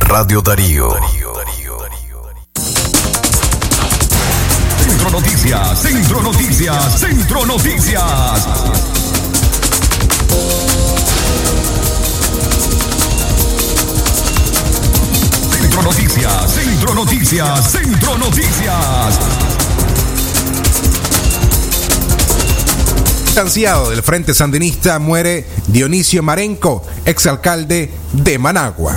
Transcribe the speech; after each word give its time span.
Radio 0.00 0.40
Darío. 0.42 0.90
Centro 4.78 5.10
Noticias, 5.10 5.78
Centro 5.80 6.22
Noticias, 6.22 7.00
Centro 7.00 7.46
Noticias. 7.46 8.46
Centro 15.50 15.82
Noticias, 15.82 16.52
Centro 16.52 16.94
Noticias, 16.94 17.70
Centro 17.70 18.18
Noticias. 18.18 19.18
Distanciado 23.24 23.90
del 23.90 24.02
Frente 24.02 24.34
Sandinista 24.34 24.98
muere 24.98 25.46
Dionisio 25.68 26.22
Marenco, 26.22 26.84
exalcalde 27.04 27.90
de 28.12 28.38
Managua. 28.38 28.96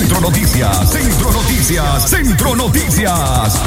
Centro 0.00 0.20
Noticias, 0.22 0.90
Centro 0.90 1.30
Noticias, 1.30 2.08
Centro 2.08 2.56
Noticias. 2.56 3.60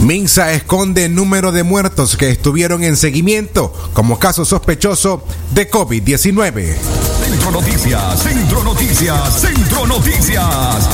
Minsa 0.00 0.52
esconde 0.52 1.10
número 1.10 1.52
de 1.52 1.62
muertos 1.62 2.16
que 2.16 2.30
estuvieron 2.30 2.82
en 2.82 2.96
seguimiento 2.96 3.70
como 3.92 4.18
caso 4.18 4.46
sospechoso 4.46 5.22
de 5.50 5.70
COVID-19. 5.70 6.74
Centro 7.22 7.50
Noticias, 7.50 8.22
Centro 8.22 8.64
Noticias, 8.64 9.38
Centro 9.38 9.86
Noticias. 9.86 10.88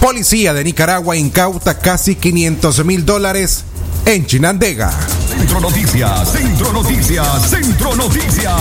Policía 0.00 0.54
de 0.54 0.64
Nicaragua 0.64 1.14
incauta 1.14 1.78
casi 1.78 2.14
500 2.14 2.86
mil 2.86 3.04
dólares 3.04 3.64
en 4.06 4.24
Chinandega. 4.24 4.92
Centro 5.40 5.60
Noticias, 5.60 6.32
Centro 6.32 6.72
Noticias, 6.74 7.48
Centro 7.48 7.96
Noticias. 7.96 8.54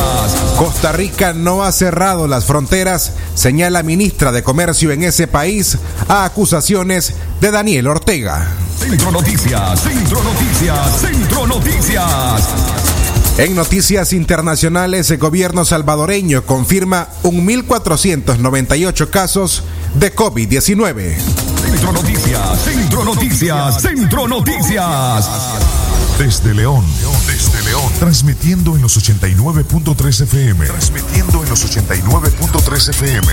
Costa 0.58 0.94
Rica 0.94 1.34
no 1.34 1.62
ha 1.62 1.74
cerrado 1.74 2.26
las 2.26 2.46
fronteras, 2.46 3.12
señala 3.36 3.84
ministra 3.84 4.32
de 4.32 4.44
Comercio 4.44 4.92
en 4.92 5.04
ese 5.04 5.28
país 5.28 5.78
a 6.08 6.24
acusaciones 6.24 7.16
de 7.42 7.52
Daniel 7.52 7.88
Ortega. 7.88 8.48
Centro 8.80 9.12
Noticias, 9.12 9.82
Centro 9.82 10.24
Noticias, 10.24 11.02
Centro 11.02 11.48
Noticias. 11.48 12.48
En 13.38 13.56
noticias 13.56 14.14
internacionales, 14.14 15.12
el 15.12 15.18
gobierno 15.18 15.66
salvadoreño 15.66 16.46
confirma 16.46 17.10
1.498 17.24 19.10
casos 19.10 19.64
de 19.96 20.16
COVID-19. 20.16 21.18
Centro 21.62 21.92
Noticias, 21.92 22.62
Centro 22.64 23.04
Noticias, 23.04 23.82
Centro 23.82 24.28
Noticias. 24.30 25.89
Desde 26.20 26.54
León, 26.54 26.86
desde 27.28 27.64
León, 27.64 27.94
transmitiendo 27.98 28.76
en 28.76 28.82
los 28.82 28.98
89.3 28.98 30.24
FM. 30.24 30.66
Transmitiendo 30.66 31.42
en 31.44 31.50
los 31.50 31.66
89.3 31.66 32.90
FM. 32.90 33.28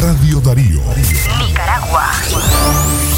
Radio 0.00 0.40
Darío. 0.40 0.80
Nicaragua. 1.38 2.10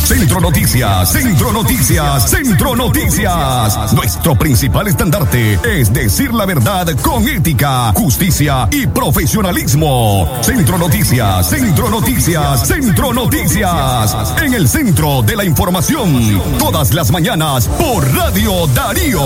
Centro 0.04 0.38
Noticias, 0.38 1.12
Centro 1.12 1.52
Noticias, 1.52 2.28
Centro 2.28 2.76
Noticias. 2.76 3.92
Nuestro 3.94 4.36
principal 4.36 4.88
estandarte 4.88 5.58
es 5.64 5.92
decir 5.92 6.34
la 6.34 6.44
verdad 6.44 6.88
con 7.00 7.26
ética, 7.26 7.92
justicia 7.94 8.68
y 8.70 8.86
profesionalismo. 8.86 10.30
Centro 10.42 10.76
Noticias, 10.76 11.48
Centro 11.48 11.88
Noticias, 11.88 12.66
Centro 12.66 13.14
Noticias. 13.14 14.34
En 14.42 14.52
el 14.52 14.68
centro 14.68 15.22
de 15.22 15.36
la 15.36 15.44
información, 15.44 16.42
todas 16.58 16.92
las 16.92 17.10
mañanas 17.10 17.66
por 17.68 18.06
Radio 18.14 18.63
Darío. 18.66 19.20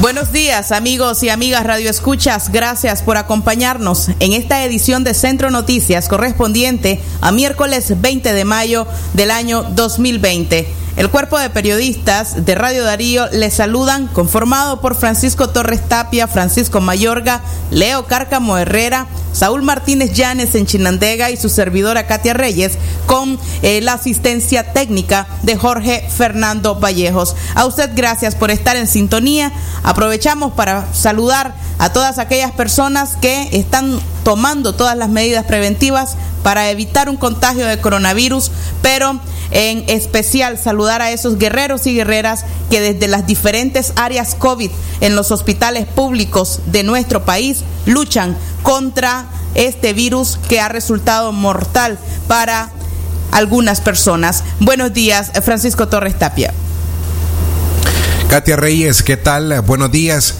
Buenos 0.00 0.30
días 0.30 0.72
amigos 0.72 1.22
y 1.22 1.30
amigas 1.30 1.64
Radio 1.64 1.90
Escuchas, 1.90 2.52
gracias 2.52 3.02
por 3.02 3.16
acompañarnos 3.16 4.08
en 4.20 4.32
esta 4.34 4.62
edición 4.64 5.04
de 5.04 5.14
Centro 5.14 5.50
Noticias 5.50 6.08
correspondiente 6.08 7.00
a 7.20 7.32
miércoles 7.32 8.00
20 8.00 8.32
de 8.32 8.44
mayo 8.44 8.86
del 9.14 9.30
año 9.30 9.62
2020. 9.62 10.85
El 10.96 11.10
cuerpo 11.10 11.38
de 11.38 11.50
periodistas 11.50 12.46
de 12.46 12.54
Radio 12.54 12.82
Darío 12.82 13.26
les 13.30 13.52
saludan 13.52 14.06
conformado 14.06 14.80
por 14.80 14.94
Francisco 14.94 15.50
Torres 15.50 15.86
Tapia, 15.86 16.26
Francisco 16.26 16.80
Mayorga, 16.80 17.42
Leo 17.70 18.06
Cárcamo 18.06 18.56
Herrera, 18.56 19.06
Saúl 19.34 19.60
Martínez 19.60 20.14
Llanes 20.14 20.54
en 20.54 20.64
Chinandega 20.64 21.30
y 21.30 21.36
su 21.36 21.50
servidora 21.50 22.06
Katia 22.06 22.32
Reyes 22.32 22.78
con 23.04 23.38
eh, 23.60 23.82
la 23.82 23.92
asistencia 23.92 24.72
técnica 24.72 25.26
de 25.42 25.58
Jorge 25.58 26.08
Fernando 26.08 26.76
Vallejos. 26.76 27.36
A 27.54 27.66
usted 27.66 27.90
gracias 27.94 28.34
por 28.34 28.50
estar 28.50 28.76
en 28.76 28.86
sintonía. 28.86 29.52
Aprovechamos 29.82 30.54
para 30.54 30.94
saludar 30.94 31.54
a 31.78 31.92
todas 31.92 32.18
aquellas 32.18 32.52
personas 32.52 33.16
que 33.20 33.50
están 33.52 34.00
tomando 34.24 34.74
todas 34.74 34.96
las 34.96 35.10
medidas 35.10 35.44
preventivas 35.44 36.16
para 36.42 36.70
evitar 36.70 37.10
un 37.10 37.18
contagio 37.18 37.66
de 37.66 37.80
coronavirus, 37.80 38.50
pero 38.80 39.20
en 39.50 39.84
especial 39.88 40.58
saludar 40.58 41.02
a 41.02 41.10
esos 41.10 41.38
guerreros 41.38 41.86
y 41.86 41.94
guerreras 41.94 42.44
que 42.70 42.80
desde 42.80 43.08
las 43.08 43.26
diferentes 43.26 43.92
áreas 43.96 44.34
COVID 44.34 44.70
en 45.00 45.16
los 45.16 45.30
hospitales 45.30 45.86
públicos 45.86 46.60
de 46.66 46.82
nuestro 46.82 47.24
país 47.24 47.64
luchan 47.86 48.36
contra 48.62 49.26
este 49.54 49.92
virus 49.92 50.38
que 50.48 50.60
ha 50.60 50.68
resultado 50.68 51.32
mortal 51.32 51.98
para 52.28 52.70
algunas 53.32 53.80
personas. 53.80 54.44
Buenos 54.60 54.92
días, 54.92 55.32
Francisco 55.42 55.88
Torres 55.88 56.18
Tapia. 56.18 56.52
Katia 58.28 58.56
Reyes, 58.56 59.02
¿qué 59.02 59.16
tal? 59.16 59.60
Buenos 59.62 59.92
días 59.92 60.34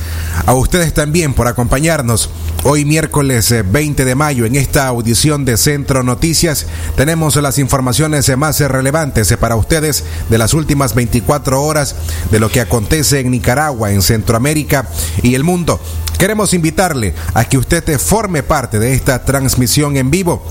a 0.44 0.54
ustedes 0.54 0.92
también 0.92 1.34
por 1.34 1.46
acompañarnos. 1.46 2.30
Hoy 2.68 2.84
miércoles 2.84 3.54
20 3.64 4.04
de 4.04 4.16
mayo 4.16 4.44
en 4.44 4.56
esta 4.56 4.88
audición 4.88 5.44
de 5.44 5.56
Centro 5.56 6.02
Noticias 6.02 6.66
tenemos 6.96 7.36
las 7.36 7.58
informaciones 7.60 8.36
más 8.36 8.58
relevantes 8.58 9.32
para 9.36 9.54
ustedes 9.54 10.02
de 10.28 10.36
las 10.36 10.52
últimas 10.52 10.92
24 10.96 11.62
horas 11.62 11.94
de 12.32 12.40
lo 12.40 12.50
que 12.50 12.60
acontece 12.60 13.20
en 13.20 13.30
Nicaragua, 13.30 13.92
en 13.92 14.02
Centroamérica 14.02 14.88
y 15.22 15.36
el 15.36 15.44
mundo. 15.44 15.80
Queremos 16.18 16.54
invitarle 16.54 17.14
a 17.34 17.44
que 17.44 17.56
usted 17.56 18.00
forme 18.00 18.42
parte 18.42 18.80
de 18.80 18.94
esta 18.94 19.24
transmisión 19.24 19.96
en 19.96 20.10
vivo 20.10 20.42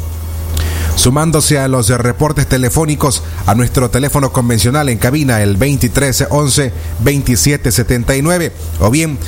sumándose 0.95 1.59
a 1.59 1.67
los 1.67 1.89
reportes 1.89 2.47
telefónicos 2.47 3.23
a 3.45 3.55
nuestro 3.55 3.89
teléfono 3.89 4.31
convencional 4.31 4.87
en 4.87 4.97
cabina 4.97 5.41
el 5.41 5.57
23 5.57 6.27
11 6.29 6.71
27 7.01 7.71
79 7.73 8.53
o 8.79 8.89
bien 8.89 9.19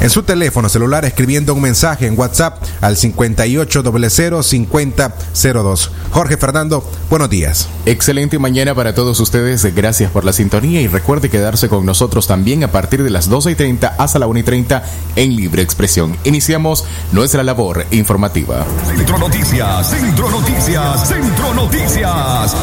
en 0.00 0.10
su 0.10 0.22
teléfono 0.22 0.68
celular 0.68 1.04
escribiendo 1.04 1.54
un 1.54 1.62
mensaje 1.62 2.06
en 2.06 2.16
WhatsApp 2.18 2.62
al 2.80 2.96
58005002. 2.96 5.90
Jorge 6.10 6.36
Fernando, 6.36 6.84
buenos 7.10 7.30
días. 7.30 7.68
Excelente 7.86 8.38
mañana 8.38 8.74
para 8.74 8.94
todos 8.94 9.18
ustedes. 9.20 9.74
Gracias 9.74 10.10
por 10.10 10.24
la 10.24 10.32
sintonía 10.32 10.80
y 10.80 10.88
recuerde 10.88 11.30
quedarse 11.30 11.68
con 11.68 11.86
nosotros 11.86 12.26
también 12.26 12.64
a 12.64 12.72
partir 12.72 13.02
de 13.02 13.10
las 13.10 13.28
12 13.28 13.52
y 13.52 13.54
30 13.54 13.96
hasta 13.98 14.18
la 14.18 14.26
1 14.26 14.40
y 14.40 14.42
30 14.42 14.82
en 15.16 15.36
Libre 15.36 15.62
Expresión. 15.62 16.16
Iniciamos 16.24 16.84
nuestra 17.12 17.42
labor 17.42 17.84
informativa. 17.90 18.64
Centro 18.86 19.18
Noticias, 19.18 19.90
Centro 19.90 20.30
Noticias, 20.30 21.08
Centro 21.08 21.54
Noticias. 21.54 22.54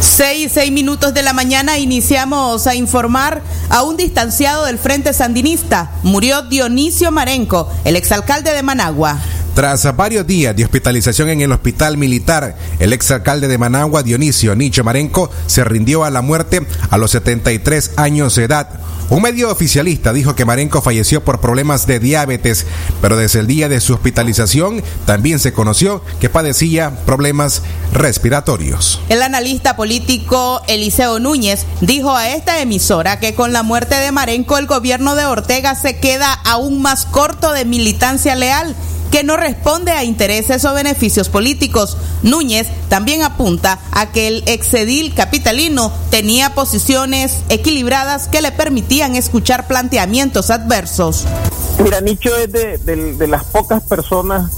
Seis, 0.00 0.52
seis 0.52 0.72
minutos 0.72 1.12
de 1.12 1.22
la 1.22 1.34
mañana 1.34 1.76
iniciamos 1.76 2.66
a 2.66 2.74
informar 2.74 3.42
a 3.68 3.82
un 3.82 3.98
distanciado 3.98 4.64
del 4.64 4.78
Frente 4.78 5.12
Sandinista. 5.12 5.90
Murió 6.02 6.40
Dionisio 6.40 7.10
Marenco, 7.10 7.68
el 7.84 7.96
exalcalde 7.96 8.54
de 8.54 8.62
Managua. 8.62 9.18
Tras 9.54 9.96
varios 9.96 10.26
días 10.26 10.54
de 10.54 10.64
hospitalización 10.64 11.28
en 11.28 11.40
el 11.40 11.52
hospital 11.52 11.96
militar, 11.96 12.56
el 12.78 12.92
exalcalde 12.92 13.48
de 13.48 13.58
Managua, 13.58 14.02
Dionisio 14.02 14.54
Nicho 14.54 14.84
Marenco, 14.84 15.28
se 15.46 15.64
rindió 15.64 16.04
a 16.04 16.10
la 16.10 16.22
muerte 16.22 16.64
a 16.88 16.96
los 16.96 17.10
73 17.10 17.92
años 17.96 18.36
de 18.36 18.44
edad. 18.44 18.68
Un 19.10 19.22
medio 19.22 19.50
oficialista 19.50 20.12
dijo 20.12 20.36
que 20.36 20.44
Marenco 20.44 20.80
falleció 20.80 21.24
por 21.24 21.40
problemas 21.40 21.84
de 21.88 21.98
diabetes, 21.98 22.64
pero 23.02 23.16
desde 23.16 23.40
el 23.40 23.48
día 23.48 23.68
de 23.68 23.80
su 23.80 23.94
hospitalización 23.94 24.84
también 25.04 25.40
se 25.40 25.52
conoció 25.52 26.00
que 26.20 26.30
padecía 26.30 27.04
problemas 27.04 27.62
respiratorios. 27.92 29.00
El 29.08 29.22
analista 29.22 29.74
político 29.74 30.62
Eliseo 30.68 31.18
Núñez 31.18 31.66
dijo 31.80 32.14
a 32.14 32.28
esta 32.28 32.60
emisora 32.60 33.18
que 33.18 33.34
con 33.34 33.52
la 33.52 33.64
muerte 33.64 33.96
de 33.96 34.12
Marenco 34.12 34.58
el 34.58 34.68
gobierno 34.68 35.16
de 35.16 35.26
Ortega 35.26 35.74
se 35.74 35.98
queda 35.98 36.32
aún 36.32 36.80
más 36.80 37.04
corto 37.04 37.52
de 37.52 37.64
militancia 37.64 38.36
leal 38.36 38.76
que 39.10 39.24
no 39.24 39.36
responde 39.36 39.92
a 39.92 40.04
intereses 40.04 40.64
o 40.64 40.74
beneficios 40.74 41.28
políticos. 41.28 41.96
Núñez 42.22 42.68
también 42.88 43.22
apunta 43.22 43.78
a 43.92 44.12
que 44.12 44.28
el 44.28 44.44
exedil 44.46 45.14
capitalino 45.14 45.92
tenía 46.10 46.54
posiciones 46.54 47.38
equilibradas 47.48 48.28
que 48.28 48.42
le 48.42 48.52
permitían 48.52 49.16
escuchar 49.16 49.66
planteamientos 49.66 50.50
adversos. 50.50 51.24
Mira, 51.82 52.00
Nicho 52.00 52.36
es 52.36 52.52
de, 52.52 53.26
las 53.28 53.44
pocas 53.44 53.82
personas 53.82 54.52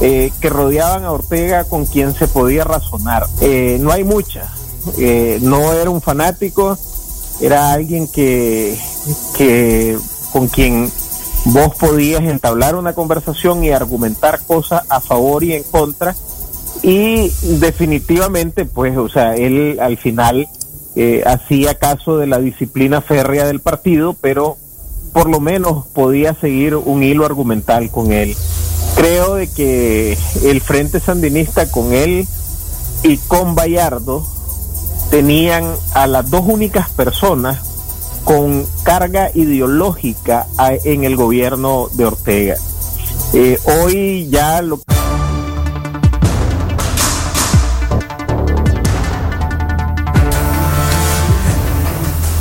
eh, 0.00 0.32
que 0.40 0.48
rodeaban 0.48 1.04
a 1.04 1.12
Ortega 1.12 1.64
con 1.64 1.86
quien 1.86 2.14
se 2.14 2.28
podía 2.28 2.64
razonar. 2.64 3.26
Eh, 3.40 3.78
no 3.80 3.92
hay 3.92 4.04
muchas. 4.04 4.48
Eh, 4.98 5.38
no 5.42 5.72
era 5.72 5.90
un 5.90 6.00
fanático, 6.02 6.76
era 7.40 7.72
alguien 7.72 8.08
que, 8.08 8.76
que 9.36 9.98
con 10.32 10.48
quien 10.48 10.90
vos 11.44 11.74
podías 11.78 12.22
entablar 12.22 12.76
una 12.76 12.92
conversación 12.92 13.64
y 13.64 13.70
argumentar 13.70 14.40
cosas 14.46 14.82
a 14.88 15.00
favor 15.00 15.44
y 15.44 15.54
en 15.54 15.62
contra. 15.64 16.14
Y 16.82 17.30
definitivamente 17.42 18.64
pues 18.64 18.96
o 18.96 19.08
sea 19.08 19.36
él 19.36 19.78
al 19.80 19.98
final 19.98 20.48
eh, 20.96 21.22
hacía 21.26 21.78
caso 21.78 22.18
de 22.18 22.26
la 22.26 22.38
disciplina 22.38 23.00
férrea 23.00 23.46
del 23.46 23.60
partido 23.60 24.14
pero 24.20 24.56
por 25.12 25.30
lo 25.30 25.40
menos 25.40 25.86
podía 25.88 26.34
seguir 26.34 26.74
un 26.76 27.02
hilo 27.02 27.24
argumental 27.24 27.90
con 27.90 28.12
él. 28.12 28.36
Creo 28.96 29.34
de 29.34 29.48
que 29.48 30.18
el 30.44 30.60
frente 30.60 31.00
sandinista 31.00 31.70
con 31.70 31.92
él 31.92 32.26
y 33.02 33.16
con 33.18 33.54
Bayardo 33.54 34.26
tenían 35.10 35.64
a 35.94 36.06
las 36.06 36.30
dos 36.30 36.42
únicas 36.46 36.88
personas 36.90 37.71
con 38.24 38.66
carga 38.82 39.30
ideológica 39.34 40.46
en 40.84 41.04
el 41.04 41.16
gobierno 41.16 41.88
de 41.92 42.04
Ortega. 42.04 42.56
Eh, 43.34 43.58
hoy 43.64 44.28
ya 44.30 44.60
lo 44.62 44.80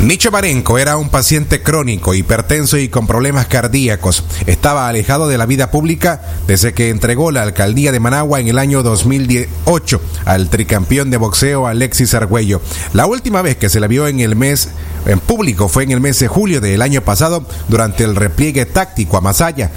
Nicho 0.02 0.32
Marenco 0.32 0.80
era 0.80 0.98
un 0.98 1.10
paciente 1.10 1.62
crónico, 1.62 2.16
hipertenso 2.16 2.80
y 2.80 2.90
con 2.90 3.06
problemas 3.06 3.46
cardíacos. 3.46 4.24
Estaba 4.48 4.88
alejado 4.90 5.28
de 5.28 5.38
la 5.38 5.46
vida 5.46 5.70
pública 5.70 6.24
desde 6.48 6.74
que 6.74 6.90
entregó 6.90 7.30
la 7.30 7.44
alcaldía 7.44 7.92
de 7.92 8.00
Managua 8.00 8.40
en 8.40 8.48
el 8.48 8.58
año 8.58 8.82
2008 8.82 10.02
al 10.26 10.50
tricampeón 10.50 11.12
de 11.12 11.18
boxeo 11.18 11.68
Alexis 11.68 12.16
Argüello. 12.16 12.62
La 12.94 13.06
última 13.06 13.44
vez 13.44 13.58
que 13.58 13.70
se 13.70 13.80
la 13.80 13.86
vio 13.86 14.08
en 14.08 14.22
el 14.22 14.36
mes 14.36 14.70
en 15.06 15.20
público 15.20 15.68
fue 15.68 15.84
en 15.84 15.92
el 15.92 16.02
mes 16.02 16.20
de 16.20 16.28
julio 16.28 16.62
del 16.62 16.82
año 16.82 17.02
pasado 17.02 17.46
durante 17.68 18.04
el 18.04 18.16
repliegue 18.16 18.66
táctico 18.66 19.18
a 19.18 19.22
Masaya. 19.22 19.72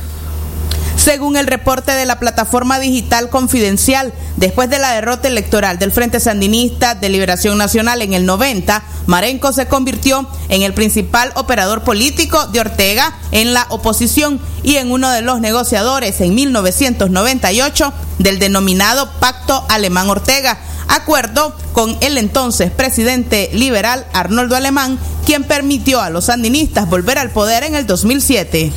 Según 0.97 1.37
el 1.37 1.47
reporte 1.47 1.93
de 1.93 2.07
la 2.07 2.19
plataforma 2.19 2.79
digital 2.79 3.29
confidencial, 3.29 4.13
después 4.37 4.71
de 4.71 4.79
la 4.79 4.93
derrota 4.93 5.29
electoral 5.29 5.79
del 5.79 5.93
Frente 5.93 6.21
Sandinista 6.21 6.95
de 6.95 7.09
Liberación 7.09 7.59
Nacional 7.59 8.01
en 8.01 8.15
el 8.15 8.27
90, 8.27 8.83
Marenco 9.07 9.53
se 9.53 9.67
convirtió 9.67 10.27
en 10.49 10.63
el 10.63 10.73
principal 10.73 11.33
operador 11.35 11.83
político 11.83 12.47
de 12.47 12.61
Ortega 12.61 13.19
en 13.33 13.53
la 13.53 13.67
oposición 13.71 14.41
y 14.63 14.77
en 14.77 14.93
uno 14.93 15.11
de 15.11 15.23
los 15.23 15.41
negociadores 15.41 16.21
en 16.21 16.35
1998 16.35 17.93
del 18.19 18.39
denominado 18.39 19.11
Pacto 19.21 19.65
Alemán 19.69 20.09
Ortega, 20.09 20.59
acuerdo 20.89 21.55
con 21.73 21.97
el 22.01 22.17
entonces 22.19 22.71
presidente 22.71 23.51
liberal 23.53 24.07
Arnoldo 24.13 24.57
Alemán, 24.57 24.99
quien 25.27 25.45
permitió 25.45 26.01
a 26.01 26.11
los 26.11 26.27
sandinistas 26.27 26.89
volver 26.89 27.19
al 27.19 27.31
poder 27.31 27.65
en 27.65 27.75
el 27.75 27.87
2007. 27.87 28.73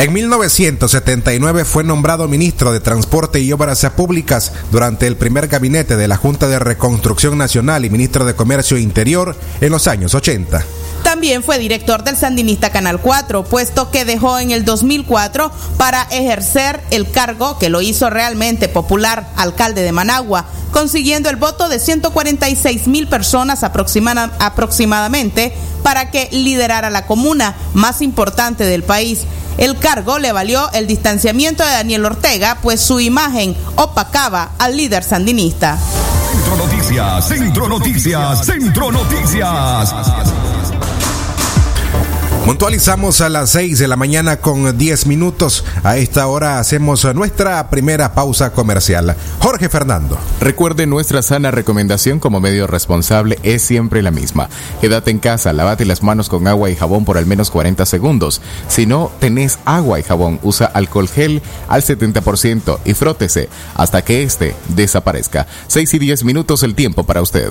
En 0.00 0.14
1979 0.14 1.66
fue 1.66 1.84
nombrado 1.84 2.26
ministro 2.26 2.72
de 2.72 2.80
Transporte 2.80 3.38
y 3.40 3.52
Obras 3.52 3.84
Públicas 3.94 4.50
durante 4.72 5.06
el 5.06 5.16
primer 5.16 5.46
gabinete 5.46 5.94
de 5.98 6.08
la 6.08 6.16
Junta 6.16 6.48
de 6.48 6.58
Reconstrucción 6.58 7.36
Nacional 7.36 7.84
y 7.84 7.90
ministro 7.90 8.24
de 8.24 8.32
Comercio 8.32 8.78
Interior 8.78 9.36
en 9.60 9.70
los 9.70 9.86
años 9.88 10.14
80. 10.14 10.64
También 11.10 11.42
fue 11.42 11.58
director 11.58 12.04
del 12.04 12.16
Sandinista 12.16 12.70
Canal 12.70 13.00
4, 13.00 13.42
puesto 13.42 13.90
que 13.90 14.04
dejó 14.04 14.38
en 14.38 14.52
el 14.52 14.64
2004 14.64 15.50
para 15.76 16.02
ejercer 16.02 16.80
el 16.92 17.10
cargo 17.10 17.58
que 17.58 17.68
lo 17.68 17.80
hizo 17.80 18.10
realmente 18.10 18.68
popular, 18.68 19.26
alcalde 19.34 19.82
de 19.82 19.90
Managua, 19.90 20.44
consiguiendo 20.70 21.28
el 21.28 21.34
voto 21.34 21.68
de 21.68 21.80
146 21.80 22.86
mil 22.86 23.08
personas 23.08 23.64
aproximadamente 23.64 25.52
para 25.82 26.12
que 26.12 26.28
liderara 26.30 26.90
la 26.90 27.06
comuna 27.06 27.56
más 27.74 28.02
importante 28.02 28.62
del 28.64 28.84
país. 28.84 29.22
El 29.58 29.76
cargo 29.78 30.20
le 30.20 30.30
valió 30.30 30.70
el 30.74 30.86
distanciamiento 30.86 31.64
de 31.64 31.72
Daniel 31.72 32.04
Ortega, 32.04 32.58
pues 32.62 32.80
su 32.80 33.00
imagen 33.00 33.56
opacaba 33.74 34.52
al 34.60 34.76
líder 34.76 35.02
sandinista. 35.02 35.76
Centro 36.32 36.56
Noticias, 36.56 37.28
Centro 37.28 37.68
Noticias, 37.68 38.46
Centro 38.46 38.92
Noticias. 38.92 39.92
Puntualizamos 42.44 43.20
a 43.20 43.28
las 43.28 43.50
6 43.50 43.78
de 43.78 43.86
la 43.86 43.96
mañana 43.96 44.38
con 44.38 44.76
10 44.76 45.06
minutos. 45.06 45.64
A 45.84 45.98
esta 45.98 46.26
hora 46.26 46.58
hacemos 46.58 47.04
nuestra 47.14 47.68
primera 47.68 48.14
pausa 48.14 48.50
comercial. 48.52 49.14
Jorge 49.40 49.68
Fernando. 49.68 50.18
Recuerde, 50.40 50.86
nuestra 50.86 51.22
sana 51.22 51.50
recomendación 51.50 52.18
como 52.18 52.40
medio 52.40 52.66
responsable 52.66 53.38
es 53.42 53.62
siempre 53.62 54.02
la 54.02 54.10
misma. 54.10 54.48
Quédate 54.80 55.10
en 55.10 55.18
casa, 55.18 55.52
lavate 55.52 55.84
las 55.84 56.02
manos 56.02 56.28
con 56.28 56.48
agua 56.48 56.70
y 56.70 56.76
jabón 56.76 57.04
por 57.04 57.18
al 57.18 57.26
menos 57.26 57.50
40 57.50 57.84
segundos. 57.86 58.40
Si 58.68 58.86
no 58.86 59.12
tenés 59.20 59.58
agua 59.64 60.00
y 60.00 60.02
jabón, 60.02 60.40
usa 60.42 60.66
alcohol 60.66 61.08
gel 61.08 61.42
al 61.68 61.82
70% 61.82 62.78
y 62.84 62.94
frótese 62.94 63.48
hasta 63.74 64.02
que 64.02 64.22
este 64.22 64.56
desaparezca. 64.68 65.46
6 65.68 65.94
y 65.94 65.98
10 65.98 66.24
minutos 66.24 66.62
el 66.62 66.74
tiempo 66.74 67.04
para 67.04 67.22
usted. 67.22 67.50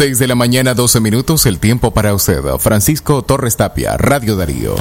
Seis 0.00 0.18
de 0.18 0.26
la 0.26 0.34
mañana, 0.34 0.72
12 0.72 0.98
minutos, 1.00 1.44
el 1.44 1.58
tiempo 1.58 1.90
para 1.90 2.14
usted. 2.14 2.42
Francisco 2.58 3.20
Torres 3.20 3.58
Tapia, 3.58 3.98
Radio 3.98 4.34
Darío. 4.34 4.74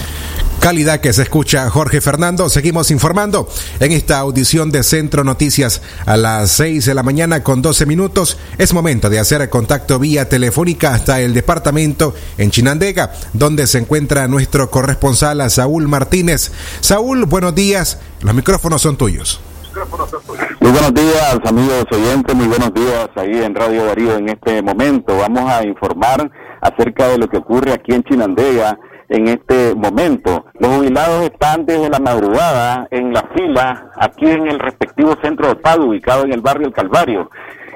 Calidad 0.61 1.01
que 1.01 1.11
se 1.11 1.23
escucha 1.23 1.69
Jorge 1.69 1.99
Fernando. 1.99 2.47
Seguimos 2.47 2.89
informando 2.89 3.49
en 3.81 3.91
esta 3.91 4.19
audición 4.19 4.71
de 4.71 4.81
Centro 4.81 5.25
Noticias 5.25 5.81
a 6.05 6.15
las 6.15 6.51
6 6.51 6.85
de 6.85 6.93
la 6.93 7.03
mañana 7.03 7.43
con 7.43 7.61
12 7.61 7.85
minutos. 7.85 8.37
Es 8.57 8.73
momento 8.73 9.09
de 9.09 9.19
hacer 9.19 9.49
contacto 9.49 9.99
vía 9.99 10.29
telefónica 10.29 10.93
hasta 10.93 11.19
el 11.19 11.33
departamento 11.33 12.15
en 12.37 12.51
Chinandega, 12.51 13.11
donde 13.33 13.67
se 13.67 13.79
encuentra 13.79 14.25
nuestro 14.29 14.71
corresponsal 14.71 15.51
Saúl 15.51 15.89
Martínez. 15.89 16.53
Saúl, 16.79 17.25
buenos 17.25 17.53
días. 17.53 17.99
Los 18.21 18.33
micrófonos 18.33 18.81
son 18.81 18.95
tuyos. 18.95 19.41
Muy 20.61 20.71
buenos 20.71 20.93
días, 20.93 21.39
amigos 21.45 21.85
oyentes, 21.89 22.35
muy 22.35 22.47
buenos 22.47 22.73
días 22.73 23.09
ahí 23.15 23.43
en 23.43 23.55
Radio 23.55 23.85
Darío 23.85 24.17
en 24.17 24.27
este 24.27 24.61
momento. 24.61 25.15
Vamos 25.17 25.49
a 25.49 25.65
informar 25.65 26.29
acerca 26.59 27.07
de 27.07 27.17
lo 27.17 27.29
que 27.29 27.37
ocurre 27.37 27.71
aquí 27.71 27.93
en 27.93 28.03
Chinandega 28.03 28.77
en 29.07 29.29
este 29.29 29.73
momento. 29.73 30.47
Los 30.59 30.75
jubilados 30.75 31.23
están 31.23 31.65
desde 31.65 31.89
la 31.89 31.99
madrugada 31.99 32.89
en 32.91 33.13
la 33.13 33.23
fila 33.33 33.89
aquí 33.95 34.25
en 34.25 34.47
el 34.47 34.59
respectivo 34.59 35.15
centro 35.23 35.47
de 35.47 35.55
pago 35.55 35.85
ubicado 35.85 36.25
en 36.25 36.33
el 36.33 36.41
barrio 36.41 36.67
El 36.67 36.73
Calvario. 36.73 37.31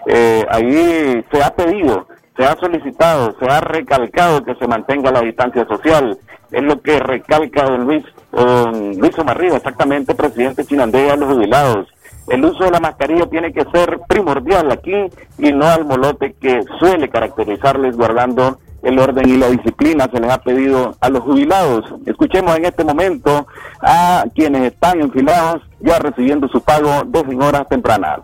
Eh, 0.05 0.45
ahí 0.49 1.23
se 1.31 1.41
ha 1.41 1.55
pedido, 1.55 2.05
se 2.35 2.43
ha 2.43 2.57
solicitado, 2.57 3.33
se 3.39 3.45
ha 3.45 3.61
recalcado 3.61 4.43
que 4.43 4.55
se 4.55 4.67
mantenga 4.67 5.09
la 5.09 5.21
distancia 5.21 5.65
social. 5.67 6.17
Es 6.51 6.61
lo 6.61 6.81
que 6.81 6.99
recalca 6.99 7.63
don 7.63 7.85
Luis, 7.85 8.03
don 8.33 8.97
Luis 8.97 9.17
Omarriba, 9.17 9.55
exactamente 9.55 10.13
presidente 10.15 10.65
Chinandega 10.65 11.13
de 11.13 11.17
los 11.17 11.33
jubilados 11.33 11.87
el 12.30 12.46
uso 12.46 12.63
de 12.63 12.72
la 12.72 12.80
mascarilla 12.80 13.25
tiene 13.27 13.51
que 13.51 13.65
ser 13.74 14.00
primordial 14.08 14.72
aquí 14.72 14.96
y 15.38 15.51
no 15.51 15.65
al 15.65 15.86
molote 15.86 16.34
que 16.39 16.62
suele 16.80 17.10
caracterizarles 17.10 17.98
guardando 17.98 18.60
el 18.84 19.00
orden 19.00 19.30
y 19.30 19.38
la 19.38 19.50
disciplina 19.50 20.10
se 20.12 20.20
les 20.20 20.30
ha 20.30 20.38
pedido 20.39 20.96
a 21.00 21.10
los 21.10 21.22
jubilados. 21.24 21.86
Escuchemos 22.06 22.56
en 22.58 22.65
este 22.65 22.84
momento 22.84 23.48
a 23.82 24.25
quienes 24.36 24.74
están 24.74 25.00
enfilados 25.00 25.62
ya 25.80 26.00
recibiendo 26.00 26.48
su 26.50 26.62
pago 26.62 27.03
desde 27.06 27.36
horas 27.36 27.68
tempranas. 27.70 28.20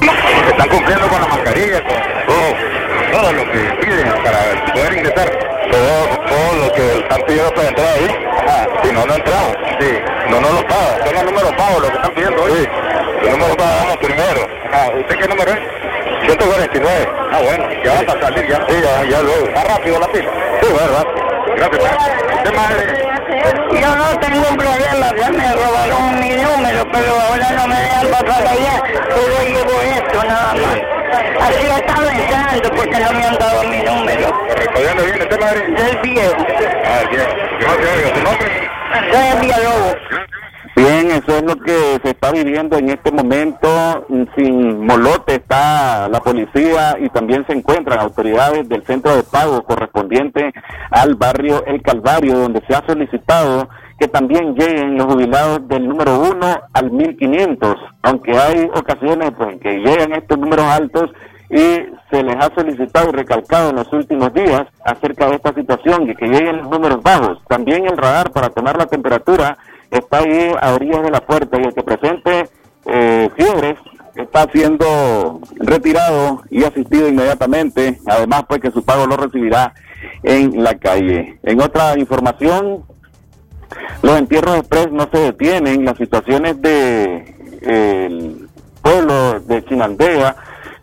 Están 0.00 0.68
cumpliendo 0.68 1.08
con 1.08 1.20
la 1.20 1.28
mascarilla, 1.28 1.82
con 2.26 2.37
todo, 3.20 3.32
lo 3.32 3.44
que 3.50 3.58
piden 3.80 4.08
para 4.22 4.72
poder 4.72 4.92
ingresar. 4.94 5.30
Todo, 5.70 6.66
lo 6.66 6.72
que 6.72 6.98
están 6.98 7.20
pidiendo 7.26 7.52
para 7.52 7.68
entrar 7.68 7.88
ahí. 7.88 8.26
Ah, 8.48 8.66
si 8.82 8.92
no, 8.92 9.06
no 9.06 9.14
entramos. 9.14 9.56
Sí. 9.80 9.98
No, 10.30 10.40
no 10.40 10.50
los 10.50 10.64
paga. 10.64 11.04
Son 11.04 11.14
los 11.14 11.24
números 11.24 11.52
pagos 11.52 11.82
lo 11.82 11.88
que 11.88 11.96
están 11.96 12.14
pidiendo 12.14 12.42
hoy. 12.42 12.52
Sí. 12.52 12.68
Los 13.22 13.30
números 13.30 13.56
pagamos 13.56 13.96
primero. 13.98 14.48
Ah, 14.72 14.88
¿Usted 14.98 15.16
qué 15.16 15.28
número 15.28 15.50
es? 15.50 15.58
149. 16.26 17.08
Ah, 17.32 17.40
bueno, 17.42 17.68
ya 17.84 17.92
va 17.94 18.12
a 18.12 18.20
salir 18.20 18.48
ya. 18.48 18.66
Sí, 18.68 18.74
ya, 18.82 19.04
ya 19.04 19.22
luego. 19.22 19.46
¿Está 19.46 19.64
rápido 19.64 20.00
la 20.00 20.08
pista? 20.08 20.30
Sí, 20.62 20.72
verdad. 20.72 21.06
Gracias. 21.56 21.96
¿Usted 22.36 22.54
madre? 22.54 23.08
Yo 23.80 23.96
no 23.96 24.18
tengo 24.20 24.48
un 24.50 24.56
problema, 24.56 25.12
ya 25.16 25.30
me 25.30 25.52
robaron 25.52 26.20
mi 26.20 26.30
número, 26.30 26.86
pero 26.90 27.20
ahora 27.20 27.50
no 27.52 27.68
me 27.68 27.76
dejan 27.76 28.08
pasar 28.08 28.46
allá, 28.46 28.82
solo 29.10 29.42
llevo 29.46 29.80
esto 29.82 30.24
nada 30.24 30.54
más. 30.54 30.97
Así 31.40 31.66
estaba 31.66 32.12
entrando 32.12 32.70
porque 32.70 33.00
no 33.00 33.12
me 33.12 33.24
han 33.24 33.38
dado 33.38 33.62
mi 33.64 33.78
número. 33.78 34.32
¿De 34.74 34.84
dónde 34.84 35.04
viene 35.04 35.22
usted, 35.22 35.40
madre? 35.40 35.60
Del 35.60 35.98
viejo. 36.02 36.46
Ah, 36.84 37.02
bien. 37.10 37.26
¿Qué 37.58 38.14
¿Su 38.14 38.24
nombre? 38.24 38.68
Soy 39.12 39.40
Villalobos. 39.40 39.96
Bien, 40.76 41.10
eso 41.10 41.38
es 41.38 41.42
lo 41.42 41.56
que 41.56 41.98
se 42.04 42.10
está 42.10 42.30
viviendo 42.30 42.78
en 42.78 42.90
este 42.90 43.10
momento. 43.10 44.06
Sin 44.36 44.86
molote 44.86 45.34
está 45.36 46.08
la 46.08 46.20
policía 46.20 46.96
y 47.00 47.08
también 47.08 47.44
se 47.46 47.54
encuentran 47.54 47.98
autoridades 47.98 48.68
del 48.68 48.84
centro 48.84 49.16
de 49.16 49.24
pago 49.24 49.62
correspondiente 49.64 50.52
al 50.90 51.16
barrio 51.16 51.64
El 51.66 51.82
Calvario, 51.82 52.38
donde 52.38 52.62
se 52.68 52.76
ha 52.76 52.86
solicitado 52.86 53.68
que 53.98 54.08
también 54.08 54.54
lleguen 54.54 54.96
los 54.96 55.12
jubilados 55.12 55.66
del 55.68 55.88
número 55.88 56.20
1 56.20 56.60
al 56.72 56.90
1500, 56.90 57.76
aunque 58.02 58.38
hay 58.38 58.70
ocasiones 58.74 59.32
pues, 59.36 59.54
en 59.54 59.58
que 59.58 59.78
llegan 59.78 60.12
estos 60.12 60.38
números 60.38 60.66
altos 60.66 61.10
y 61.50 61.80
se 62.10 62.22
les 62.22 62.36
ha 62.36 62.54
solicitado 62.54 63.08
y 63.08 63.12
recalcado 63.12 63.70
en 63.70 63.76
los 63.76 63.92
últimos 63.92 64.32
días 64.34 64.66
acerca 64.84 65.28
de 65.28 65.36
esta 65.36 65.52
situación 65.54 66.08
y 66.08 66.14
que 66.14 66.26
lleguen 66.26 66.58
los 66.58 66.70
números 66.70 67.02
bajos. 67.02 67.38
También 67.48 67.86
el 67.86 67.96
radar 67.96 68.30
para 68.30 68.50
tomar 68.50 68.76
la 68.76 68.86
temperatura 68.86 69.56
está 69.90 70.18
ahí 70.18 70.52
a 70.60 70.74
orillas 70.74 71.02
de 71.02 71.10
la 71.10 71.20
puerta 71.20 71.58
y 71.58 71.64
el 71.64 71.74
que 71.74 71.82
presente 71.82 72.48
eh, 72.86 73.30
fiebres 73.34 73.78
está 74.14 74.46
siendo 74.52 75.40
retirado 75.56 76.42
y 76.50 76.64
asistido 76.64 77.08
inmediatamente. 77.08 77.98
Además, 78.06 78.44
pues 78.48 78.60
que 78.60 78.70
su 78.70 78.84
pago 78.84 79.06
lo 79.06 79.16
recibirá 79.16 79.72
en 80.22 80.62
la 80.62 80.74
calle. 80.74 81.38
En 81.42 81.60
otra 81.60 81.98
información, 81.98 82.84
los 84.02 84.18
entierros 84.18 84.56
express 84.56 84.90
no 84.92 85.08
se 85.10 85.18
detienen. 85.18 85.84
Las 85.84 85.96
situaciones 85.96 86.60
de 86.62 87.34
el 87.62 88.48
pueblo 88.82 89.40
de 89.40 89.64
Chinandega 89.64 90.36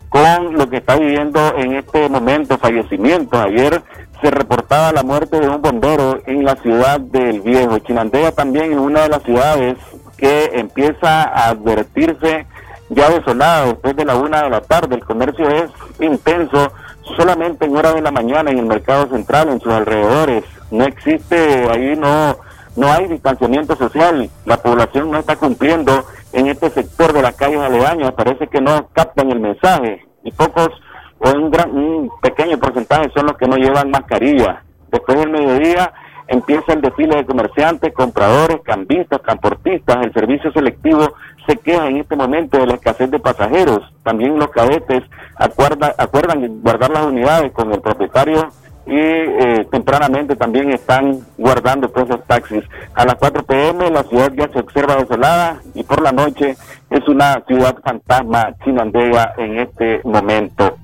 con 0.08 0.56
lo 0.56 0.68
que 0.68 0.78
está 0.78 0.96
viviendo 0.96 1.54
en 1.56 1.74
este 1.74 2.08
momento, 2.08 2.58
fallecimientos. 2.58 3.38
Ayer 3.38 3.82
se 4.22 4.30
reportaba 4.30 4.92
la 4.92 5.02
muerte 5.02 5.40
de 5.40 5.48
un 5.48 5.60
bombero 5.60 6.20
en 6.26 6.44
la 6.44 6.56
ciudad 6.56 7.00
del 7.00 7.40
Viejo. 7.40 7.78
Chinandega 7.80 8.32
también 8.32 8.72
es 8.72 8.78
una 8.78 9.02
de 9.02 9.08
las 9.08 9.22
ciudades 9.22 9.76
que 10.16 10.50
empieza 10.54 11.24
a 11.24 11.48
advertirse 11.50 12.46
ya 12.88 13.10
desolada 13.10 13.66
después 13.66 13.96
de 13.96 14.04
la 14.04 14.16
una 14.16 14.42
de 14.44 14.50
la 14.50 14.60
tarde. 14.60 14.94
El 14.94 15.04
comercio 15.04 15.48
es 15.48 15.70
intenso 16.00 16.72
solamente 17.16 17.66
en 17.66 17.76
horas 17.76 17.94
de 17.94 18.02
la 18.02 18.10
mañana 18.10 18.50
en 18.50 18.58
el 18.58 18.66
mercado 18.66 19.08
central, 19.08 19.48
en 19.48 19.60
sus 19.60 19.72
alrededores. 19.72 20.44
No 20.70 20.84
existe, 20.84 21.68
ahí 21.70 21.96
no, 21.96 22.36
no 22.76 22.92
hay 22.92 23.08
distanciamiento 23.08 23.74
social. 23.76 24.28
La 24.44 24.58
población 24.58 25.10
no 25.10 25.18
está 25.18 25.36
cumpliendo 25.36 26.04
en 26.32 26.46
este 26.46 26.70
sector 26.70 27.12
de 27.12 27.22
las 27.22 27.34
calles 27.34 27.60
aledañas. 27.60 28.12
Parece 28.12 28.46
que 28.48 28.60
no 28.60 28.88
captan 28.92 29.30
el 29.30 29.40
mensaje 29.40 30.04
y 30.22 30.30
pocos 30.32 30.70
o 31.18 31.30
un, 31.30 31.50
gran, 31.50 31.70
un 31.74 32.10
pequeño 32.20 32.58
porcentaje 32.58 33.10
son 33.14 33.26
los 33.26 33.36
que 33.36 33.48
no 33.48 33.56
llevan 33.56 33.90
mascarilla. 33.90 34.62
Después 34.90 35.18
del 35.18 35.30
mediodía 35.30 35.92
empieza 36.28 36.74
el 36.74 36.82
desfile 36.82 37.16
de 37.16 37.26
comerciantes, 37.26 37.94
compradores, 37.94 38.60
cambistas, 38.62 39.22
transportistas. 39.22 40.04
El 40.04 40.12
servicio 40.12 40.52
selectivo 40.52 41.14
se 41.46 41.56
queja 41.56 41.86
en 41.86 41.98
este 41.98 42.16
momento 42.16 42.58
de 42.58 42.66
la 42.66 42.74
escasez 42.74 43.10
de 43.10 43.18
pasajeros. 43.18 43.80
También 44.02 44.38
los 44.38 44.50
cadetes 44.50 45.02
acuerda, 45.36 45.94
acuerdan 45.96 46.60
guardar 46.60 46.90
las 46.90 47.06
unidades 47.06 47.52
con 47.52 47.72
el 47.72 47.80
propietario 47.80 48.50
y 48.86 48.94
eh, 48.96 49.66
tempranamente 49.70 50.36
también 50.36 50.70
están 50.70 51.20
guardando 51.36 51.88
todos 51.88 52.10
esos 52.10 52.24
taxis. 52.26 52.62
A 52.94 53.04
las 53.04 53.16
4 53.16 53.42
pm 53.44 53.90
la 53.90 54.04
ciudad 54.04 54.32
ya 54.36 54.48
se 54.52 54.60
observa 54.60 54.96
desolada 54.96 55.60
y 55.74 55.82
por 55.82 56.00
la 56.00 56.12
noche 56.12 56.56
es 56.90 57.08
una 57.08 57.42
ciudad 57.48 57.76
fantasma 57.84 58.54
chinandega 58.64 59.34
en 59.38 59.58
este 59.58 60.00
momento. 60.04 60.76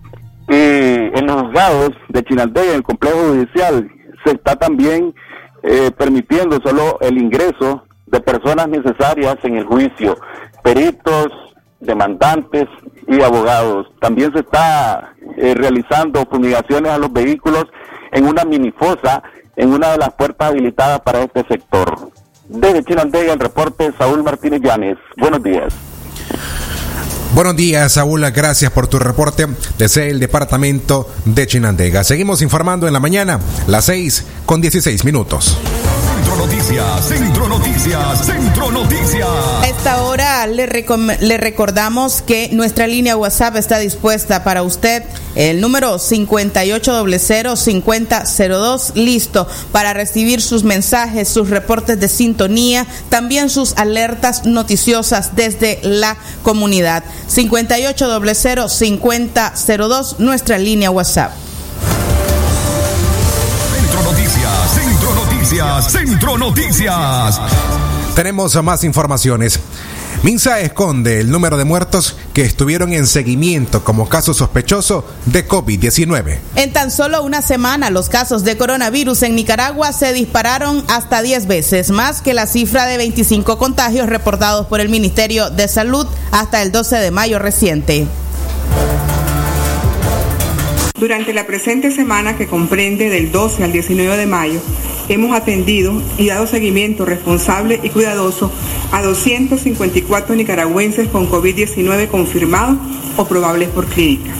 Y 0.49 0.55
en 0.55 1.27
los 1.27 1.43
juzgados 1.43 1.91
de 2.09 2.25
Chinandega, 2.25 2.71
en 2.71 2.77
el 2.77 2.83
complejo 2.83 3.19
judicial, 3.29 3.89
se 4.25 4.33
está 4.33 4.57
también 4.57 5.15
eh, 5.63 5.91
permitiendo 5.97 6.61
solo 6.61 6.99
el 7.01 7.17
ingreso 7.17 7.85
de 8.07 8.21
personas 8.21 8.69
necesarias 8.69 9.37
en 9.45 9.57
el 9.57 9.65
juicio, 9.65 10.19
peritos, 10.63 11.29
demandantes 11.81 12.67
y 13.07 13.23
abogados. 13.23 13.87
También 14.01 14.33
se 14.33 14.41
está 14.41 15.15
eh, 15.37 15.55
realizando 15.55 16.27
fumigaciones 16.27 16.93
a 16.93 16.99
los 16.99 17.13
vehículos 17.13 17.67
en 18.13 18.27
una 18.27 18.45
minifosa 18.45 19.23
en 19.57 19.71
una 19.71 19.93
de 19.93 19.99
las 19.99 20.13
puertas 20.15 20.49
habilitadas 20.49 21.01
para 21.01 21.23
este 21.23 21.45
sector. 21.49 22.11
Desde 22.49 22.85
Chinandega, 22.85 23.33
el 23.33 23.41
reporte 23.41 23.93
Saúl 23.99 24.23
Martínez 24.23 24.61
Llanes. 24.63 24.99
Buenos 25.17 25.43
días. 25.43 25.73
Buenos 27.35 27.57
días, 27.57 27.93
Saúl. 27.93 28.31
Gracias 28.31 28.71
por 28.71 28.89
tu 28.89 28.99
reporte 28.99 29.47
desde 29.79 30.11
el 30.11 30.21
departamento 30.21 31.09
de 31.25 31.47
Chinandega. 31.47 32.05
Seguimos 32.05 32.43
informando 32.43 32.87
en 32.87 32.93
la 32.93 33.01
mañana, 33.01 33.41
las 33.67 33.87
6 33.87 34.27
con 34.45 34.61
16 34.61 35.05
minutos. 35.05 35.57
Centro 36.33 36.47
Noticias, 36.47 37.05
Centro 37.07 37.47
Noticias, 37.47 38.25
Centro 38.25 38.71
Noticias. 38.71 39.29
A 39.61 39.69
esta 39.69 40.03
hora 40.03 40.47
le, 40.47 40.67
le 41.21 41.37
recordamos 41.37 42.23
que 42.23 42.49
nuestra 42.53 42.87
línea 42.87 43.19
WhatsApp 43.19 43.57
está 43.57 43.79
dispuesta 43.79 44.43
para 44.43 44.63
usted. 44.63 45.03
El 45.35 45.61
número 45.61 45.99
5800-5002, 45.99 48.95
listo 48.95 49.47
para 49.73 49.93
recibir 49.93 50.41
sus 50.41 50.65
mensajes, 50.65 51.29
sus 51.29 51.51
reportes 51.51 52.01
de 52.01 52.09
sintonía, 52.09 52.87
también 53.11 53.51
sus 53.51 53.75
alertas 53.77 54.47
noticiosas 54.47 55.37
desde 55.37 55.81
la 55.83 56.17
comunidad. 56.43 57.05
5800-5002, 57.29 60.17
nuestra 60.17 60.57
línea 60.57 60.91
WhatsApp. 60.91 61.33
Noticias, 65.83 65.93
Centro 65.93 66.39
Noticias. 66.39 67.41
Tenemos 68.15 68.63
más 68.63 68.85
informaciones. 68.85 69.59
Minsa 70.23 70.61
esconde 70.61 71.21
el 71.21 71.31
número 71.31 71.57
de 71.57 71.65
muertos 71.65 72.17
que 72.33 72.43
estuvieron 72.43 72.93
en 72.93 73.07
seguimiento 73.07 73.83
como 73.83 74.09
caso 74.09 74.33
sospechoso 74.33 75.05
de 75.27 75.49
COVID-19. 75.49 76.39
En 76.55 76.73
tan 76.73 76.93
solo 76.93 77.25
una 77.25 77.43
semana, 77.43 77.91
los 77.91 78.09
casos 78.09 78.45
de 78.45 78.57
coronavirus 78.57 79.25
en 79.25 79.35
Nicaragua 79.35 79.93
se 79.93 80.13
dispararon 80.13 80.85
hasta 80.89 81.23
10 81.23 81.47
veces 81.49 81.91
más 81.91 82.21
que 82.23 82.35
la 82.35 82.47
cifra 82.47 82.85
de 82.85 82.99
25 82.99 83.59
contagios 83.59 84.09
reportados 84.09 84.67
por 84.69 84.81
el 84.81 84.89
Ministerio 84.89 85.51
de 85.51 85.67
Salud 85.67 86.07
hasta 86.31 86.63
el 86.63 86.71
12 86.71 86.97
de 86.97 87.11
mayo 87.11 87.41
reciente. 87.41 88.07
Durante 91.03 91.33
la 91.33 91.49
presente 91.49 91.91
semana 91.91 92.37
que 92.37 92.47
comprende 92.47 93.11
del 93.11 93.33
12 93.33 93.65
al 93.65 93.73
19 93.73 94.17
de 94.17 94.27
mayo, 94.27 94.61
hemos 95.09 95.35
atendido 95.35 96.01
y 96.17 96.29
dado 96.29 96.47
seguimiento 96.47 97.05
responsable 97.05 97.81
y 97.83 97.89
cuidadoso 97.89 98.53
a 98.93 99.03
254 99.03 100.37
nicaragüenses 100.37 101.09
con 101.09 101.29
COVID-19 101.29 102.07
confirmados 102.07 102.77
o 103.17 103.27
probables 103.27 103.69
por 103.71 103.87
clínica. 103.87 104.31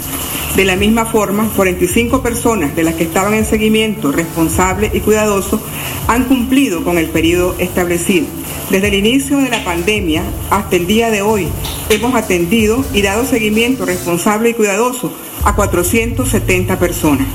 De 0.57 0.67
la 0.67 0.77
misma 0.77 1.07
forma, 1.07 1.49
45 1.57 2.23
personas 2.23 2.77
de 2.77 2.83
las 2.83 2.95
que 2.95 3.05
estaban 3.05 3.33
en 3.33 3.47
seguimiento 3.47 4.13
responsable 4.13 4.91
y 4.93 5.01
cuidadoso 5.01 5.63
han 6.09 6.25
cumplido 6.25 6.85
con 6.85 6.99
el 6.99 7.09
periodo 7.09 7.57
establecido. 7.59 8.27
Desde 8.69 8.89
el 8.89 8.95
inicio 8.95 9.39
de 9.39 9.49
la 9.49 9.65
pandemia 9.65 10.23
hasta 10.51 10.77
el 10.77 10.87
día 10.87 11.11
de 11.11 11.23
hoy, 11.23 11.49
hemos 11.89 12.15
atendido 12.15 12.85
y 12.93 13.01
dado 13.01 13.25
seguimiento 13.25 13.87
responsable 13.87 14.51
y 14.51 14.55
cuidadoso 14.55 15.11
a 15.43 15.55
470 15.55 16.79
personas. 16.79 17.27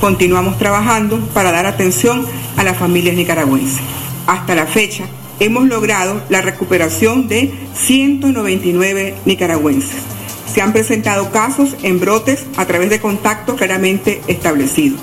Continuamos 0.00 0.58
trabajando 0.58 1.20
para 1.32 1.52
dar 1.52 1.66
atención 1.66 2.26
a 2.56 2.64
las 2.64 2.76
familias 2.76 3.14
nicaragüenses. 3.14 3.78
Hasta 4.26 4.56
la 4.56 4.66
fecha, 4.66 5.04
hemos 5.38 5.68
logrado 5.68 6.20
la 6.30 6.42
recuperación 6.42 7.28
de 7.28 7.52
199 7.74 9.14
nicaragüenses. 9.24 10.15
Se 10.56 10.62
han 10.62 10.72
presentado 10.72 11.30
casos 11.32 11.76
en 11.82 12.00
brotes 12.00 12.46
a 12.56 12.64
través 12.64 12.88
de 12.88 12.98
contactos 12.98 13.56
claramente 13.56 14.22
establecidos. 14.26 14.98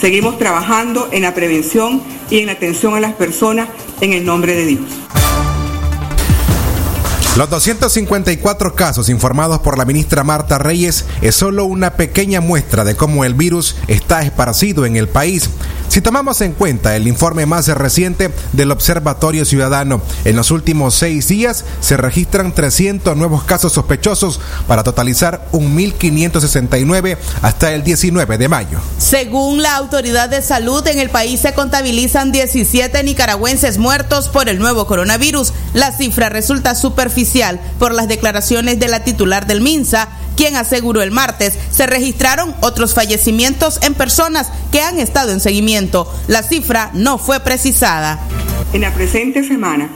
Seguimos 0.00 0.36
trabajando 0.36 1.08
en 1.12 1.22
la 1.22 1.32
prevención 1.32 2.02
y 2.28 2.40
en 2.40 2.46
la 2.46 2.52
atención 2.54 2.96
a 2.96 2.98
las 2.98 3.14
personas 3.14 3.68
en 4.00 4.14
el 4.14 4.24
nombre 4.24 4.56
de 4.56 4.66
Dios. 4.66 4.80
Los 7.36 7.50
254 7.50 8.74
casos 8.74 9.08
informados 9.08 9.60
por 9.60 9.78
la 9.78 9.84
ministra 9.84 10.24
Marta 10.24 10.58
Reyes 10.58 11.04
es 11.20 11.36
solo 11.36 11.66
una 11.66 11.92
pequeña 11.92 12.40
muestra 12.40 12.82
de 12.82 12.96
cómo 12.96 13.24
el 13.24 13.34
virus 13.34 13.76
está 13.86 14.22
esparcido 14.22 14.86
en 14.86 14.96
el 14.96 15.06
país. 15.06 15.50
Si 15.96 16.02
tomamos 16.02 16.42
en 16.42 16.52
cuenta 16.52 16.94
el 16.94 17.08
informe 17.08 17.46
más 17.46 17.68
reciente 17.68 18.30
del 18.52 18.70
Observatorio 18.70 19.46
Ciudadano, 19.46 20.02
en 20.26 20.36
los 20.36 20.50
últimos 20.50 20.94
seis 20.94 21.26
días 21.28 21.64
se 21.80 21.96
registran 21.96 22.52
300 22.52 23.16
nuevos 23.16 23.44
casos 23.44 23.72
sospechosos 23.72 24.38
para 24.68 24.82
totalizar 24.82 25.48
1.569 25.52 27.16
hasta 27.40 27.72
el 27.72 27.82
19 27.82 28.36
de 28.36 28.46
mayo. 28.46 28.78
Según 28.98 29.62
la 29.62 29.74
autoridad 29.76 30.28
de 30.28 30.42
salud, 30.42 30.86
en 30.86 30.98
el 30.98 31.08
país 31.08 31.40
se 31.40 31.54
contabilizan 31.54 32.30
17 32.30 33.02
nicaragüenses 33.02 33.78
muertos 33.78 34.28
por 34.28 34.50
el 34.50 34.58
nuevo 34.58 34.86
coronavirus. 34.86 35.54
La 35.72 35.92
cifra 35.92 36.28
resulta 36.28 36.74
superficial 36.74 37.58
por 37.78 37.94
las 37.94 38.06
declaraciones 38.06 38.78
de 38.78 38.88
la 38.88 39.02
titular 39.02 39.46
del 39.46 39.62
MINSA, 39.62 40.10
quien 40.36 40.56
aseguró 40.56 41.02
el 41.02 41.10
martes 41.10 41.58
se 41.70 41.86
registraron 41.86 42.54
otros 42.60 42.94
fallecimientos 42.94 43.78
en 43.82 43.94
personas 43.94 44.50
que 44.70 44.80
han 44.80 44.98
estado 44.98 45.32
en 45.32 45.40
seguimiento. 45.40 46.12
La 46.28 46.42
cifra 46.42 46.90
no 46.94 47.18
fue 47.18 47.40
precisada. 47.40 48.20
En 48.72 48.82
la 48.82 48.94
presente 48.94 49.42
semana 49.42 49.88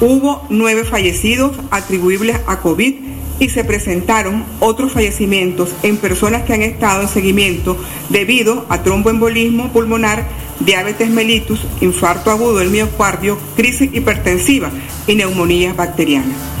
hubo 0.00 0.44
nueve 0.50 0.84
fallecidos 0.84 1.56
atribuibles 1.70 2.40
a 2.46 2.58
COVID 2.58 2.94
y 3.38 3.48
se 3.48 3.64
presentaron 3.64 4.44
otros 4.60 4.92
fallecimientos 4.92 5.70
en 5.82 5.96
personas 5.96 6.44
que 6.44 6.54
han 6.54 6.62
estado 6.62 7.02
en 7.02 7.08
seguimiento 7.08 7.76
debido 8.08 8.66
a 8.68 8.82
tromboembolismo 8.82 9.72
pulmonar, 9.72 10.26
diabetes 10.60 11.10
mellitus, 11.10 11.60
infarto 11.80 12.30
agudo 12.30 12.58
del 12.58 12.70
miocardio, 12.70 13.38
crisis 13.56 13.90
hipertensiva 13.92 14.70
y 15.06 15.16
neumonías 15.16 15.76
bacterianas. 15.76 16.53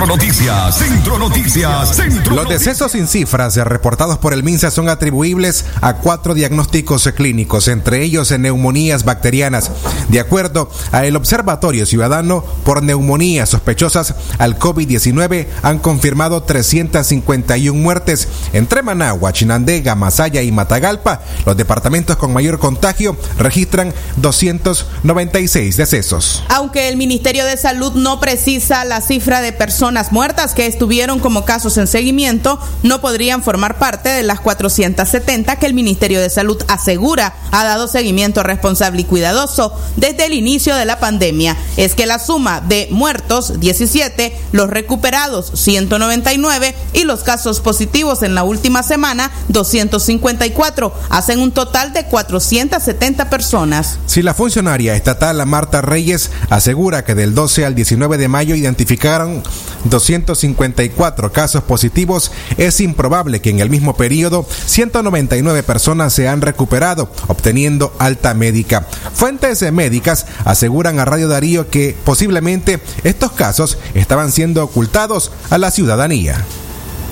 Centro 0.00 0.16
Noticias, 0.16 0.78
Centro 0.78 1.18
Noticias, 1.18 1.94
Centro 1.94 2.34
Los 2.34 2.48
decesos 2.48 2.92
sin 2.92 3.06
cifras 3.06 3.56
reportados 3.56 4.16
por 4.16 4.32
el 4.32 4.42
MINSA 4.42 4.70
son 4.70 4.88
atribuibles 4.88 5.66
a 5.82 5.96
cuatro 5.96 6.32
diagnósticos 6.32 7.06
clínicos, 7.14 7.68
entre 7.68 8.02
ellos 8.02 8.30
en 8.30 8.40
neumonías 8.40 9.04
bacterianas. 9.04 9.70
De 10.08 10.18
acuerdo 10.18 10.70
a 10.92 11.04
el 11.04 11.16
Observatorio 11.16 11.84
Ciudadano 11.84 12.42
por 12.64 12.82
neumonías 12.82 13.50
sospechosas 13.50 14.14
al 14.38 14.58
COVID-19 14.58 15.48
han 15.62 15.78
confirmado 15.80 16.44
351 16.44 17.78
muertes 17.78 18.26
entre 18.54 18.80
Managua, 18.80 19.34
Chinandega, 19.34 19.96
Masaya 19.96 20.40
y 20.40 20.50
Matagalpa. 20.50 21.20
Los 21.44 21.58
departamentos 21.58 22.16
con 22.16 22.32
mayor 22.32 22.58
contagio 22.58 23.18
registran 23.36 23.92
296 24.16 25.76
decesos. 25.76 26.42
Aunque 26.48 26.88
el 26.88 26.96
Ministerio 26.96 27.44
de 27.44 27.58
Salud 27.58 27.92
no 27.92 28.18
precisa 28.18 28.86
la 28.86 29.02
cifra 29.02 29.42
de 29.42 29.52
personas 29.52 29.89
muertas 30.12 30.54
que 30.54 30.66
estuvieron 30.66 31.18
como 31.18 31.44
casos 31.44 31.76
en 31.76 31.86
seguimiento, 31.86 32.58
no 32.82 33.00
podrían 33.00 33.42
formar 33.42 33.78
parte 33.78 34.08
de 34.08 34.22
las 34.22 34.40
470 34.40 35.56
que 35.56 35.66
el 35.66 35.74
Ministerio 35.74 36.20
de 36.20 36.30
Salud 36.30 36.62
asegura 36.68 37.34
ha 37.50 37.64
dado 37.64 37.88
seguimiento 37.88 38.42
responsable 38.42 39.02
y 39.02 39.04
cuidadoso 39.04 39.72
desde 39.96 40.26
el 40.26 40.32
inicio 40.32 40.76
de 40.76 40.84
la 40.84 41.00
pandemia. 41.00 41.56
Es 41.76 41.94
que 41.94 42.06
la 42.06 42.18
suma 42.18 42.60
de 42.60 42.88
muertos, 42.90 43.58
17, 43.58 44.36
los 44.52 44.70
recuperados, 44.70 45.50
199 45.54 46.74
y 46.92 47.04
los 47.04 47.22
casos 47.22 47.60
positivos 47.60 48.22
en 48.22 48.34
la 48.34 48.44
última 48.44 48.82
semana, 48.82 49.30
254, 49.48 50.94
hacen 51.08 51.40
un 51.40 51.52
total 51.52 51.92
de 51.92 52.04
470 52.04 53.28
personas. 53.28 53.98
Si 54.06 54.22
la 54.22 54.34
funcionaria 54.34 54.94
estatal 54.94 55.40
Marta 55.46 55.82
Reyes 55.82 56.30
asegura 56.48 57.04
que 57.04 57.14
del 57.14 57.34
12 57.34 57.66
al 57.66 57.74
19 57.74 58.18
de 58.18 58.28
mayo 58.28 58.54
identificaron 58.54 59.42
254 59.84 61.32
casos 61.32 61.62
positivos, 61.62 62.32
es 62.56 62.80
improbable 62.80 63.40
que 63.40 63.50
en 63.50 63.60
el 63.60 63.70
mismo 63.70 63.96
periodo 63.96 64.46
199 64.66 65.62
personas 65.62 66.12
se 66.12 66.28
han 66.28 66.40
recuperado, 66.40 67.10
obteniendo 67.28 67.94
alta 67.98 68.34
médica. 68.34 68.86
Fuentes 69.14 69.60
médicas 69.72 70.26
aseguran 70.44 70.98
a 70.98 71.04
Radio 71.04 71.28
Darío 71.28 71.68
que 71.68 71.96
posiblemente 72.04 72.80
estos 73.04 73.32
casos 73.32 73.78
estaban 73.94 74.32
siendo 74.32 74.64
ocultados 74.64 75.32
a 75.50 75.58
la 75.58 75.70
ciudadanía. 75.70 76.44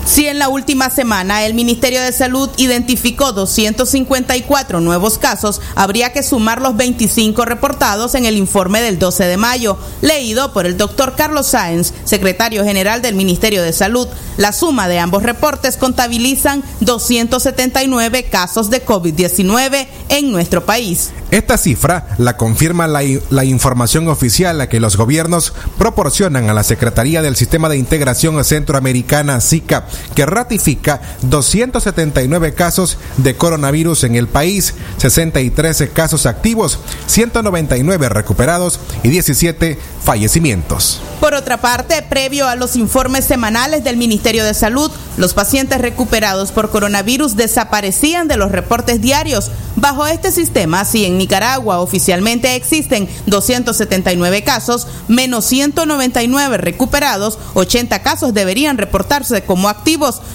Si 0.08 0.26
en 0.26 0.38
la 0.38 0.48
última 0.48 0.88
semana 0.88 1.44
el 1.44 1.52
Ministerio 1.52 2.00
de 2.00 2.12
Salud 2.12 2.48
identificó 2.56 3.34
254 3.34 4.80
nuevos 4.80 5.18
casos, 5.18 5.60
habría 5.74 6.14
que 6.14 6.22
sumar 6.22 6.62
los 6.62 6.78
25 6.78 7.44
reportados 7.44 8.14
en 8.14 8.24
el 8.24 8.38
informe 8.38 8.80
del 8.80 8.98
12 8.98 9.24
de 9.24 9.36
mayo, 9.36 9.76
leído 10.00 10.54
por 10.54 10.64
el 10.64 10.78
doctor 10.78 11.14
Carlos 11.14 11.48
Sáenz, 11.48 11.92
secretario 12.04 12.64
general 12.64 13.02
del 13.02 13.16
Ministerio 13.16 13.62
de 13.62 13.74
Salud. 13.74 14.08
La 14.38 14.52
suma 14.52 14.88
de 14.88 14.98
ambos 14.98 15.24
reportes 15.24 15.76
contabilizan 15.76 16.64
279 16.80 18.24
casos 18.30 18.70
de 18.70 18.82
COVID-19 18.86 19.88
en 20.08 20.32
nuestro 20.32 20.64
país. 20.64 21.10
Esta 21.30 21.58
cifra 21.58 22.06
la 22.16 22.38
confirma 22.38 22.86
la, 22.86 23.02
la, 23.28 23.44
información 23.44 24.08
oficial 24.08 24.58
a 24.62 24.68
que 24.70 24.80
los 24.80 24.96
gobiernos 24.96 25.52
proporcionan 25.76 26.48
a 26.48 26.54
la 26.54 26.62
Secretaría 26.62 27.20
del 27.20 27.36
Sistema 27.36 27.68
de 27.68 27.76
Integración 27.76 28.42
Centroamericana 28.42 29.42
SICA, 29.42 29.86
que 30.14 30.26
ratifica 30.26 31.00
279 31.22 32.54
casos 32.54 32.98
de 33.16 33.36
coronavirus 33.36 34.04
en 34.04 34.16
el 34.16 34.28
país, 34.28 34.74
63 34.98 35.90
casos 35.92 36.26
activos, 36.26 36.78
199 37.06 38.08
recuperados 38.08 38.80
y 39.02 39.08
17 39.08 39.78
fallecimientos. 40.02 41.00
Por 41.20 41.34
otra 41.34 41.60
parte, 41.60 42.00
previo 42.02 42.46
a 42.46 42.54
los 42.54 42.76
informes 42.76 43.24
semanales 43.24 43.84
del 43.84 43.96
Ministerio 43.96 44.44
de 44.44 44.54
Salud, 44.54 44.90
los 45.16 45.34
pacientes 45.34 45.80
recuperados 45.80 46.52
por 46.52 46.70
coronavirus 46.70 47.36
desaparecían 47.36 48.28
de 48.28 48.36
los 48.36 48.52
reportes 48.52 49.00
diarios. 49.00 49.50
Bajo 49.76 50.06
este 50.06 50.32
sistema, 50.32 50.84
si 50.84 51.04
en 51.04 51.18
Nicaragua 51.18 51.80
oficialmente 51.80 52.54
existen 52.54 53.08
279 53.26 54.44
casos, 54.44 54.86
menos 55.08 55.44
199 55.46 56.56
recuperados, 56.56 57.38
80 57.54 58.00
casos 58.02 58.32
deberían 58.32 58.78
reportarse 58.78 59.42
como 59.42 59.68
activos, 59.68 59.87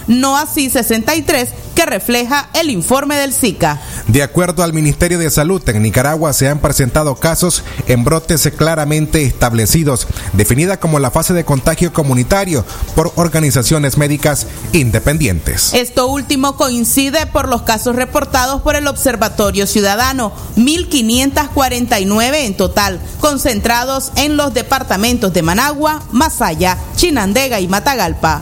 no 0.07 0.37
así 0.37 0.69
63 0.69 1.49
que 1.75 1.85
refleja 1.85 2.49
el 2.53 2.69
informe 2.69 3.15
del 3.15 3.33
SICA. 3.33 3.81
De 4.07 4.23
acuerdo 4.23 4.63
al 4.63 4.73
Ministerio 4.73 5.17
de 5.17 5.29
Salud, 5.29 5.61
en 5.69 5.81
Nicaragua 5.81 6.33
se 6.33 6.47
han 6.47 6.59
presentado 6.59 7.15
casos 7.15 7.63
en 7.87 8.03
brotes 8.03 8.49
claramente 8.55 9.23
establecidos, 9.23 10.07
definida 10.33 10.79
como 10.79 10.99
la 10.99 11.11
fase 11.11 11.33
de 11.33 11.45
contagio 11.45 11.93
comunitario 11.93 12.65
por 12.95 13.11
organizaciones 13.15 13.97
médicas 13.97 14.47
independientes. 14.71 15.73
Esto 15.73 16.07
último 16.07 16.55
coincide 16.57 17.25
por 17.27 17.47
los 17.47 17.63
casos 17.63 17.95
reportados 17.95 18.61
por 18.61 18.75
el 18.75 18.87
Observatorio 18.87 19.65
Ciudadano, 19.65 20.31
1.549 20.57 22.35
en 22.45 22.57
total, 22.57 22.99
concentrados 23.19 24.11
en 24.15 24.37
los 24.37 24.53
departamentos 24.53 25.33
de 25.33 25.41
Managua, 25.41 26.03
Masaya, 26.11 26.77
Chinandega 26.95 27.59
y 27.59 27.67
Matagalpa. 27.67 28.41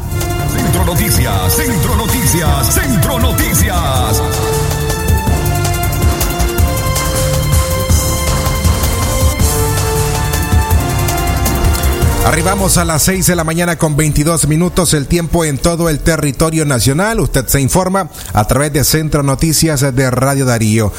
Centro 0.72 0.86
Noticias, 0.86 1.54
Centro 1.54 1.96
Noticias, 1.98 2.74
Centro 2.74 3.20
Noticias. 3.20 4.22
Arribamos 12.26 12.78
a 12.78 12.86
las 12.86 13.04
6 13.04 13.28
de 13.28 13.36
la 13.36 13.44
mañana 13.44 13.78
con 13.78 13.98
22 13.98 14.48
minutos, 14.48 14.94
el 14.94 15.08
tiempo 15.08 15.44
en 15.44 15.58
todo 15.58 15.90
el 15.90 16.00
territorio 16.00 16.64
nacional. 16.64 17.20
Usted 17.20 17.48
se 17.48 17.60
informa 17.60 18.10
a 18.32 18.48
través 18.48 18.72
de 18.72 18.86
Centro 18.86 19.24
Noticias 19.24 19.82
de 19.94 20.10
Radio 20.10 20.46
Darío. 20.46 20.94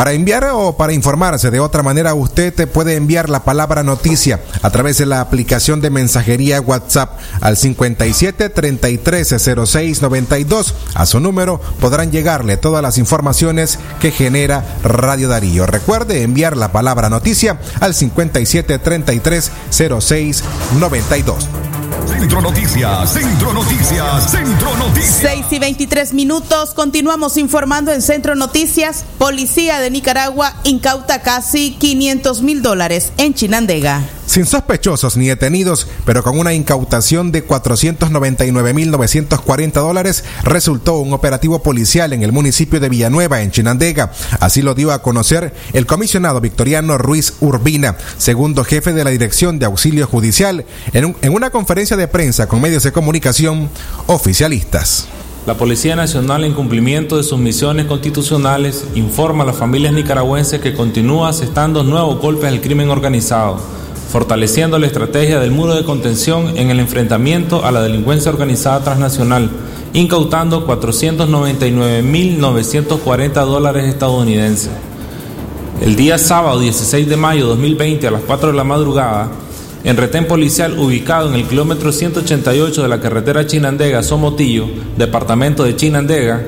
Para 0.00 0.14
enviar 0.14 0.48
o 0.54 0.78
para 0.78 0.94
informarse 0.94 1.50
de 1.50 1.60
otra 1.60 1.82
manera, 1.82 2.14
usted 2.14 2.54
te 2.54 2.66
puede 2.66 2.96
enviar 2.96 3.28
la 3.28 3.44
palabra 3.44 3.82
noticia 3.82 4.40
a 4.62 4.70
través 4.70 4.96
de 4.96 5.04
la 5.04 5.20
aplicación 5.20 5.82
de 5.82 5.90
mensajería 5.90 6.58
WhatsApp 6.62 7.18
al 7.42 7.58
57 7.58 8.48
33 8.48 9.34
06 9.66 10.00
92. 10.00 10.74
A 10.94 11.04
su 11.04 11.20
número 11.20 11.60
podrán 11.80 12.10
llegarle 12.10 12.56
todas 12.56 12.82
las 12.82 12.96
informaciones 12.96 13.78
que 14.00 14.10
genera 14.10 14.64
Radio 14.82 15.28
Darío. 15.28 15.66
Recuerde 15.66 16.22
enviar 16.22 16.56
la 16.56 16.72
palabra 16.72 17.10
noticia 17.10 17.60
al 17.80 17.92
57 17.92 18.78
33 18.78 19.52
06 19.68 20.44
92. 20.78 21.46
Centro 22.10 22.42
Noticias, 22.42 23.12
Centro 23.12 23.52
Noticias, 23.52 24.30
Centro 24.32 24.76
Noticias. 24.76 25.20
6 25.22 25.46
y 25.52 25.58
23 25.60 26.12
minutos, 26.12 26.74
continuamos 26.74 27.36
informando 27.36 27.92
en 27.92 28.02
Centro 28.02 28.34
Noticias. 28.34 29.04
Policía 29.16 29.78
de 29.78 29.90
Nicaragua 29.90 30.56
incauta 30.64 31.22
casi 31.22 31.70
500 31.78 32.42
mil 32.42 32.62
dólares 32.62 33.12
en 33.16 33.34
Chinandega. 33.34 34.02
Sin 34.30 34.46
sospechosos 34.46 35.16
ni 35.16 35.26
detenidos, 35.26 35.88
pero 36.06 36.22
con 36.22 36.38
una 36.38 36.54
incautación 36.54 37.32
de 37.32 37.44
499.940 37.44 39.72
dólares, 39.72 40.22
resultó 40.44 40.98
un 40.98 41.12
operativo 41.12 41.64
policial 41.64 42.12
en 42.12 42.22
el 42.22 42.30
municipio 42.30 42.78
de 42.78 42.88
Villanueva, 42.88 43.42
en 43.42 43.50
Chinandega. 43.50 44.12
Así 44.38 44.62
lo 44.62 44.76
dio 44.76 44.92
a 44.92 45.02
conocer 45.02 45.52
el 45.72 45.84
comisionado 45.84 46.40
Victoriano 46.40 46.96
Ruiz 46.96 47.32
Urbina, 47.40 47.96
segundo 48.18 48.62
jefe 48.62 48.92
de 48.92 49.02
la 49.02 49.10
Dirección 49.10 49.58
de 49.58 49.66
Auxilio 49.66 50.06
Judicial, 50.06 50.64
en, 50.92 51.06
un, 51.06 51.16
en 51.22 51.34
una 51.34 51.50
conferencia 51.50 51.96
de 51.96 52.06
prensa 52.06 52.46
con 52.46 52.60
medios 52.60 52.84
de 52.84 52.92
comunicación 52.92 53.68
oficialistas. 54.06 55.08
La 55.44 55.54
Policía 55.54 55.96
Nacional, 55.96 56.44
en 56.44 56.54
cumplimiento 56.54 57.16
de 57.16 57.24
sus 57.24 57.40
misiones 57.40 57.86
constitucionales, 57.86 58.84
informa 58.94 59.42
a 59.42 59.48
las 59.48 59.56
familias 59.56 59.92
nicaragüenses 59.92 60.60
que 60.60 60.72
continúa 60.72 61.30
asestando 61.30 61.82
nuevos 61.82 62.20
golpes 62.20 62.44
al 62.44 62.60
crimen 62.60 62.90
organizado 62.90 63.79
fortaleciendo 64.10 64.78
la 64.78 64.86
estrategia 64.86 65.38
del 65.38 65.52
muro 65.52 65.76
de 65.76 65.84
contención 65.84 66.58
en 66.58 66.70
el 66.70 66.80
enfrentamiento 66.80 67.64
a 67.64 67.70
la 67.70 67.80
delincuencia 67.80 68.32
organizada 68.32 68.82
transnacional, 68.82 69.48
incautando 69.92 70.66
499.940 70.66 73.44
dólares 73.44 73.84
estadounidenses. 73.84 74.72
El 75.80 75.94
día 75.94 76.18
sábado 76.18 76.58
16 76.58 77.08
de 77.08 77.16
mayo 77.16 77.42
de 77.42 77.50
2020 77.50 78.08
a 78.08 78.10
las 78.10 78.22
4 78.22 78.50
de 78.50 78.56
la 78.56 78.64
madrugada, 78.64 79.30
en 79.84 79.96
retén 79.96 80.26
policial 80.26 80.76
ubicado 80.78 81.28
en 81.28 81.36
el 81.36 81.46
kilómetro 81.46 81.92
188 81.92 82.82
de 82.82 82.88
la 82.88 83.00
carretera 83.00 83.46
Chinandega-Somotillo, 83.46 84.66
departamento 84.98 85.62
de 85.62 85.76
Chinandega, 85.76 86.44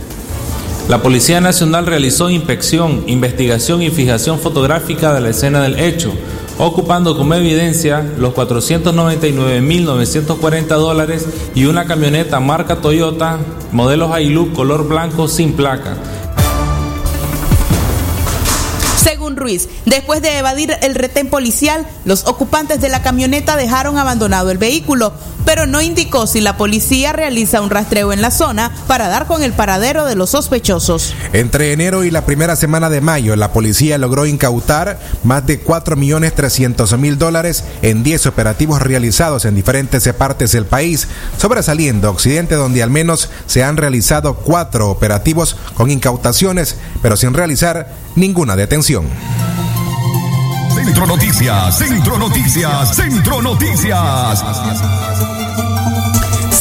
La 0.88 1.02
Policía 1.02 1.40
Nacional 1.40 1.86
realizó 1.86 2.30
inspección, 2.30 3.02
investigación 3.08 3.82
y 3.82 3.90
fijación 3.90 4.38
fotográfica 4.38 5.12
de 5.12 5.20
la 5.20 5.30
escena 5.30 5.60
del 5.60 5.80
hecho, 5.80 6.12
ocupando 6.58 7.16
como 7.16 7.34
evidencia 7.34 8.08
los 8.18 8.32
499.940 8.34 10.68
dólares 10.68 11.26
y 11.56 11.64
una 11.64 11.86
camioneta 11.86 12.38
marca 12.38 12.76
Toyota, 12.76 13.40
modelo 13.72 14.16
Hilux 14.16 14.54
color 14.54 14.86
blanco 14.86 15.26
sin 15.26 15.54
placa, 15.54 15.96
Ruiz, 19.36 19.68
después 19.84 20.22
de 20.22 20.38
evadir 20.38 20.76
el 20.82 20.94
retén 20.94 21.28
policial, 21.28 21.86
los 22.04 22.26
ocupantes 22.26 22.80
de 22.80 22.88
la 22.88 23.02
camioneta 23.02 23.56
dejaron 23.56 23.98
abandonado 23.98 24.50
el 24.50 24.58
vehículo, 24.58 25.12
pero 25.46 25.66
no 25.66 25.80
indicó 25.80 26.26
si 26.26 26.42
la 26.42 26.58
policía 26.58 27.14
realiza 27.14 27.62
un 27.62 27.70
rastreo 27.70 28.12
en 28.12 28.20
la 28.20 28.30
zona 28.30 28.70
para 28.86 29.08
dar 29.08 29.26
con 29.26 29.42
el 29.42 29.52
paradero 29.52 30.04
de 30.04 30.16
los 30.16 30.30
sospechosos. 30.30 31.14
Entre 31.32 31.72
enero 31.72 32.04
y 32.04 32.10
la 32.10 32.26
primera 32.26 32.56
semana 32.56 32.90
de 32.90 33.00
mayo, 33.00 33.34
la 33.36 33.52
policía 33.52 33.96
logró 33.96 34.26
incautar 34.26 34.98
más 35.24 35.46
de 35.46 35.64
4.300.000 35.64 37.16
dólares 37.16 37.64
en 37.80 38.02
10 38.02 38.26
operativos 38.26 38.82
realizados 38.82 39.44
en 39.44 39.54
diferentes 39.54 40.06
partes 40.12 40.52
del 40.52 40.66
país, 40.66 41.08
sobresaliendo 41.38 42.10
Occidente, 42.10 42.56
donde 42.56 42.82
al 42.82 42.90
menos 42.90 43.30
se 43.46 43.62
han 43.62 43.76
realizado 43.76 44.34
cuatro 44.34 44.90
operativos 44.90 45.56
con 45.74 45.90
incautaciones, 45.90 46.76
pero 47.02 47.16
sin 47.16 47.34
realizar 47.34 47.94
ninguna 48.16 48.56
detención. 48.56 49.06
Centro 50.86 51.04
Noticias, 51.04 51.78
Centro 51.78 52.16
Noticias, 52.16 52.94
Centro 52.94 53.42
Noticias. 53.42 54.44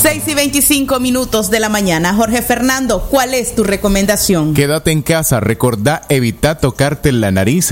6 0.01 0.23
y 0.25 0.33
25 0.33 0.99
minutos 0.99 1.51
de 1.51 1.59
la 1.59 1.69
mañana. 1.69 2.15
Jorge 2.15 2.41
Fernando, 2.41 3.03
¿cuál 3.11 3.35
es 3.35 3.53
tu 3.53 3.63
recomendación? 3.63 4.55
Quédate 4.55 4.89
en 4.89 5.03
casa, 5.03 5.41
recordá 5.41 6.01
evitar 6.09 6.59
tocarte 6.59 7.11
la 7.11 7.29
nariz, 7.29 7.71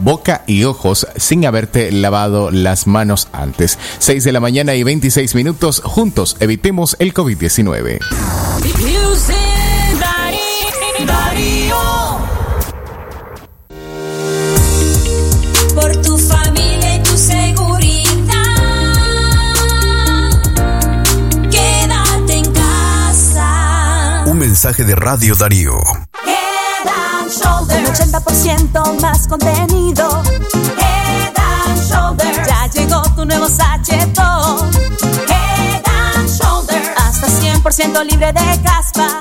boca 0.00 0.44
y 0.46 0.64
ojos 0.64 1.06
sin 1.16 1.46
haberte 1.46 1.90
lavado 1.90 2.50
las 2.50 2.86
manos 2.86 3.28
antes. 3.32 3.78
6 3.98 4.24
de 4.24 4.32
la 4.32 4.40
mañana 4.40 4.74
y 4.74 4.82
26 4.82 5.34
minutos, 5.34 5.80
juntos 5.82 6.36
evitemos 6.40 6.96
el 6.98 7.14
COVID-19. 7.14 7.98
Mensaje 24.68 24.84
de 24.84 24.94
Radio 24.96 25.34
Darío. 25.34 25.78
Head 26.26 26.88
and. 26.88 27.30
Un 27.70 27.86
80% 27.86 29.00
más 29.00 29.26
contenido. 29.26 30.22
Head 30.76 31.32
and 31.36 31.80
Shoulders. 31.88 32.46
Ya 32.46 32.66
llegó 32.74 33.02
tu 33.16 33.24
nuevo 33.24 33.48
sachetón. 33.48 34.70
Head 35.26 35.82
and 35.86 36.28
Shoulders. 36.28 36.88
Hasta 36.98 37.28
100% 37.28 38.04
libre 38.10 38.26
de 38.26 38.62
caspa. 38.62 39.20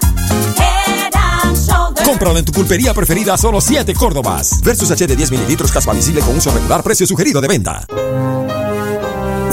Head 0.58 1.14
and 1.16 1.58
Shoulders. 1.58 2.06
Cómpralo 2.06 2.38
en 2.40 2.44
tu 2.44 2.52
pulpería 2.52 2.94
preferida 2.94 3.36
a 3.36 3.38
solo 3.38 3.62
7 3.62 3.94
Córdobas. 3.94 4.60
Versus 4.64 4.92
H 4.92 5.08
de 5.08 5.16
10 5.16 5.32
mililitros 5.32 5.72
caspa 5.72 5.94
visible 5.94 6.20
con 6.22 6.36
uso 6.36 6.52
regular, 6.52 6.84
precio 6.84 7.08
sugerido 7.08 7.40
de 7.40 7.48
venta. 7.48 7.86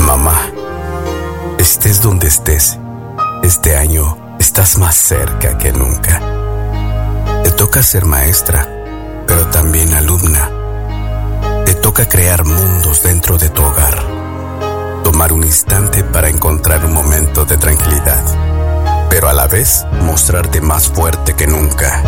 Mamá, 0.00 0.50
estés 1.58 2.02
donde 2.02 2.26
estés, 2.26 2.78
este 3.44 3.76
año 3.76 4.23
estás 4.38 4.78
más 4.78 4.94
cerca 4.94 5.58
que 5.58 5.72
nunca. 5.72 6.20
Te 7.42 7.50
toca 7.50 7.82
ser 7.82 8.04
maestra, 8.04 8.68
pero 9.26 9.46
también 9.48 9.92
alumna. 9.94 10.50
Te 11.64 11.74
toca 11.74 12.08
crear 12.08 12.44
mundos 12.44 13.02
dentro 13.02 13.38
de 13.38 13.48
tu 13.48 13.62
hogar. 13.62 14.02
Tomar 15.02 15.32
un 15.32 15.44
instante 15.44 16.02
para 16.02 16.28
encontrar 16.28 16.84
un 16.84 16.92
momento 16.92 17.44
de 17.44 17.56
tranquilidad, 17.56 18.22
pero 19.10 19.28
a 19.28 19.32
la 19.32 19.46
vez 19.46 19.86
mostrarte 20.02 20.60
más 20.60 20.88
fuerte 20.88 21.34
que 21.34 21.46
nunca. 21.46 22.02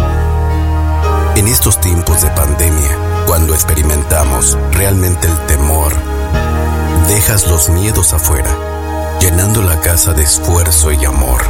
En 1.36 1.48
estos 1.48 1.80
tiempos 1.80 2.22
de 2.22 2.30
pandemia, 2.30 2.96
cuando 3.26 3.54
experimentamos 3.54 4.56
realmente 4.72 5.26
el 5.26 5.38
temor, 5.46 5.92
dejas 7.08 7.46
los 7.46 7.68
miedos 7.68 8.14
afuera, 8.14 8.50
llenando 9.20 9.62
la 9.62 9.80
casa 9.80 10.14
de 10.14 10.22
esfuerzo 10.22 10.92
y 10.92 11.04
amor. 11.04 11.42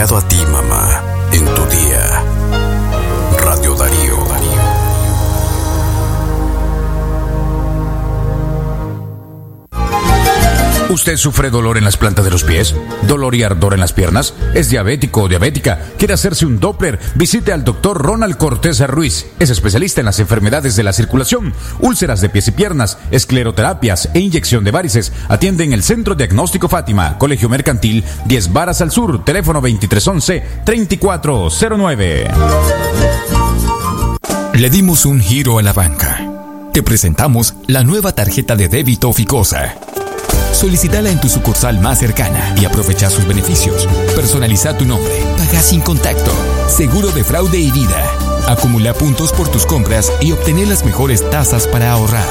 A 0.00 0.28
ti, 0.28 0.42
mamá, 0.50 1.02
en 1.30 1.44
tu 1.44 1.66
día. 1.66 2.24
Radio 3.44 3.74
Darío. 3.74 4.16
¿Usted 10.88 11.16
sufre 11.16 11.50
dolor 11.50 11.76
en 11.76 11.84
las 11.84 11.98
plantas 11.98 12.24
de 12.24 12.30
los 12.30 12.44
pies? 12.44 12.74
¿Dolor 13.06 13.34
y 13.34 13.42
ardor 13.42 13.74
en 13.74 13.80
las 13.80 13.92
piernas? 13.92 14.34
¿Es 14.54 14.70
diabético 14.70 15.22
o 15.22 15.28
diabética? 15.28 15.80
¿Quiere 15.98 16.14
hacerse 16.14 16.46
un 16.46 16.60
Doppler? 16.60 16.98
Visite 17.14 17.52
al 17.52 17.64
doctor 17.64 18.00
Ronald 18.00 18.36
Cortés 18.36 18.80
Ruiz. 18.86 19.26
Es 19.38 19.50
especialista 19.50 20.00
en 20.00 20.06
las 20.06 20.20
enfermedades 20.20 20.76
de 20.76 20.82
la 20.82 20.92
circulación, 20.92 21.52
úlceras 21.80 22.20
de 22.20 22.28
pies 22.28 22.48
y 22.48 22.52
piernas, 22.52 22.98
escleroterapias 23.10 24.10
e 24.14 24.20
inyección 24.20 24.64
de 24.64 24.70
varices. 24.70 25.12
Atiende 25.28 25.64
en 25.64 25.72
el 25.72 25.82
Centro 25.82 26.14
Diagnóstico 26.14 26.68
Fátima, 26.68 27.18
Colegio 27.18 27.48
Mercantil, 27.48 28.04
10 28.26 28.52
Varas 28.52 28.80
al 28.80 28.90
Sur, 28.90 29.24
teléfono 29.24 29.62
2311-3409. 29.62 32.30
Le 34.54 34.70
dimos 34.70 35.06
un 35.06 35.20
giro 35.20 35.58
a 35.58 35.62
la 35.62 35.72
banca. 35.72 36.26
Te 36.72 36.82
presentamos 36.82 37.54
la 37.66 37.82
nueva 37.82 38.12
tarjeta 38.12 38.56
de 38.56 38.68
débito 38.68 39.12
Ficosa. 39.12 39.74
Solicítala 40.52 41.10
en 41.10 41.20
tu 41.20 41.28
sucursal 41.28 41.80
más 41.80 41.98
cercana 41.98 42.54
y 42.60 42.64
aprovecha 42.64 43.08
sus 43.08 43.26
beneficios. 43.26 43.86
Personaliza 44.14 44.76
tu 44.76 44.84
nombre, 44.84 45.14
paga 45.38 45.60
sin 45.60 45.80
contacto, 45.80 46.32
seguro 46.68 47.10
de 47.10 47.24
fraude 47.24 47.58
y 47.58 47.70
vida. 47.70 48.04
Acumula 48.46 48.94
puntos 48.94 49.32
por 49.32 49.48
tus 49.48 49.64
compras 49.64 50.12
y 50.20 50.32
obtener 50.32 50.68
las 50.68 50.84
mejores 50.84 51.28
tasas 51.30 51.66
para 51.66 51.92
ahorrar. 51.92 52.26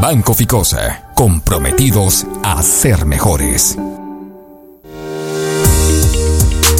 Banco 0.00 0.34
Ficosa, 0.34 1.10
comprometidos 1.14 2.26
a 2.42 2.62
ser 2.62 3.06
mejores. 3.06 3.76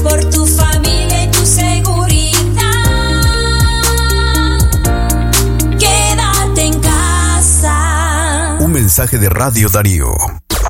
Por 0.03 0.25
tu 0.31 0.45
familia 0.47 1.25
y 1.25 1.31
tu 1.31 1.47
seguridad. 1.47 2.63
Quédate 5.79 6.63
en 6.63 6.81
casa. 6.81 8.57
Un 8.61 8.73
mensaje 8.73 9.19
de 9.19 9.29
Radio 9.29 9.69
Darío. 9.69 10.42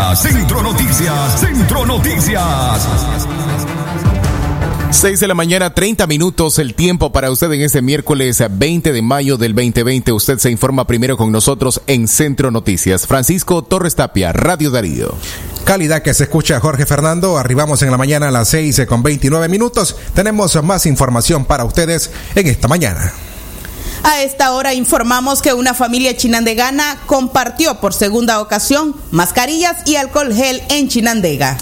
Noticias, 0.00 0.32
Centro 0.32 0.62
Noticias, 0.62 1.40
Centro 1.40 1.84
Noticias. 1.84 2.88
6 4.90 5.20
de 5.20 5.28
la 5.28 5.34
mañana, 5.34 5.74
30 5.74 6.06
minutos, 6.06 6.58
el 6.58 6.74
tiempo 6.74 7.12
para 7.12 7.30
usted 7.30 7.52
en 7.52 7.60
este 7.60 7.82
miércoles 7.82 8.42
20 8.50 8.92
de 8.92 9.02
mayo 9.02 9.36
del 9.36 9.54
2020. 9.54 10.12
Usted 10.12 10.38
se 10.38 10.50
informa 10.50 10.86
primero 10.86 11.18
con 11.18 11.30
nosotros 11.30 11.82
en 11.86 12.08
Centro 12.08 12.50
Noticias. 12.50 13.06
Francisco 13.06 13.62
Torres 13.62 13.94
Tapia, 13.94 14.32
Radio 14.32 14.70
Darío. 14.70 15.14
Calidad 15.64 16.00
que 16.00 16.14
se 16.14 16.24
escucha 16.24 16.60
Jorge 16.60 16.86
Fernando. 16.86 17.36
Arribamos 17.36 17.82
en 17.82 17.90
la 17.90 17.98
mañana 17.98 18.28
a 18.28 18.32
las 18.32 18.48
6 18.48 18.86
con 18.88 19.02
29 19.02 19.48
minutos. 19.48 19.96
Tenemos 20.14 20.60
más 20.64 20.86
información 20.86 21.44
para 21.44 21.64
ustedes 21.64 22.10
en 22.34 22.46
esta 22.46 22.68
mañana. 22.68 23.12
A 24.02 24.22
esta 24.22 24.52
hora 24.52 24.72
informamos 24.72 25.42
que 25.42 25.52
una 25.52 25.74
familia 25.74 26.16
chinandegana 26.16 26.98
compartió 27.06 27.80
por 27.80 27.92
segunda 27.92 28.40
ocasión 28.40 28.94
mascarillas 29.10 29.76
y 29.84 29.96
alcohol 29.96 30.32
gel 30.32 30.62
en 30.70 30.88
Chinandega. 30.88 31.58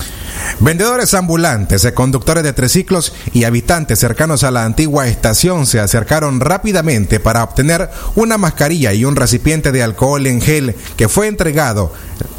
Vendedores 0.60 1.14
ambulantes, 1.14 1.84
eh, 1.84 1.94
conductores 1.94 2.44
de 2.44 2.52
triciclos 2.52 3.12
y 3.32 3.44
habitantes 3.44 3.98
cercanos 3.98 4.44
a 4.44 4.52
la 4.52 4.64
antigua 4.64 5.08
estación 5.08 5.66
se 5.66 5.80
acercaron 5.80 6.40
rápidamente 6.40 7.18
para 7.18 7.42
obtener 7.42 7.90
una 8.14 8.38
mascarilla 8.38 8.92
y 8.92 9.04
un 9.04 9.16
recipiente 9.16 9.72
de 9.72 9.82
alcohol 9.82 10.26
en 10.26 10.40
gel 10.40 10.76
que 10.96 11.08
fue 11.08 11.26
entregado 11.26 11.92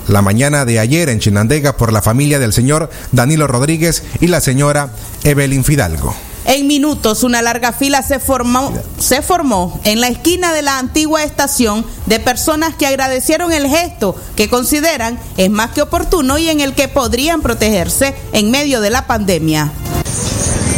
la 0.08 0.22
mañana 0.22 0.66
de 0.66 0.80
ayer 0.80 1.10
en 1.10 1.20
Chinandega 1.20 1.78
por 1.78 1.92
la 1.92 2.02
familia 2.02 2.40
del 2.40 2.54
señor 2.54 2.90
Danilo 3.12 3.48
Rodríguez 3.48 4.04
y 4.22 4.28
la 4.28 4.42
señora 4.42 4.92
Evelyn 5.24 5.64
Fidalgo. 5.64 6.16
En 6.46 6.68
minutos, 6.68 7.24
una 7.24 7.42
larga 7.42 7.74
fila 7.74 8.02
se 8.02 8.20
formó, 8.20 8.74
se 9.00 9.22
formó 9.22 9.80
en 9.84 10.02
la 10.02 10.08
esquina 10.08 10.54
de 10.54 10.62
la 10.62 10.80
antigua 10.80 11.24
estación 11.24 11.86
de 12.06 12.20
personas 12.20 12.76
que 12.76 12.88
agradecieron 12.88 13.52
el 13.52 13.68
gesto 13.68 14.16
que 14.36 14.50
consideran 14.50 15.20
es 15.38 15.50
más 15.50 15.72
que 15.72 15.82
oportuno 15.82 16.38
y 16.38 16.50
en 16.50 16.62
el 16.62 16.74
que 16.74 16.88
podrían 16.88 17.42
protegerse 17.42 18.16
en 18.32 18.52
medio 18.52 18.82
de 18.82 18.90
la 18.90 19.06
pandemia. 19.06 19.72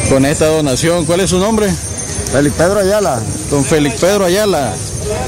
con 0.09 0.25
esta 0.25 0.47
donación. 0.47 1.05
¿Cuál 1.05 1.21
es 1.21 1.29
su 1.29 1.37
nombre? 1.39 1.71
Félix 2.31 2.55
Pedro 2.55 2.79
Ayala. 2.79 3.21
Don 3.49 3.63
Félix 3.63 3.99
Pedro 3.99 4.25
Ayala. 4.25 4.73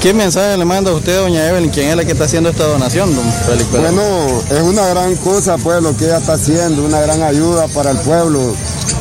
¿Qué 0.00 0.12
mensaje 0.12 0.56
le 0.56 0.64
manda 0.64 0.90
a 0.90 0.94
usted, 0.94 1.18
doña 1.18 1.48
Evelyn? 1.48 1.70
¿Quién 1.70 1.88
es 1.88 1.96
la 1.96 2.04
que 2.04 2.12
está 2.12 2.24
haciendo 2.24 2.50
esta 2.50 2.64
donación, 2.64 3.14
don 3.14 3.24
Félix? 3.46 3.70
Bueno, 3.70 4.02
es 4.50 4.60
una 4.60 4.86
gran 4.88 5.16
cosa, 5.16 5.56
pues, 5.56 5.82
lo 5.82 5.96
que 5.96 6.04
ella 6.04 6.18
está 6.18 6.34
haciendo, 6.34 6.84
una 6.84 7.00
gran 7.00 7.22
ayuda 7.22 7.68
para 7.68 7.90
el 7.90 7.98
pueblo, 7.98 8.54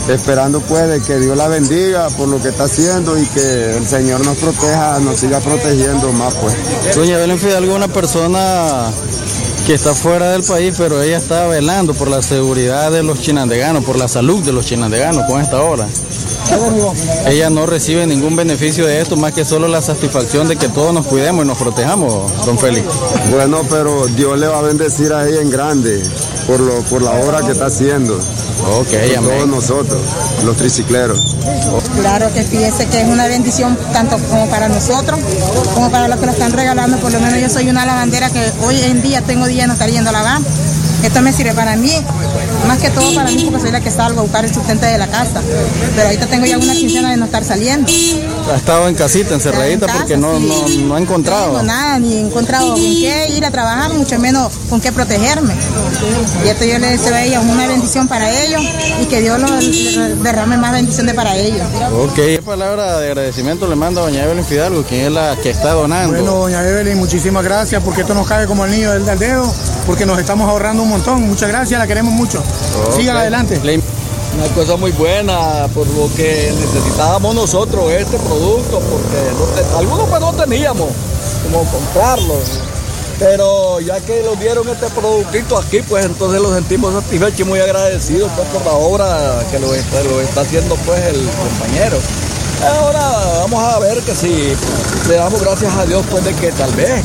esperando, 0.09 0.61
pues, 0.61 0.87
de 0.87 1.01
que 1.01 1.19
Dios 1.19 1.35
la 1.35 1.47
bendiga 1.47 2.07
por 2.11 2.29
lo 2.29 2.41
que 2.41 2.49
está 2.49 2.65
haciendo 2.65 3.17
y 3.17 3.25
que 3.25 3.77
el 3.77 3.85
Señor 3.85 4.25
nos 4.25 4.37
proteja, 4.37 4.99
nos 4.99 5.19
siga 5.19 5.39
protegiendo 5.39 6.11
más, 6.13 6.33
pues. 6.35 6.55
Doña 6.95 7.17
Evelyn 7.17 7.37
Fidalgo 7.37 7.75
una 7.75 7.89
persona 7.89 8.91
que 9.65 9.73
está 9.73 9.93
fuera 9.93 10.31
del 10.31 10.43
país, 10.43 10.73
pero 10.77 11.01
ella 11.01 11.17
está 11.17 11.47
velando 11.47 11.93
por 11.93 12.09
la 12.09 12.21
seguridad 12.21 12.91
de 12.91 13.03
los 13.03 13.21
chinandeganos, 13.21 13.83
por 13.83 13.97
la 13.97 14.07
salud 14.07 14.43
de 14.43 14.51
los 14.51 14.65
chinandeganos 14.65 15.25
con 15.25 15.41
esta 15.41 15.61
hora. 15.61 15.87
Ella 17.25 17.49
no 17.49 17.65
recibe 17.65 18.05
ningún 18.05 18.35
beneficio 18.35 18.85
de 18.85 19.01
esto, 19.01 19.15
más 19.15 19.33
que 19.33 19.45
solo 19.45 19.67
la 19.67 19.81
satisfacción 19.81 20.47
de 20.47 20.55
que 20.55 20.67
todos 20.69 20.93
nos 20.93 21.05
cuidemos 21.07 21.45
y 21.45 21.47
nos 21.47 21.57
protejamos, 21.57 22.45
don 22.45 22.57
Félix. 22.57 22.85
Bueno, 23.31 23.61
pero 23.69 24.07
Dios 24.07 24.37
le 24.39 24.47
va 24.47 24.59
a 24.59 24.61
bendecir 24.61 25.13
a 25.13 25.27
ella 25.27 25.41
en 25.41 25.49
grande 25.49 26.03
por, 26.47 26.59
lo, 26.59 26.81
por 26.83 27.01
la 27.01 27.11
obra 27.11 27.41
que 27.45 27.51
está 27.53 27.67
haciendo. 27.67 28.15
Ok, 28.15 28.87
Por 28.87 29.17
amén. 29.17 29.31
todos 29.37 29.47
nosotros, 29.47 30.01
los 30.45 30.55
tricicleros. 30.57 31.19
Claro 31.99 32.31
que 32.33 32.43
fíjese 32.43 32.85
que 32.87 33.01
es 33.01 33.07
una 33.07 33.27
bendición 33.27 33.77
tanto 33.91 34.17
como 34.29 34.47
para 34.49 34.69
nosotros 34.69 35.19
como 35.73 35.89
para 35.91 36.07
los 36.07 36.19
que 36.19 36.25
lo 36.27 36.31
están 36.31 36.51
regalando. 36.53 36.97
Por 36.97 37.11
lo 37.11 37.19
menos 37.19 37.39
yo 37.41 37.49
soy 37.49 37.69
una 37.69 37.85
lavandera 37.85 38.29
que 38.29 38.51
hoy 38.65 38.79
en 38.83 39.01
día 39.01 39.21
tengo 39.21 39.47
día 39.47 39.63
de 39.63 39.67
no 39.67 39.73
estar 39.73 39.89
yendo 39.89 40.09
a 40.11 40.13
lavar. 40.13 40.39
Esto 41.03 41.21
me 41.21 41.33
sirve 41.33 41.53
para 41.53 41.75
mí, 41.75 41.91
más 42.67 42.79
que 42.79 42.89
todo 42.89 43.13
para 43.13 43.29
mí 43.31 43.43
porque 43.45 43.61
soy 43.61 43.71
la 43.71 43.81
que 43.81 43.91
salgo 43.91 44.19
a 44.19 44.23
buscar 44.23 44.45
el 44.45 44.53
sustento 44.53 44.85
de 44.85 44.97
la 44.97 45.07
casa. 45.07 45.41
Pero 45.95 46.07
ahorita 46.07 46.27
tengo 46.27 46.45
ya 46.45 46.57
una 46.57 46.73
quincena 46.73 47.11
de 47.11 47.17
no 47.17 47.25
estar 47.25 47.43
saliendo. 47.43 47.91
Ha 48.51 48.55
estado 48.55 48.87
en 48.87 48.95
casita, 48.95 49.33
encerradita, 49.33 49.85
En 49.85 49.91
casa, 49.91 49.99
porque 49.99 50.17
no, 50.17 50.37
sí. 50.37 50.77
no, 50.79 50.87
no 50.87 50.95
ha 50.95 50.99
encontrado. 50.99 51.53
No 51.53 51.59
tengo 51.59 51.63
nada, 51.63 51.99
ni 51.99 52.13
he 52.13 52.19
encontrado 52.19 52.73
con 52.73 52.81
qué 52.81 53.27
ir 53.35 53.45
a 53.45 53.51
trabajar, 53.51 53.93
mucho 53.93 54.19
menos 54.19 54.51
con 54.69 54.81
qué 54.81 54.91
protegerme. 54.91 55.53
Y 56.45 56.49
esto 56.49 56.65
yo 56.65 56.77
le 56.79 56.89
deseo 56.89 57.13
a 57.13 57.21
ellos 57.21 57.43
una 57.43 57.67
bendición 57.67 58.07
para 58.07 58.29
ellos 58.43 58.61
y 59.01 59.05
que 59.05 59.21
Dios 59.21 59.39
los 59.39 60.23
derrame 60.23 60.57
más 60.57 60.73
bendiciones 60.73 61.13
para 61.15 61.35
ellos. 61.35 61.65
Ok, 61.97 62.15
¿qué 62.15 62.41
palabra 62.43 62.99
de 62.99 63.07
agradecimiento 63.07 63.67
le 63.67 63.75
manda 63.75 64.01
a 64.01 64.05
doña 64.05 64.23
Evelyn 64.23 64.45
Fidalgo, 64.45 64.83
quien 64.83 65.05
es 65.05 65.11
la 65.11 65.35
que 65.41 65.49
está 65.49 65.71
donando? 65.71 66.13
Bueno, 66.13 66.33
doña 66.35 66.67
Evelyn, 66.67 66.97
muchísimas 66.97 67.43
gracias 67.43 67.81
porque 67.83 68.01
esto 68.01 68.13
nos 68.13 68.27
cae 68.27 68.45
como 68.45 68.65
el 68.65 68.71
niño 68.71 68.91
del, 68.91 69.05
del 69.05 69.19
dedo, 69.19 69.53
porque 69.85 70.05
nos 70.05 70.19
estamos 70.19 70.49
ahorrando 70.49 70.83
un 70.83 70.89
montón. 70.89 71.21
Muchas 71.27 71.49
gracias, 71.49 71.79
la 71.79 71.87
queremos 71.87 72.13
mucho. 72.13 72.39
Ok. 72.39 72.95
Sigan 72.97 73.17
adelante. 73.17 73.59
Una 73.63 74.47
cosa 74.55 74.77
muy 74.77 74.91
buena 74.91 75.67
por 75.75 75.85
lo 75.87 76.09
que 76.15 76.51
necesitábamos 76.59 77.35
nosotros 77.35 77.91
este 77.91 78.17
producto, 78.17 78.79
porque 78.79 79.69
no 79.71 79.77
algunos 79.77 80.09
pues 80.09 80.21
no 80.21 80.33
teníamos 80.33 80.89
como 81.43 81.63
comprarlo. 81.65 82.35
Pero 83.19 83.79
ya 83.79 83.99
que 83.99 84.23
nos 84.23 84.39
dieron 84.39 84.67
este 84.67 84.87
productito 84.89 85.57
aquí, 85.57 85.81
pues 85.87 86.05
entonces 86.05 86.41
lo 86.41 86.53
sentimos 86.53 86.93
satisfechos 86.93 87.39
y 87.41 87.43
muy 87.43 87.59
agradecidos 87.59 88.31
pues, 88.35 88.47
por 88.47 88.65
la 88.65 88.71
obra 88.73 89.45
que 89.51 89.59
lo 89.59 89.73
está, 89.73 90.03
lo 90.03 90.19
está 90.19 90.41
haciendo 90.41 90.75
pues 90.77 90.99
el 91.05 91.29
compañero. 91.29 91.97
Ahora 92.63 93.01
vamos 93.41 93.63
a 93.63 93.79
ver 93.79 93.99
que 93.99 94.15
si 94.15 94.53
le 95.09 95.15
damos 95.15 95.41
gracias 95.41 95.73
a 95.75 95.85
Dios 95.85 96.03
pues 96.09 96.23
de 96.23 96.33
que 96.33 96.51
tal 96.53 96.71
vez, 96.73 97.03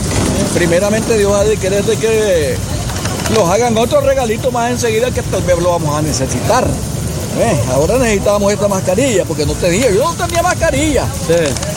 primeramente 0.54 1.16
Dios 1.18 1.32
ha 1.34 1.44
de 1.44 1.56
querer 1.56 1.84
de 1.84 1.96
que 1.96 2.56
nos 3.34 3.48
hagan 3.50 3.76
otro 3.76 4.00
regalito 4.00 4.50
más 4.50 4.70
enseguida 4.70 5.10
que 5.10 5.22
tal 5.22 5.42
vez 5.42 5.58
lo 5.58 5.70
vamos 5.70 5.96
a 5.96 6.02
necesitar. 6.02 6.66
Eh, 7.40 7.56
ahora 7.72 7.98
necesitábamos 7.98 8.52
esta 8.52 8.66
mascarilla 8.68 9.24
porque 9.24 9.46
no 9.46 9.52
tenía, 9.54 9.90
yo 9.90 10.12
no 10.12 10.26
tenía 10.26 10.42
mascarilla. 10.42 11.06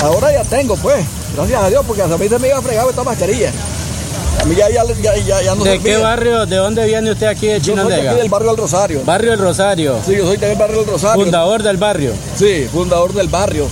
Ahora 0.02 0.32
ya 0.34 0.44
tengo 0.44 0.76
pues, 0.78 1.06
gracias 1.36 1.62
a 1.64 1.70
Dios 1.70 1.84
porque 1.86 2.02
a 2.02 2.08
mí 2.08 2.28
se 2.28 2.40
me 2.40 2.48
iba 2.48 2.58
a 2.58 2.62
fregar 2.62 2.88
esta 2.90 3.04
mascarilla. 3.04 3.52
A 4.42 4.46
mí 4.46 4.56
ya, 4.56 4.70
ya, 4.70 4.84
ya, 4.94 5.42
ya, 5.42 5.54
no 5.54 5.64
¿De 5.64 5.72
servía. 5.74 5.98
qué 5.98 6.02
barrio, 6.02 6.46
de 6.48 6.56
dónde 6.56 6.86
viene 6.86 7.12
usted 7.12 7.28
aquí 7.28 7.46
de 7.48 7.60
Yo 7.60 7.76
soy 7.76 7.84
Chinandega? 7.84 8.12
aquí 8.12 8.20
del 8.22 8.30
barrio 8.30 8.48
del 8.50 8.58
Rosario. 8.58 9.02
Barrio 9.06 9.34
El 9.34 9.40
Rosario. 9.40 9.98
Sí, 10.04 10.16
yo 10.18 10.26
soy 10.26 10.38
del 10.38 10.58
barrio 10.58 10.78
del 10.80 10.88
Rosario. 10.88 11.24
Fundador 11.24 11.62
del 11.62 11.78
barrio. 11.78 12.14
Sí, 12.36 12.68
fundador 12.72 13.14
del 13.14 13.28
barrio. 13.28 13.68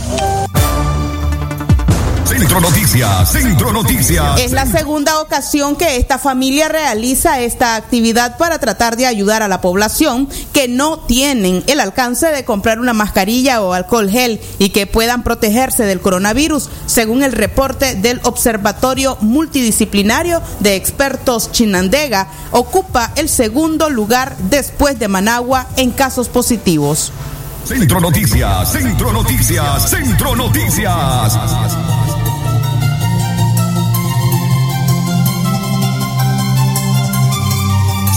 Centro 2.29 2.61
Noticias, 2.61 3.31
Centro 3.31 3.73
Noticias. 3.73 4.39
Es 4.39 4.51
la 4.51 4.67
segunda 4.67 5.19
ocasión 5.19 5.75
que 5.75 5.97
esta 5.97 6.19
familia 6.19 6.69
realiza 6.69 7.39
esta 7.39 7.75
actividad 7.75 8.37
para 8.37 8.59
tratar 8.59 8.97
de 8.97 9.07
ayudar 9.07 9.41
a 9.41 9.47
la 9.47 9.61
población 9.61 10.29
que 10.53 10.67
no 10.67 10.99
tienen 10.99 11.63
el 11.65 11.79
alcance 11.79 12.27
de 12.27 12.45
comprar 12.45 12.79
una 12.79 12.93
mascarilla 12.93 13.63
o 13.63 13.73
alcohol 13.73 14.11
gel 14.11 14.39
y 14.59 14.69
que 14.69 14.85
puedan 14.85 15.23
protegerse 15.23 15.85
del 15.85 16.01
coronavirus, 16.01 16.69
según 16.85 17.23
el 17.23 17.31
reporte 17.31 17.95
del 17.95 18.21
Observatorio 18.23 19.17
Multidisciplinario 19.21 20.39
de 20.59 20.75
Expertos 20.75 21.51
Chinandega, 21.51 22.27
ocupa 22.51 23.11
el 23.15 23.27
segundo 23.27 23.89
lugar 23.89 24.37
después 24.37 24.99
de 24.99 25.07
Managua 25.07 25.65
en 25.77 25.89
casos 25.89 26.29
positivos. 26.29 27.11
Centro 27.65 27.99
Noticias, 27.99 28.71
Centro 28.71 29.13
Noticias, 29.13 29.89
Centro 29.89 30.35
Noticias. 30.35 31.37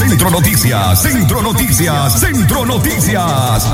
Centro 0.09 0.31
Noticias, 0.31 1.01
Centro 1.01 1.43
Noticias, 1.43 2.19
Centro 2.19 2.67
Noticias. 2.67 3.69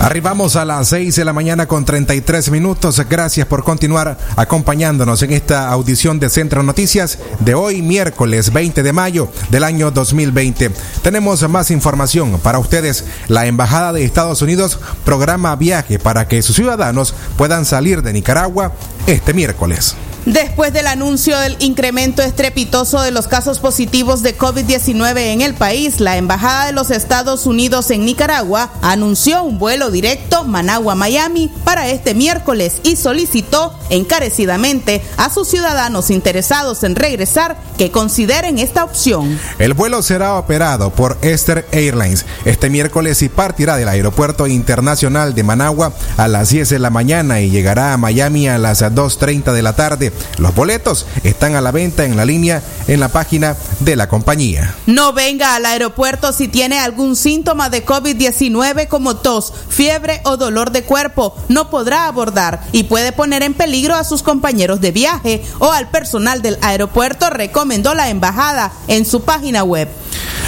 Arribamos 0.00 0.56
a 0.56 0.64
las 0.64 0.88
6 0.88 1.14
de 1.14 1.24
la 1.26 1.34
mañana 1.34 1.68
con 1.68 1.84
33 1.84 2.50
minutos. 2.50 2.98
Gracias 3.06 3.46
por 3.46 3.64
continuar 3.64 4.16
acompañándonos 4.36 5.22
en 5.22 5.32
esta 5.34 5.68
audición 5.68 6.18
de 6.18 6.30
Centro 6.30 6.62
Noticias 6.62 7.18
de 7.40 7.54
hoy, 7.54 7.82
miércoles 7.82 8.50
20 8.50 8.82
de 8.82 8.92
mayo 8.94 9.28
del 9.50 9.62
año 9.62 9.90
2020. 9.90 10.70
Tenemos 11.02 11.46
más 11.50 11.70
información 11.70 12.40
para 12.42 12.58
ustedes. 12.58 13.04
La 13.28 13.44
Embajada 13.44 13.92
de 13.92 14.04
Estados 14.04 14.40
Unidos 14.40 14.80
programa 15.04 15.54
viaje 15.54 15.98
para 15.98 16.28
que 16.28 16.40
sus 16.40 16.56
ciudadanos 16.56 17.14
puedan 17.36 17.66
salir 17.66 18.00
de 18.00 18.14
Nicaragua 18.14 18.72
este 19.06 19.34
miércoles. 19.34 19.96
Después 20.28 20.74
del 20.74 20.88
anuncio 20.88 21.38
del 21.38 21.56
incremento 21.58 22.20
estrepitoso 22.20 23.00
de 23.00 23.10
los 23.10 23.28
casos 23.28 23.60
positivos 23.60 24.22
de 24.22 24.36
COVID-19 24.36 25.18
en 25.32 25.40
el 25.40 25.54
país, 25.54 26.00
la 26.00 26.18
Embajada 26.18 26.66
de 26.66 26.72
los 26.72 26.90
Estados 26.90 27.46
Unidos 27.46 27.90
en 27.90 28.04
Nicaragua 28.04 28.70
anunció 28.82 29.42
un 29.42 29.58
vuelo 29.58 29.90
directo 29.90 30.44
Managua-Miami 30.44 31.50
para 31.64 31.88
este 31.88 32.12
miércoles 32.12 32.80
y 32.82 32.96
solicitó 32.96 33.72
encarecidamente 33.88 35.02
a 35.16 35.30
sus 35.30 35.48
ciudadanos 35.48 36.10
interesados 36.10 36.84
en 36.84 36.94
regresar 36.94 37.56
que 37.78 37.90
consideren 37.90 38.58
esta 38.58 38.84
opción. 38.84 39.40
El 39.58 39.72
vuelo 39.72 40.02
será 40.02 40.34
operado 40.34 40.90
por 40.90 41.16
Esther 41.22 41.66
Airlines 41.72 42.26
este 42.44 42.68
miércoles 42.68 43.22
y 43.22 43.30
partirá 43.30 43.76
del 43.76 43.88
Aeropuerto 43.88 44.46
Internacional 44.46 45.34
de 45.34 45.42
Managua 45.42 45.94
a 46.18 46.28
las 46.28 46.50
10 46.50 46.68
de 46.68 46.78
la 46.80 46.90
mañana 46.90 47.40
y 47.40 47.48
llegará 47.48 47.94
a 47.94 47.96
Miami 47.96 48.46
a 48.46 48.58
las 48.58 48.82
2.30 48.82 49.54
de 49.54 49.62
la 49.62 49.74
tarde. 49.74 50.12
Los 50.38 50.54
boletos 50.54 51.06
están 51.22 51.54
a 51.54 51.60
la 51.60 51.70
venta 51.70 52.04
en 52.04 52.16
la 52.16 52.24
línea 52.24 52.62
en 52.86 53.00
la 53.00 53.08
página 53.08 53.56
de 53.80 53.96
la 53.96 54.08
compañía. 54.08 54.74
No 54.86 55.12
venga 55.12 55.54
al 55.54 55.66
aeropuerto 55.66 56.32
si 56.32 56.48
tiene 56.48 56.78
algún 56.78 57.16
síntoma 57.16 57.70
de 57.70 57.84
COVID-19 57.84 58.88
como 58.88 59.16
tos, 59.16 59.52
fiebre 59.68 60.20
o 60.24 60.36
dolor 60.36 60.72
de 60.72 60.82
cuerpo. 60.82 61.36
No 61.48 61.70
podrá 61.70 62.06
abordar 62.06 62.62
y 62.72 62.84
puede 62.84 63.12
poner 63.12 63.42
en 63.42 63.54
peligro 63.54 63.94
a 63.94 64.04
sus 64.04 64.22
compañeros 64.22 64.80
de 64.80 64.92
viaje 64.92 65.42
o 65.58 65.70
al 65.72 65.90
personal 65.90 66.42
del 66.42 66.58
aeropuerto, 66.62 67.30
recomendó 67.30 67.94
la 67.94 68.08
embajada 68.08 68.72
en 68.86 69.04
su 69.04 69.22
página 69.22 69.64
web. 69.64 69.88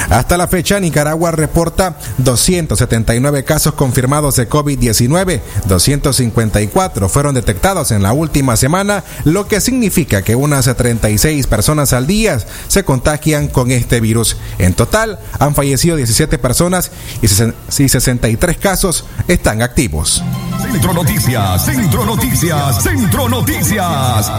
Hasta 0.08 0.36
la 0.36 0.48
fecha, 0.48 0.80
Nicaragua 0.80 1.30
reporta 1.30 1.96
279 2.18 3.44
casos 3.44 3.74
confirmados 3.74 4.36
de 4.36 4.48
COVID-19, 4.48 5.40
254 5.66 7.08
fueron 7.08 7.34
detectados 7.34 7.90
en 7.90 8.02
la 8.02 8.12
última 8.12 8.56
semana, 8.56 9.04
lo 9.24 9.46
que 9.46 9.59
significa 9.60 10.22
que 10.22 10.36
unas 10.36 10.74
36 10.74 11.46
personas 11.46 11.92
al 11.92 12.06
día 12.06 12.38
se 12.68 12.84
contagian 12.84 13.48
con 13.48 13.70
este 13.70 14.00
virus. 14.00 14.36
En 14.58 14.74
total, 14.74 15.18
han 15.38 15.54
fallecido 15.54 15.96
17 15.96 16.38
personas 16.38 16.90
y 17.22 17.28
63 17.28 18.56
casos 18.58 19.04
están 19.28 19.62
activos. 19.62 20.22
Centro 20.62 20.92
Noticias, 20.92 21.64
Centro 21.64 22.04
Noticias, 22.04 22.82
Centro 22.82 23.28
Noticias. 23.28 24.30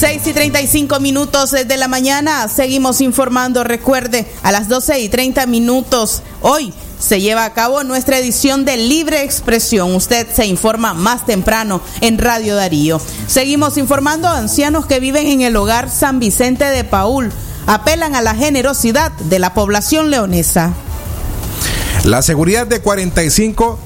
6 0.00 0.28
y 0.28 0.32
35 0.32 0.98
minutos 0.98 1.50
de 1.50 1.76
la 1.76 1.86
mañana, 1.86 2.48
seguimos 2.48 3.02
informando. 3.02 3.64
Recuerde, 3.64 4.26
a 4.42 4.50
las 4.50 4.66
12 4.66 4.98
y 4.98 5.10
30 5.10 5.44
minutos 5.44 6.22
hoy 6.40 6.72
se 6.98 7.20
lleva 7.20 7.44
a 7.44 7.52
cabo 7.52 7.84
nuestra 7.84 8.16
edición 8.16 8.64
de 8.64 8.78
Libre 8.78 9.22
Expresión. 9.22 9.94
Usted 9.94 10.26
se 10.32 10.46
informa 10.46 10.94
más 10.94 11.26
temprano 11.26 11.82
en 12.00 12.16
Radio 12.16 12.56
Darío. 12.56 12.98
Seguimos 13.26 13.76
informando 13.76 14.26
a 14.26 14.38
ancianos 14.38 14.86
que 14.86 15.00
viven 15.00 15.26
en 15.26 15.42
el 15.42 15.54
hogar 15.54 15.90
San 15.90 16.18
Vicente 16.18 16.64
de 16.64 16.82
Paul. 16.82 17.30
Apelan 17.66 18.14
a 18.14 18.22
la 18.22 18.34
generosidad 18.34 19.12
de 19.12 19.38
la 19.38 19.52
población 19.52 20.08
leonesa. 20.08 20.72
La 22.04 22.22
seguridad 22.22 22.66
de 22.66 22.80
45 22.80 23.78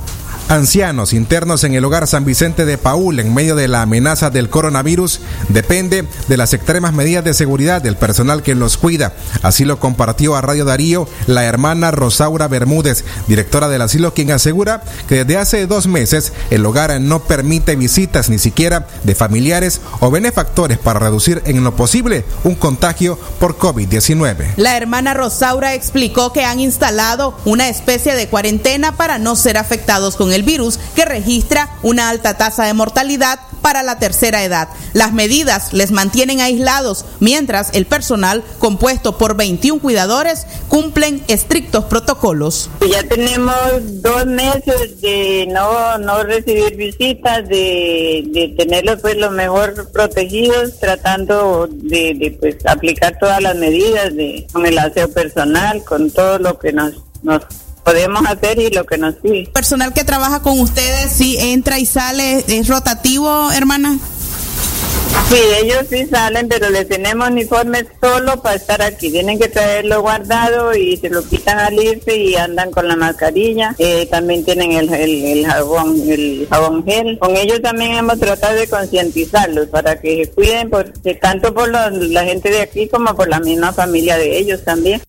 ancianos 0.48 1.12
internos 1.12 1.64
en 1.64 1.74
el 1.74 1.85
hogar 1.85 2.07
San 2.07 2.24
Vicente 2.24 2.64
de 2.64 2.78
Paul 2.78 3.18
en 3.18 3.33
medio 3.35 3.57
de 3.57 3.68
la 3.68 3.83
amenaza 3.83 4.30
del 4.30 4.50
coronavirus 4.50 5.20
depende 5.48 6.07
de 6.28 6.37
las 6.37 6.52
extremas 6.52 6.92
medidas 6.92 7.24
de 7.24 7.35
seguridad 7.35 7.83
del 7.83 7.96
personal 7.96 8.42
que 8.42 8.54
los 8.54 8.76
cuida. 8.76 9.14
Así 9.42 9.64
lo 9.64 9.78
compartió 9.78 10.37
a 10.37 10.42
Radio 10.42 10.64
Darío 10.64 11.09
la 11.26 11.44
hermana 11.44 11.90
Rosaura 11.90 12.48
Bermúdez, 12.48 13.04
directora 13.26 13.68
del 13.68 13.83
asilo, 13.83 14.14
quien 14.14 14.30
asegura 14.30 14.83
que 15.09 15.24
desde 15.24 15.38
hace 15.38 15.66
dos 15.66 15.87
meses 15.87 16.33
el 16.50 16.64
hogar 16.66 17.00
no 17.00 17.20
permite 17.20 17.76
visitas 17.76 18.28
ni 18.28 18.38
siquiera 18.38 18.87
de 19.04 19.14
familiares 19.14 19.80
o 20.00 20.11
benefactores 20.11 20.78
para 20.78 21.00
reducir 21.00 21.42
en 21.46 21.64
lo 21.64 21.74
posible 21.74 22.24
un 22.44 22.54
contagio 22.54 23.18
por 23.40 23.57
COVID-19. 23.57 24.54
La 24.57 24.76
hermana 24.76 25.14
Rosaura 25.14 25.74
explicó 25.74 26.33
que 26.33 26.44
han 26.44 26.60
instalado 26.60 27.37
una 27.46 27.68
especie 27.68 28.14
de 28.14 28.29
cuarentena 28.29 28.96
para 28.96 29.18
no 29.18 29.37
ser 29.37 29.56
afectados 29.56 30.16
con 30.16 30.33
el 30.35 30.42
virus 30.42 30.78
que 30.94 31.04
registra 31.04 31.70
una 31.82 32.08
alta 32.08 32.37
tasa 32.37 32.64
de 32.64 32.74
mortalidad 32.74 33.38
para 33.64 33.82
la 33.82 33.98
tercera 33.98 34.44
edad. 34.44 34.68
Las 34.92 35.14
medidas 35.14 35.72
les 35.72 35.90
mantienen 35.90 36.42
aislados 36.42 37.06
mientras 37.18 37.70
el 37.72 37.87
personal 37.87 38.44
compuesto 38.58 39.16
por 39.16 39.37
21 39.37 39.80
cuidadores 39.80 40.46
cumplen 40.68 41.22
estrictos 41.28 41.85
protocolos. 41.87 42.68
Ya 42.87 43.02
tenemos 43.04 43.54
dos 44.02 44.26
meses 44.26 45.00
de 45.00 45.48
no, 45.50 45.96
no 45.96 46.22
recibir 46.24 46.76
visitas, 46.76 47.48
de, 47.48 48.24
de 48.26 48.54
tenerlos 48.56 49.00
pues 49.00 49.16
lo 49.16 49.30
mejor 49.30 49.90
protegidos, 49.92 50.78
tratando 50.78 51.66
de, 51.70 52.14
de, 52.14 52.32
pues 52.32 52.56
aplicar 52.66 53.18
todas 53.18 53.40
las 53.40 53.56
medidas 53.56 54.14
de, 54.14 54.46
con 54.52 54.66
el 54.66 54.78
aseo 54.78 55.08
personal, 55.08 55.82
con 55.85 56.10
todo 56.10 56.38
lo 56.38 56.58
que 56.58 56.72
nos, 56.74 56.92
nos 57.22 57.42
podemos 57.85 58.26
hacer 58.26 58.58
y 58.58 58.70
lo 58.70 58.85
que 58.85 58.98
nos 58.98 59.14
sigue. 59.22 59.50
Personal 59.52 59.92
que 59.92 60.04
trabaja 60.04 60.42
con 60.42 60.58
ustedes, 60.60 61.12
si 61.12 61.38
entra 61.38 61.78
y 61.78 61.87
sale, 61.87 62.44
es 62.48 62.68
rotativo, 62.68 63.50
hermana. 63.52 63.98
Sí, 65.28 65.38
ellos 65.62 65.87
sí 65.88 66.06
salen, 66.06 66.48
pero 66.48 66.68
les 66.70 66.87
tenemos 66.87 67.30
uniformes 67.30 67.87
solo 68.00 68.42
para 68.42 68.56
estar 68.56 68.82
aquí. 68.82 69.10
Tienen 69.10 69.38
que 69.38 69.48
traerlo 69.48 70.02
guardado 70.02 70.74
y 70.76 70.96
se 70.98 71.08
lo 71.08 71.22
quitan 71.22 71.58
al 71.58 71.74
irse 71.74 72.16
y 72.16 72.35
andan 72.35 72.70
con 72.70 72.87
la 72.88 72.96
mascarilla. 72.96 73.74
Eh, 73.78 74.06
también 74.10 74.44
tienen 74.44 74.72
el, 74.72 74.92
el, 74.92 75.24
el, 75.24 75.46
jabón, 75.46 75.96
el 76.06 76.46
jabón 76.50 76.85
gel. 76.85 77.18
Con 77.18 77.37
ellos 77.37 77.62
también 77.62 77.92
hemos 77.92 78.18
tratado 78.18 78.54
de 78.54 78.68
concientizarlos 78.68 79.68
para 79.68 79.98
que 79.98 80.26
se 80.26 80.30
cuiden, 80.32 80.68
porque 80.68 81.14
tanto 81.14 81.54
por 81.54 81.68
los, 81.68 81.92
la 82.10 82.24
gente 82.24 82.50
de 82.50 82.60
aquí 82.60 82.88
como 82.88 83.14
por 83.16 83.28
la 83.28 83.40
misma 83.40 83.72
familia 83.72 84.18
de 84.18 84.38
ellos 84.38 84.62
también. 84.62 85.00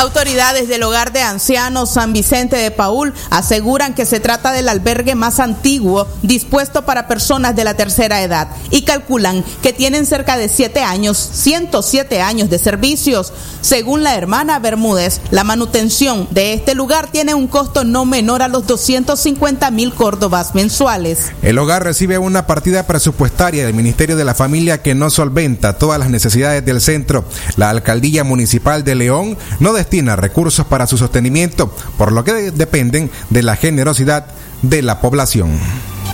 Autoridades 0.00 0.66
del 0.66 0.82
hogar 0.82 1.12
de 1.12 1.20
ancianos 1.20 1.90
San 1.90 2.14
Vicente 2.14 2.56
de 2.56 2.70
Paul 2.70 3.12
aseguran 3.28 3.92
que 3.92 4.06
se 4.06 4.18
trata 4.18 4.50
del 4.50 4.70
albergue 4.70 5.14
más 5.14 5.38
antiguo 5.40 6.08
dispuesto 6.22 6.86
para 6.86 7.06
personas 7.06 7.54
de 7.54 7.64
la 7.64 7.74
tercera 7.74 8.22
edad 8.22 8.48
y 8.70 8.84
calculan 8.84 9.44
que 9.62 9.74
tienen 9.74 10.06
cerca 10.06 10.38
de 10.38 10.48
7 10.48 10.80
años, 10.80 11.18
107 11.18 12.22
años 12.22 12.48
de 12.48 12.58
servicios. 12.58 13.34
Según 13.60 14.02
la 14.02 14.16
hermana 14.16 14.58
Bermúdez, 14.58 15.20
la 15.30 15.44
manutención 15.44 16.26
de 16.30 16.54
este 16.54 16.74
lugar 16.74 17.10
tiene 17.12 17.34
un 17.34 17.46
costo 17.46 17.84
no 17.84 18.06
menor 18.06 18.40
a 18.40 18.48
los 18.48 18.66
250 18.66 19.70
mil 19.70 19.92
córdobas 19.92 20.54
mensuales. 20.54 21.30
El 21.42 21.58
hogar 21.58 21.84
recibe 21.84 22.16
una 22.16 22.46
partida 22.46 22.86
presupuestaria 22.86 23.66
del 23.66 23.74
Ministerio 23.74 24.16
de 24.16 24.24
la 24.24 24.34
Familia 24.34 24.80
que 24.80 24.94
no 24.94 25.10
solventa 25.10 25.76
todas 25.76 25.98
las 25.98 26.08
necesidades 26.08 26.64
del 26.64 26.80
centro. 26.80 27.26
La 27.56 27.68
alcaldía 27.68 28.24
municipal 28.24 28.82
de 28.82 28.94
León 28.94 29.36
no 29.58 29.74
destina 29.90 30.14
recursos 30.14 30.64
para 30.66 30.86
su 30.86 30.96
sostenimiento, 30.96 31.74
por 31.98 32.12
lo 32.12 32.22
que 32.22 32.32
de 32.32 32.50
dependen 32.52 33.10
de 33.28 33.42
la 33.42 33.56
generosidad 33.56 34.26
de 34.62 34.82
la 34.82 35.00
población. 35.00 35.58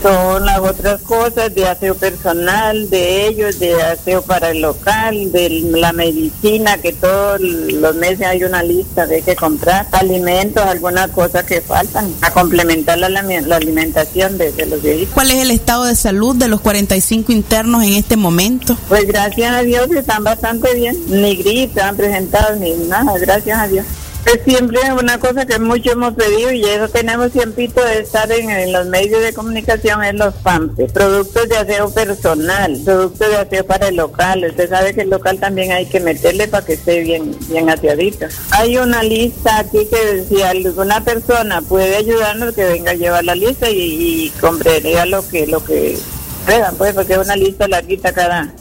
Son 0.03 0.45
las 0.45 0.59
otras 0.59 1.01
cosas 1.03 1.55
de 1.55 1.67
aseo 1.67 1.95
personal 1.95 2.89
de 2.91 3.27
ellos, 3.27 3.59
de 3.59 3.83
aseo 3.83 4.23
para 4.23 4.51
el 4.51 4.61
local, 4.61 5.33
de 5.33 5.49
la 5.73 5.93
medicina, 5.93 6.79
que 6.79 6.93
todos 6.93 7.41
los 7.41 7.95
meses 7.97 8.27
hay 8.27 8.45
una 8.45 8.63
lista 8.63 9.07
de 9.07 9.23
que 9.23 9.35
comprar, 9.35 9.87
alimentos, 9.93 10.63
algunas 10.65 11.11
cosas 11.11 11.45
que 11.45 11.61
faltan, 11.61 12.13
a 12.21 12.31
complementar 12.31 12.99
la, 12.99 13.09
la 13.09 13.57
alimentación 13.57 14.39
de, 14.39 14.53
de 14.53 14.67
los 14.67 14.83
viejitos. 14.83 15.15
¿Cuál 15.15 15.31
es 15.31 15.43
el 15.43 15.51
estado 15.51 15.85
de 15.85 15.97
salud 15.97 16.37
de 16.37 16.49
los 16.49 16.61
45 16.61 17.33
internos 17.33 17.83
en 17.83 17.95
este 17.95 18.17
momento? 18.17 18.77
Pues 18.89 19.07
gracias 19.07 19.53
a 19.53 19.63
Dios 19.63 19.91
están 19.91 20.25
bastante 20.25 20.75
bien, 20.75 20.97
ni 21.09 21.37
gripe 21.37 21.81
han 21.81 21.97
presentado 21.97 22.57
ni 22.57 22.73
nada, 22.75 23.19
gracias 23.19 23.59
a 23.59 23.67
Dios. 23.69 23.87
Es 24.27 24.43
siempre 24.45 24.81
una 24.93 25.21
cosa 25.21 25.47
que 25.47 25.57
mucho 25.61 25.93
hemos 25.93 26.15
pedido 26.15 26.51
y 26.51 26.65
eso 26.65 26.89
tenemos 26.89 27.31
tiempito 27.31 27.81
de 27.85 28.01
estar 28.01 28.31
en, 28.33 28.73
los 28.73 28.85
medios 28.87 29.23
de 29.23 29.33
comunicación 29.33 30.03
en 30.03 30.19
los 30.19 30.35
PAMPE. 30.35 30.89
Productos 30.89 31.49
de 31.49 31.57
aseo 31.57 31.95
personal, 31.95 32.77
productos 32.85 33.29
de 33.29 33.37
aseo 33.37 33.65
para 33.65 33.87
el 33.87 33.95
local. 33.95 34.45
Usted 34.51 34.69
sabe 34.69 34.95
que 34.95 35.03
el 35.03 35.11
local 35.11 35.39
también 35.39 35.71
hay 35.71 35.87
que 35.87 36.01
meterle 36.01 36.49
para 36.49 36.67
que 36.67 36.73
esté 36.73 37.01
bien, 37.03 37.37
bien 37.49 37.71
aseadito. 37.71 38.27
Hay 38.51 38.77
una 38.79 39.05
lista 39.05 39.61
aquí 39.61 39.87
que 39.89 40.25
si 40.29 40.43
alguna 40.43 41.05
persona 41.05 41.63
puede 41.63 41.95
ayudarnos 41.95 42.53
que 42.53 42.65
venga 42.65 42.91
a 42.91 42.95
llevar 42.95 43.23
la 43.23 43.37
lista 43.37 43.71
y, 43.71 43.77
y 43.77 44.31
compraría 44.41 45.07
lo 45.07 45.27
que, 45.29 45.47
lo 45.47 45.65
que 45.65 45.97
puedan, 46.45 46.75
pues, 46.75 46.95
porque 46.95 47.13
es 47.13 47.21
una 47.21 47.37
lista 47.37 47.69
larguita 47.69 48.13
cada, 48.13 48.53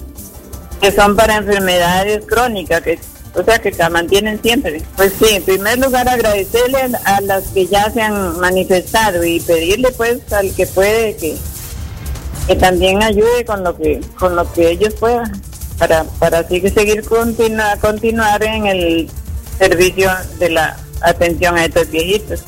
que 0.80 0.92
son 0.92 1.16
para 1.16 1.38
enfermedades 1.38 2.24
crónicas, 2.28 2.84
que 2.84 3.00
o 3.36 3.44
sea 3.44 3.60
que 3.60 3.74
se 3.74 3.90
mantienen 3.90 4.42
siempre. 4.42 4.82
Pues 4.96 5.14
sí, 5.20 5.26
en 5.36 5.44
primer 5.44 5.78
lugar 5.80 6.08
agradecerle 6.08 6.90
a 7.04 7.22
las 7.22 7.48
que 7.50 7.68
ya 7.68 7.90
se 7.92 8.02
han 8.02 8.40
manifestado 8.40 9.24
y 9.24 9.40
pedirle 9.40 9.92
pues 9.92 10.32
al 10.34 10.54
que 10.54 10.66
puede 10.68 11.16
que, 11.18 11.36
que 12.48 12.56
también 12.56 13.04
ayude 13.04 13.46
con 13.46 13.64
lo 13.64 13.76
que 13.76 14.02
con 14.18 14.36
lo 14.36 14.52
que 14.54 14.72
ellos 14.72 14.94
puedan 14.96 15.42
para 15.78 16.04
para 16.20 16.40
así 16.40 16.62
seguir 16.70 17.04
continua, 17.04 17.78
continuar 17.82 18.44
en 18.44 18.68
el 18.68 19.10
servicio 19.60 20.10
de 20.40 20.50
la 20.50 20.78
atención 21.02 21.58
a 21.58 21.66
estos 21.66 21.90
viejitos. 21.92 22.44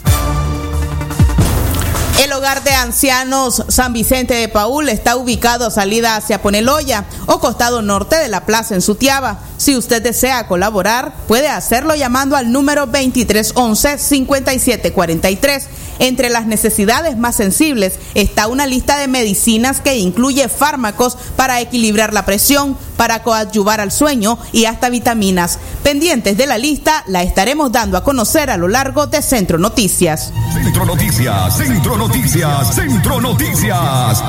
El 2.19 2.33
hogar 2.33 2.63
de 2.63 2.71
ancianos 2.71 3.63
San 3.67 3.93
Vicente 3.93 4.33
de 4.33 4.49
Paul 4.49 4.89
está 4.89 5.17
ubicado 5.17 5.67
a 5.67 5.71
salida 5.71 6.15
hacia 6.15 6.41
Poneloya 6.41 7.05
o 7.27 7.39
costado 7.39 7.83
norte 7.83 8.17
de 8.17 8.27
la 8.27 8.43
plaza 8.43 8.73
en 8.73 8.81
Sutiaba. 8.81 9.37
Si 9.57 9.77
usted 9.77 10.01
desea 10.01 10.47
colaborar, 10.47 11.13
puede 11.27 11.47
hacerlo 11.47 11.93
llamando 11.93 12.35
al 12.35 12.51
número 12.51 12.87
2311-5743. 12.87 15.61
Entre 15.99 16.29
las 16.29 16.45
necesidades 16.45 17.17
más 17.17 17.35
sensibles 17.35 17.99
está 18.13 18.47
una 18.47 18.65
lista 18.65 18.97
de 18.97 19.07
medicinas 19.07 19.81
que 19.81 19.97
incluye 19.97 20.47
fármacos 20.49 21.17
para 21.35 21.61
equilibrar 21.61 22.13
la 22.13 22.25
presión, 22.25 22.77
para 22.97 23.23
coadyuvar 23.23 23.81
al 23.81 23.91
sueño 23.91 24.37
y 24.51 24.65
hasta 24.65 24.89
vitaminas. 24.89 25.59
Pendientes 25.83 26.37
de 26.37 26.47
la 26.47 26.57
lista 26.57 27.03
la 27.07 27.23
estaremos 27.23 27.71
dando 27.71 27.97
a 27.97 28.03
conocer 28.03 28.49
a 28.49 28.57
lo 28.57 28.67
largo 28.67 29.07
de 29.07 29.21
Centro 29.21 29.57
Noticias. 29.57 30.33
Centro 30.53 30.85
Noticias, 30.85 31.57
Centro 31.57 31.97
Noticias, 31.97 32.75
Centro 32.75 33.21
Noticias. 33.21 34.23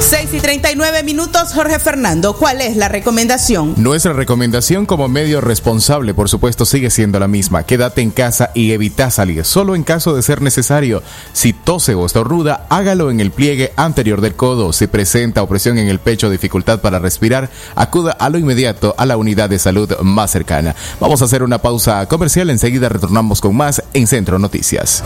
6 0.00 0.32
y 0.32 0.40
39 0.40 1.02
minutos, 1.02 1.52
Jorge 1.54 1.78
Fernando, 1.78 2.34
¿cuál 2.34 2.62
es 2.62 2.76
la 2.76 2.88
recomendación? 2.88 3.74
Nuestra 3.76 4.14
recomendación 4.14 4.86
como 4.86 5.08
medio 5.08 5.42
responsable, 5.42 6.14
por 6.14 6.30
supuesto, 6.30 6.64
sigue 6.64 6.90
siendo 6.90 7.20
la 7.20 7.28
misma. 7.28 7.64
Quédate 7.64 8.00
en 8.00 8.10
casa 8.10 8.50
y 8.54 8.72
evita 8.72 9.10
salir, 9.10 9.44
solo 9.44 9.74
en 9.74 9.82
caso 9.82 10.14
de 10.14 10.22
ser 10.22 10.40
necesario. 10.40 11.02
Si 11.34 11.52
tose 11.52 11.94
o 11.94 12.06
estornuda, 12.06 12.66
hágalo 12.70 13.10
en 13.10 13.20
el 13.20 13.30
pliegue 13.30 13.72
anterior 13.76 14.22
del 14.22 14.34
codo. 14.34 14.72
Si 14.72 14.86
presenta 14.86 15.42
opresión 15.42 15.76
en 15.76 15.88
el 15.88 15.98
pecho, 15.98 16.30
dificultad 16.30 16.80
para 16.80 16.98
respirar, 16.98 17.50
acuda 17.74 18.12
a 18.12 18.30
lo 18.30 18.38
inmediato 18.38 18.94
a 18.96 19.04
la 19.04 19.18
unidad 19.18 19.50
de 19.50 19.58
salud 19.58 19.94
más 20.02 20.30
cercana. 20.30 20.74
Vamos 20.98 21.20
a 21.20 21.26
hacer 21.26 21.42
una 21.42 21.58
pausa 21.58 22.06
comercial, 22.06 22.48
enseguida 22.48 22.88
retornamos 22.88 23.40
con 23.42 23.54
más 23.54 23.82
en 23.92 24.06
Centro 24.06 24.38
Noticias. 24.38 25.04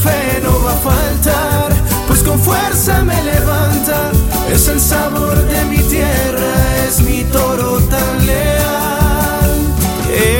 fe 0.00 0.40
no 0.42 0.62
va 0.64 0.72
a 0.72 0.76
faltar, 0.76 1.72
pues 2.06 2.22
con 2.22 2.38
fuerza 2.38 3.02
me 3.04 3.22
levanta. 3.22 4.10
Es 4.52 4.68
el 4.68 4.80
sabor 4.80 5.36
de 5.36 5.64
mi 5.66 5.78
tierra, 5.78 6.86
es 6.88 7.00
mi 7.00 7.24
toro 7.24 7.78
tan 7.82 8.26
leal. 8.26 9.50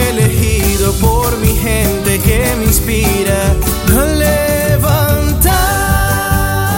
Elegido 0.08 0.92
por 0.94 1.36
mi 1.38 1.54
gente 1.54 2.18
que 2.20 2.54
me 2.58 2.64
inspira 2.64 3.54
a 3.96 4.04
levantar. 4.04 5.50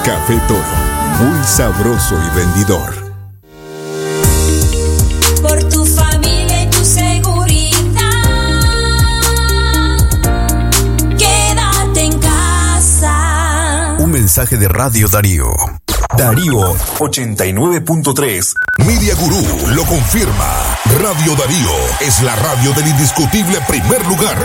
Café 0.04 0.40
Toro, 0.48 0.76
muy 1.20 1.42
sabroso 1.44 2.16
y 2.26 2.30
vendidor. 2.36 3.01
Mensaje 14.32 14.56
de 14.56 14.66
Radio 14.66 15.08
Darío. 15.08 15.52
Darío 16.16 16.74
89.3. 16.98 18.54
Media 18.78 19.14
Gurú 19.14 19.44
lo 19.74 19.84
confirma. 19.84 20.48
Radio 21.02 21.36
Darío 21.36 21.70
es 22.00 22.22
la 22.22 22.34
radio 22.36 22.72
del 22.72 22.86
indiscutible 22.86 23.58
primer 23.68 24.06
lugar. 24.06 24.38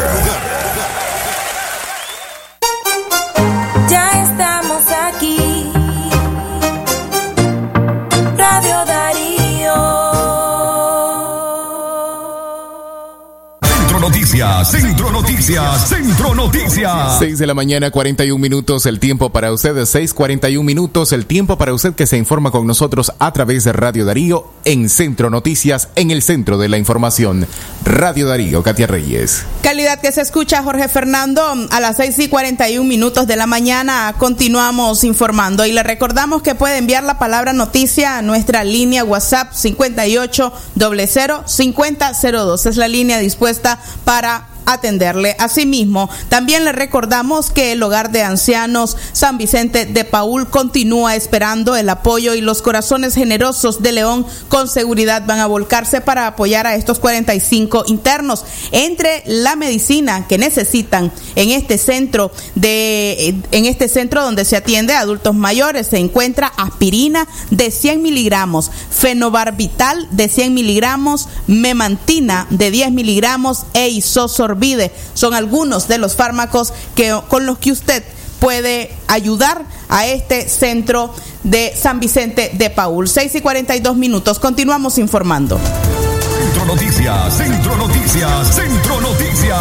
Ya 3.87 4.23
estamos 4.23 4.83
aquí. 5.07 5.71
Radio 8.35 8.85
Darío. 8.85 9.73
Centro 13.63 13.99
Noticias, 14.01 14.69
Centro 14.69 14.96
Noticias, 15.11 15.89
Centro 15.89 16.35
Noticias. 16.35 17.19
6 17.19 17.39
de 17.39 17.47
la 17.47 17.53
mañana, 17.53 17.91
41 17.91 18.39
minutos, 18.39 18.85
el 18.85 18.99
tiempo 18.99 19.29
para 19.31 19.51
usted, 19.51 19.75
6:41 19.75 20.63
minutos, 20.63 21.11
el 21.13 21.25
tiempo 21.25 21.57
para 21.57 21.73
usted 21.73 21.93
que 21.93 22.07
se 22.07 22.17
informa 22.17 22.51
con 22.51 22.67
nosotros 22.67 23.11
a 23.19 23.31
través 23.33 23.63
de 23.63 23.73
Radio 23.73 24.05
Darío 24.05 24.51
en 24.65 24.89
Centro 24.89 25.29
Noticias, 25.29 25.89
en 25.95 26.11
el 26.11 26.21
centro 26.21 26.57
de 26.57 26.69
la 26.69 26.77
información. 26.77 27.47
Radio 27.83 28.27
Darío, 28.27 28.63
Katia 28.63 28.87
Reyes. 28.87 29.43
Calidad 29.63 29.99
que 29.99 30.11
se 30.11 30.21
escucha, 30.21 30.63
Jorge 30.63 30.87
Fernando. 30.89 31.41
A 31.71 31.79
las 31.79 31.97
6 31.97 32.19
y 32.19 32.27
41 32.27 32.87
minutos 32.87 33.27
de 33.27 33.35
la 33.35 33.47
mañana 33.47 34.13
continuamos 34.17 35.03
informando 35.03 35.65
y 35.65 35.71
le 35.71 35.83
recordamos 35.83 36.41
que 36.41 36.55
puede 36.55 36.77
enviar 36.77 37.03
la 37.03 37.19
palabra 37.19 37.53
noticia 37.53 38.17
a 38.17 38.21
nuestra 38.21 38.63
línea 38.63 39.03
WhatsApp 39.03 39.53
58 39.53 40.53
5002. 41.45 42.65
Es 42.65 42.77
la 42.77 42.87
línea 42.87 43.19
dispuesta 43.19 43.79
para 44.03 44.47
atenderle. 44.97 45.35
Asimismo, 45.39 46.09
también 46.29 46.65
le 46.65 46.71
recordamos 46.71 47.51
que 47.51 47.71
el 47.73 47.83
hogar 47.83 48.11
de 48.11 48.23
ancianos 48.23 48.97
San 49.13 49.37
Vicente 49.37 49.85
de 49.85 50.03
Paul 50.03 50.49
continúa 50.49 51.15
esperando 51.15 51.75
el 51.75 51.89
apoyo 51.89 52.33
y 52.33 52.41
los 52.41 52.61
corazones 52.61 53.13
generosos 53.13 53.81
de 53.81 53.91
León 53.91 54.25
con 54.49 54.67
seguridad 54.67 55.23
van 55.25 55.39
a 55.39 55.47
volcarse 55.47 56.01
para 56.01 56.27
apoyar 56.27 56.65
a 56.67 56.75
estos 56.75 56.99
45 56.99 57.85
internos. 57.87 58.43
Entre 58.71 59.23
la 59.25 59.55
medicina 59.55 60.27
que 60.27 60.37
necesitan 60.37 61.11
en 61.35 61.51
este 61.51 61.77
centro 61.77 62.31
de 62.55 63.35
en 63.51 63.65
este 63.65 63.87
centro 63.87 64.23
donde 64.23 64.45
se 64.45 64.55
atiende 64.55 64.93
a 64.93 65.01
adultos 65.01 65.35
mayores 65.35 65.87
se 65.87 65.97
encuentra 65.97 66.47
aspirina 66.47 67.27
de 67.51 67.71
100 67.71 68.01
miligramos, 68.01 68.71
fenobarbital 68.89 70.07
de 70.11 70.27
100 70.27 70.53
miligramos, 70.53 71.27
memantina 71.47 72.47
de 72.49 72.71
10 72.71 72.91
miligramos 72.91 73.65
e 73.73 73.89
isosorbide. 73.89 74.86
Son 75.13 75.33
algunos 75.33 75.87
de 75.87 75.97
los 75.97 76.15
fármacos 76.15 76.73
que, 76.95 77.17
con 77.27 77.45
los 77.45 77.57
que 77.59 77.71
usted 77.71 78.03
puede 78.39 78.91
ayudar 79.07 79.63
a 79.89 80.05
este 80.05 80.47
centro 80.47 81.13
de 81.43 81.73
San 81.79 81.99
Vicente 81.99 82.51
de 82.53 82.69
Paul. 82.69 83.07
6 83.07 83.35
y 83.35 83.41
42 83.41 83.95
minutos. 83.97 84.37
Continuamos 84.39 84.97
informando. 84.97 85.59
Centro 86.39 86.65
Noticias, 86.65 87.33
Centro 87.37 87.75
Noticias, 87.77 88.55
Centro 88.55 89.01
Noticias. 89.01 89.59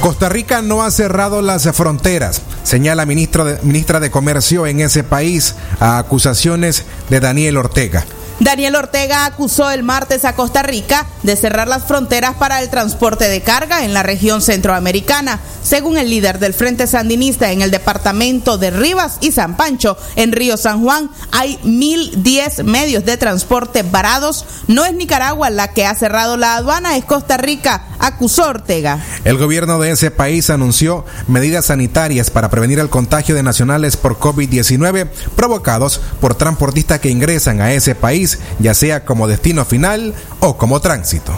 Costa 0.00 0.28
Rica 0.28 0.62
no 0.62 0.82
ha 0.84 0.90
cerrado 0.92 1.42
las 1.42 1.64
fronteras, 1.74 2.40
señala 2.62 3.04
ministro 3.04 3.44
de- 3.44 3.58
ministra 3.62 3.98
de 3.98 4.10
Comercio 4.12 4.66
en 4.66 4.78
ese 4.80 5.02
país 5.02 5.56
a 5.80 5.98
acusaciones 5.98 6.84
de 7.10 7.18
Daniel 7.18 7.56
Ortega. 7.56 8.04
Daniel 8.40 8.76
Ortega 8.76 9.24
acusó 9.24 9.70
el 9.70 9.82
martes 9.82 10.24
a 10.24 10.34
Costa 10.34 10.62
Rica 10.62 11.06
de 11.22 11.36
cerrar 11.36 11.66
las 11.66 11.84
fronteras 11.84 12.34
para 12.36 12.62
el 12.62 12.70
transporte 12.70 13.28
de 13.28 13.40
carga 13.40 13.84
en 13.84 13.94
la 13.94 14.02
región 14.02 14.42
centroamericana. 14.42 15.40
Según 15.62 15.98
el 15.98 16.08
líder 16.08 16.38
del 16.38 16.54
Frente 16.54 16.86
Sandinista 16.86 17.50
en 17.50 17.62
el 17.62 17.70
departamento 17.70 18.56
de 18.56 18.70
Rivas 18.70 19.18
y 19.20 19.32
San 19.32 19.56
Pancho, 19.56 19.96
en 20.16 20.32
Río 20.32 20.56
San 20.56 20.82
Juan, 20.82 21.10
hay 21.32 21.58
1.010 21.64 22.64
medios 22.64 23.04
de 23.04 23.16
transporte 23.16 23.82
varados. 23.82 24.44
No 24.66 24.84
es 24.84 24.94
Nicaragua 24.94 25.50
la 25.50 25.72
que 25.72 25.84
ha 25.84 25.94
cerrado 25.94 26.36
la 26.36 26.56
aduana, 26.56 26.96
es 26.96 27.04
Costa 27.04 27.36
Rica, 27.36 27.86
acusó 27.98 28.48
Ortega. 28.48 29.04
El 29.24 29.36
gobierno 29.36 29.78
de 29.78 29.90
ese 29.90 30.10
país 30.10 30.48
anunció 30.50 31.04
medidas 31.26 31.66
sanitarias 31.66 32.30
para 32.30 32.50
prevenir 32.50 32.78
el 32.78 32.88
contagio 32.88 33.34
de 33.34 33.42
nacionales 33.42 33.96
por 33.96 34.18
COVID-19 34.18 35.08
provocados 35.34 36.00
por 36.20 36.34
transportistas 36.34 37.00
que 37.00 37.10
ingresan 37.10 37.60
a 37.60 37.72
ese 37.72 37.94
país, 37.94 38.27
ya 38.58 38.74
sea 38.74 39.04
como 39.04 39.26
destino 39.28 39.64
final 39.64 40.14
o 40.40 40.56
como 40.56 40.80
tránsito. 40.80 41.32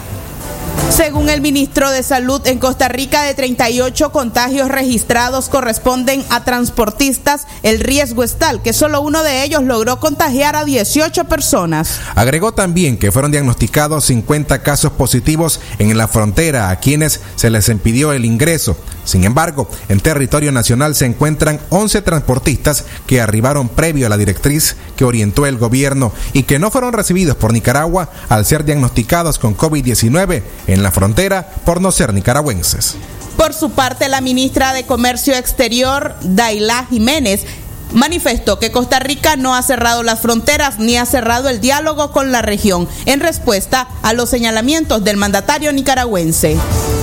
Según 0.89 1.29
el 1.29 1.41
ministro 1.41 1.89
de 1.89 2.03
Salud, 2.03 2.45
en 2.45 2.59
Costa 2.59 2.89
Rica 2.89 3.23
de 3.23 3.33
38 3.33 4.11
contagios 4.11 4.69
registrados 4.69 5.49
corresponden 5.49 6.23
a 6.29 6.43
transportistas. 6.43 7.47
El 7.63 7.79
riesgo 7.79 8.23
es 8.23 8.35
tal 8.35 8.61
que 8.61 8.73
solo 8.73 9.01
uno 9.01 9.23
de 9.23 9.43
ellos 9.43 9.63
logró 9.63 9.99
contagiar 9.99 10.55
a 10.55 10.65
18 10.65 11.25
personas. 11.25 11.99
Agregó 12.13 12.53
también 12.53 12.97
que 12.97 13.11
fueron 13.11 13.31
diagnosticados 13.31 14.05
50 14.05 14.61
casos 14.63 14.91
positivos 14.91 15.59
en 15.79 15.97
la 15.97 16.07
frontera 16.07 16.69
a 16.69 16.75
quienes 16.75 17.21
se 17.35 17.49
les 17.49 17.69
impidió 17.69 18.11
el 18.11 18.25
ingreso. 18.25 18.75
Sin 19.03 19.23
embargo, 19.23 19.67
en 19.89 19.99
territorio 19.99 20.51
nacional 20.51 20.93
se 20.93 21.05
encuentran 21.05 21.59
11 21.69 22.01
transportistas 22.03 22.85
que 23.07 23.19
arribaron 23.19 23.67
previo 23.69 24.05
a 24.05 24.09
la 24.09 24.17
directriz 24.17 24.75
que 24.95 25.05
orientó 25.05 25.47
el 25.47 25.57
gobierno 25.57 26.13
y 26.33 26.43
que 26.43 26.59
no 26.59 26.69
fueron 26.69 26.93
recibidos 26.93 27.35
por 27.35 27.53
Nicaragua 27.53 28.09
al 28.29 28.45
ser 28.45 28.63
diagnosticados 28.63 29.39
con 29.39 29.57
COVID-19 29.57 30.43
en 30.67 30.83
la 30.83 30.91
frontera 30.91 31.47
por 31.65 31.81
no 31.81 31.91
ser 31.91 32.13
nicaragüenses. 32.13 32.95
Por 33.37 33.53
su 33.53 33.71
parte, 33.71 34.09
la 34.09 34.21
ministra 34.21 34.73
de 34.73 34.85
Comercio 34.85 35.35
Exterior, 35.35 36.15
Daila 36.21 36.85
Jiménez, 36.89 37.45
manifestó 37.93 38.59
que 38.59 38.71
Costa 38.71 38.99
Rica 38.99 39.35
no 39.35 39.55
ha 39.55 39.61
cerrado 39.61 40.03
las 40.03 40.19
fronteras 40.19 40.79
ni 40.79 40.97
ha 40.97 41.05
cerrado 41.05 41.49
el 41.49 41.61
diálogo 41.61 42.11
con 42.11 42.31
la 42.31 42.41
región 42.41 42.87
en 43.05 43.19
respuesta 43.19 43.87
a 44.01 44.13
los 44.13 44.29
señalamientos 44.29 45.03
del 45.03 45.17
mandatario 45.17 45.73
nicaragüense. 45.73 46.57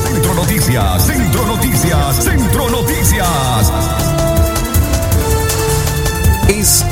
Centro 0.05 0.35
Noticias, 0.35 1.07
Centro 1.07 1.47
Noticias, 1.47 2.25
Centro 2.25 2.71
Noticias. 2.71 3.73
Es 6.49 6.85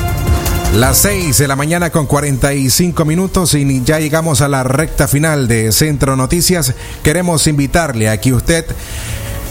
las 0.77 0.99
6 0.99 1.39
de 1.39 1.47
la 1.47 1.55
mañana 1.55 1.89
con 1.89 2.05
45 2.05 3.03
minutos 3.03 3.55
y 3.55 3.83
ya 3.83 3.99
llegamos 3.99 4.41
a 4.41 4.47
la 4.47 4.61
recta 4.61 5.07
final 5.07 5.47
de 5.47 5.71
Centro 5.71 6.15
Noticias. 6.15 6.75
Queremos 7.01 7.47
invitarle 7.47 8.09
a 8.09 8.21
que 8.21 8.31
usted 8.31 8.63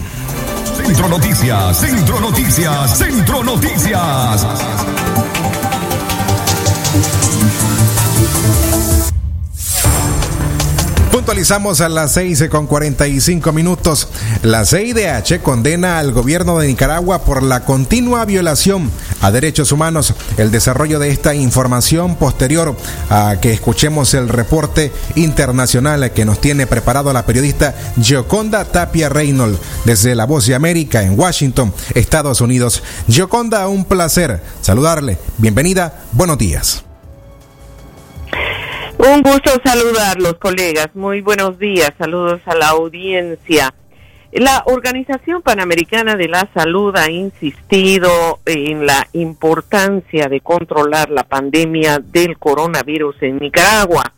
Centro 0.77 1.09
Noticias, 1.09 1.77
Centro 1.79 2.21
Noticias, 2.21 2.99
Centro 2.99 3.45
Noticias. 3.45 4.47
Actualizamos 11.33 11.81
a 11.81 11.89
las 11.89 12.13
6 12.13 12.45
con 12.51 12.67
45 12.67 13.53
minutos. 13.53 14.09
La 14.43 14.67
CIDH 14.67 15.41
condena 15.41 15.99
al 15.99 16.13
gobierno 16.13 16.59
de 16.59 16.67
Nicaragua 16.67 17.25
por 17.25 17.43
la 17.43 17.65
continua 17.65 18.27
violación 18.27 18.91
a 19.23 19.31
derechos 19.31 19.73
humanos. 19.73 20.13
El 20.37 20.51
desarrollo 20.51 20.99
de 20.99 21.09
esta 21.09 21.35
información 21.35 22.17
posterior 22.17 22.77
a 23.09 23.37
que 23.41 23.51
escuchemos 23.51 24.13
el 24.13 24.29
reporte 24.29 24.93
internacional 25.15 26.13
que 26.13 26.27
nos 26.27 26.39
tiene 26.39 26.67
preparado 26.67 27.11
la 27.15 27.25
periodista 27.25 27.75
Gioconda 27.99 28.67
Tapia 28.67 29.09
Reynolds 29.09 29.59
desde 29.87 30.15
La 30.15 30.27
Voz 30.27 30.47
de 30.47 30.55
América 30.55 31.03
en 31.03 31.19
Washington, 31.19 31.73
Estados 31.95 32.43
Unidos. 32.43 32.83
Gioconda, 33.09 33.67
un 33.69 33.87
placer 33.87 34.43
saludarle. 34.61 35.17
Bienvenida, 35.39 36.03
buenos 36.13 36.37
días. 36.37 36.85
Un 39.05 39.21
gusto 39.23 39.51
saludarlos, 39.65 40.35
colegas. 40.35 40.95
Muy 40.95 41.23
buenos 41.23 41.59
días. 41.59 41.91
Saludos 41.99 42.41
a 42.47 42.55
la 42.55 42.69
audiencia. 42.69 43.75
La 44.31 44.63
Organización 44.67 45.43
Panamericana 45.43 46.15
de 46.15 46.29
la 46.29 46.49
Salud 46.55 46.95
ha 46.95 47.11
insistido 47.11 48.39
en 48.47 48.87
la 48.87 49.09
importancia 49.13 50.29
de 50.29 50.41
controlar 50.41 51.11
la 51.11 51.25
pandemia 51.25 51.99
del 51.99 52.39
coronavirus 52.39 53.17
en 53.23 53.39
Nicaragua. 53.39 54.13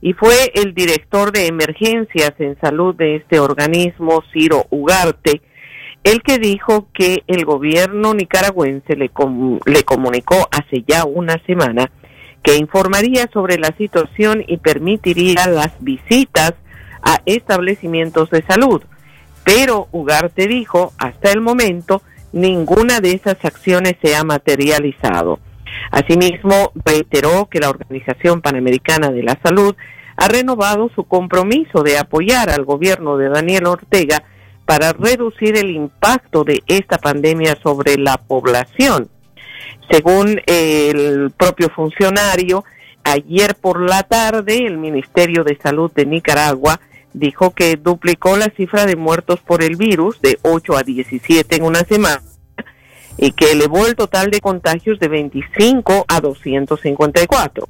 Y 0.00 0.12
fue 0.12 0.52
el 0.54 0.72
director 0.72 1.32
de 1.32 1.48
emergencias 1.48 2.32
en 2.38 2.56
salud 2.60 2.94
de 2.94 3.16
este 3.16 3.40
organismo, 3.40 4.22
Ciro 4.32 4.66
Ugarte, 4.70 5.42
el 6.04 6.22
que 6.22 6.38
dijo 6.38 6.86
que 6.94 7.24
el 7.26 7.44
gobierno 7.44 8.14
nicaragüense 8.14 8.94
le, 8.94 9.08
com 9.08 9.58
le 9.66 9.82
comunicó 9.82 10.48
hace 10.52 10.84
ya 10.86 11.06
una 11.06 11.42
semana 11.44 11.90
que 12.42 12.56
informaría 12.56 13.28
sobre 13.32 13.58
la 13.58 13.74
situación 13.76 14.44
y 14.46 14.56
permitiría 14.56 15.46
las 15.46 15.72
visitas 15.80 16.54
a 17.02 17.20
establecimientos 17.24 18.30
de 18.30 18.42
salud. 18.42 18.82
Pero 19.44 19.88
Ugarte 19.92 20.46
dijo, 20.46 20.92
hasta 20.98 21.30
el 21.30 21.40
momento, 21.40 22.02
ninguna 22.32 23.00
de 23.00 23.12
esas 23.12 23.44
acciones 23.44 23.94
se 24.02 24.16
ha 24.16 24.24
materializado. 24.24 25.38
Asimismo, 25.90 26.72
reiteró 26.84 27.48
que 27.50 27.60
la 27.60 27.70
Organización 27.70 28.40
Panamericana 28.40 29.10
de 29.10 29.22
la 29.22 29.38
Salud 29.42 29.74
ha 30.16 30.28
renovado 30.28 30.90
su 30.94 31.04
compromiso 31.04 31.82
de 31.82 31.98
apoyar 31.98 32.50
al 32.50 32.64
gobierno 32.64 33.16
de 33.16 33.28
Daniel 33.28 33.66
Ortega 33.66 34.22
para 34.64 34.92
reducir 34.92 35.56
el 35.56 35.70
impacto 35.70 36.44
de 36.44 36.62
esta 36.66 36.98
pandemia 36.98 37.56
sobre 37.62 37.96
la 37.96 38.16
población. 38.16 39.08
Según 39.90 40.40
el 40.46 41.30
propio 41.36 41.68
funcionario, 41.70 42.64
ayer 43.04 43.54
por 43.54 43.80
la 43.80 44.02
tarde 44.02 44.66
el 44.66 44.78
Ministerio 44.78 45.44
de 45.44 45.56
Salud 45.56 45.90
de 45.92 46.06
Nicaragua 46.06 46.80
dijo 47.12 47.50
que 47.50 47.76
duplicó 47.76 48.36
la 48.36 48.50
cifra 48.50 48.86
de 48.86 48.96
muertos 48.96 49.40
por 49.40 49.62
el 49.62 49.76
virus 49.76 50.20
de 50.22 50.38
8 50.42 50.76
a 50.76 50.82
17 50.82 51.56
en 51.56 51.64
una 51.64 51.80
semana 51.84 52.22
y 53.18 53.32
que 53.32 53.52
elevó 53.52 53.86
el 53.86 53.94
total 53.94 54.30
de 54.30 54.40
contagios 54.40 54.98
de 54.98 55.08
25 55.08 56.06
a 56.08 56.20
254. 56.20 57.68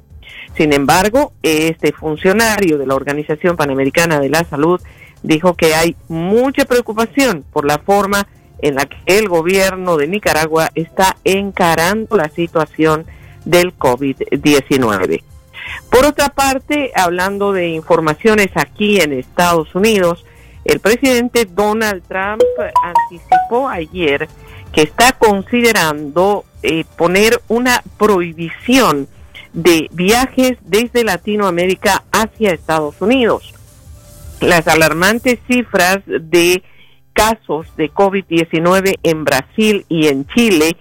Sin 0.55 0.71
embargo, 0.71 1.33
este 1.41 1.91
funcionario 1.91 2.77
de 2.77 2.87
la 2.87 2.95
Organización 2.95 3.57
Panamericana 3.57 4.19
de 4.19 4.29
la 4.29 4.43
Salud 4.43 4.79
dijo 5.23 5.55
que 5.55 5.73
hay 5.73 5.95
mucha 6.07 6.65
preocupación 6.65 7.43
por 7.51 7.65
la 7.65 7.79
forma 7.79 8.27
en 8.63 8.75
la 8.75 8.85
que 8.85 8.97
el 9.05 9.27
gobierno 9.27 9.97
de 9.97 10.07
Nicaragua 10.07 10.71
está 10.73 11.17
encarando 11.25 12.15
la 12.15 12.29
situación 12.29 13.05
del 13.43 13.77
COVID-19. 13.77 15.21
Por 15.89 16.05
otra 16.05 16.29
parte, 16.29 16.91
hablando 16.95 17.51
de 17.51 17.67
informaciones 17.67 18.51
aquí 18.55 19.01
en 19.01 19.11
Estados 19.11 19.75
Unidos, 19.75 20.25
el 20.63 20.79
presidente 20.79 21.45
Donald 21.45 22.03
Trump 22.07 22.41
anticipó 22.83 23.67
ayer 23.67 24.29
que 24.71 24.83
está 24.83 25.11
considerando 25.11 26.45
eh, 26.63 26.85
poner 26.95 27.41
una 27.49 27.83
prohibición 27.97 29.09
de 29.51 29.89
viajes 29.91 30.57
desde 30.61 31.03
Latinoamérica 31.03 32.05
hacia 32.13 32.53
Estados 32.53 33.01
Unidos. 33.01 33.53
Las 34.39 34.69
alarmantes 34.69 35.39
cifras 35.47 35.99
de 36.05 36.63
casos 37.13 37.67
de 37.77 37.91
COVID-19 37.91 38.95
en 39.03 39.23
Brasil 39.23 39.85
y 39.87 40.07
en 40.07 40.25
Chile 40.27 40.75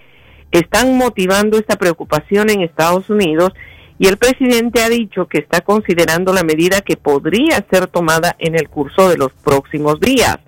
están 0.51 0.97
motivando 0.97 1.59
esta 1.59 1.77
preocupación 1.77 2.51
en 2.51 2.63
Estados 2.63 3.09
Unidos 3.11 3.53
y 3.99 4.09
el 4.09 4.17
presidente 4.17 4.83
ha 4.83 4.89
dicho 4.89 5.27
que 5.27 5.39
está 5.39 5.61
considerando 5.61 6.33
la 6.33 6.43
medida 6.43 6.81
que 6.81 6.97
podría 6.97 7.65
ser 7.71 7.87
tomada 7.87 8.35
en 8.39 8.57
el 8.57 8.69
curso 8.69 9.09
de 9.09 9.17
los 9.17 9.33
próximos 9.33 10.01
días. 10.01 10.39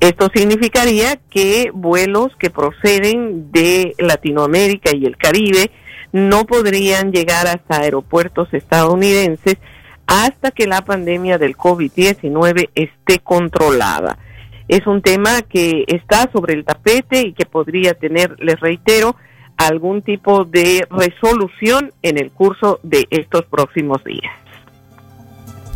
Esto 0.00 0.30
significaría 0.34 1.18
que 1.30 1.70
vuelos 1.72 2.28
que 2.38 2.50
proceden 2.50 3.50
de 3.52 3.94
Latinoamérica 3.98 4.94
y 4.94 5.06
el 5.06 5.16
Caribe 5.16 5.70
no 6.12 6.44
podrían 6.44 7.10
llegar 7.10 7.46
hasta 7.46 7.80
aeropuertos 7.80 8.52
estadounidenses 8.52 9.56
hasta 10.06 10.50
que 10.50 10.66
la 10.66 10.84
pandemia 10.84 11.38
del 11.38 11.56
COVID-19 11.56 12.70
esté 12.74 13.18
controlada 13.20 14.18
es 14.68 14.86
un 14.86 15.02
tema 15.02 15.42
que 15.42 15.84
está 15.86 16.30
sobre 16.32 16.54
el 16.54 16.64
tapete 16.64 17.20
y 17.20 17.32
que 17.32 17.46
podría 17.46 17.94
tener, 17.94 18.36
les 18.40 18.58
reitero, 18.60 19.16
algún 19.56 20.02
tipo 20.02 20.44
de 20.44 20.86
resolución 20.90 21.92
en 22.02 22.18
el 22.18 22.30
curso 22.30 22.80
de 22.82 23.06
estos 23.10 23.44
próximos 23.46 24.02
días. 24.04 24.32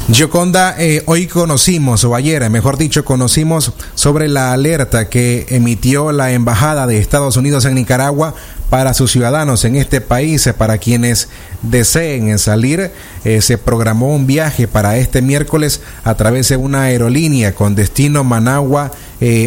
Yoconda, 0.08 0.74
eh, 0.78 1.02
hoy 1.04 1.26
conocimos, 1.26 2.02
o 2.04 2.14
ayer, 2.14 2.48
mejor 2.48 2.78
dicho, 2.78 3.04
conocimos 3.04 3.74
sobre 3.94 4.26
la 4.26 4.54
alerta 4.54 5.10
que 5.10 5.44
emitió 5.50 6.12
la 6.12 6.32
Embajada 6.32 6.86
de 6.86 6.98
Estados 6.98 7.36
Unidos 7.36 7.66
en 7.66 7.74
Nicaragua 7.74 8.34
para 8.70 8.94
sus 8.94 9.12
ciudadanos 9.12 9.64
en 9.64 9.76
este 9.76 10.00
país, 10.00 10.46
eh, 10.46 10.54
para 10.54 10.78
quienes 10.78 11.28
deseen 11.62 12.38
salir. 12.38 12.90
Eh, 13.24 13.40
se 13.40 13.58
programó 13.58 14.14
un 14.14 14.26
viaje 14.26 14.68
para 14.68 14.96
este 14.96 15.22
miércoles 15.22 15.82
a 16.04 16.14
través 16.14 16.48
de 16.48 16.56
una 16.56 16.82
aerolínea 16.82 17.54
con 17.54 17.74
destino 17.74 18.24
Managua, 18.24 18.92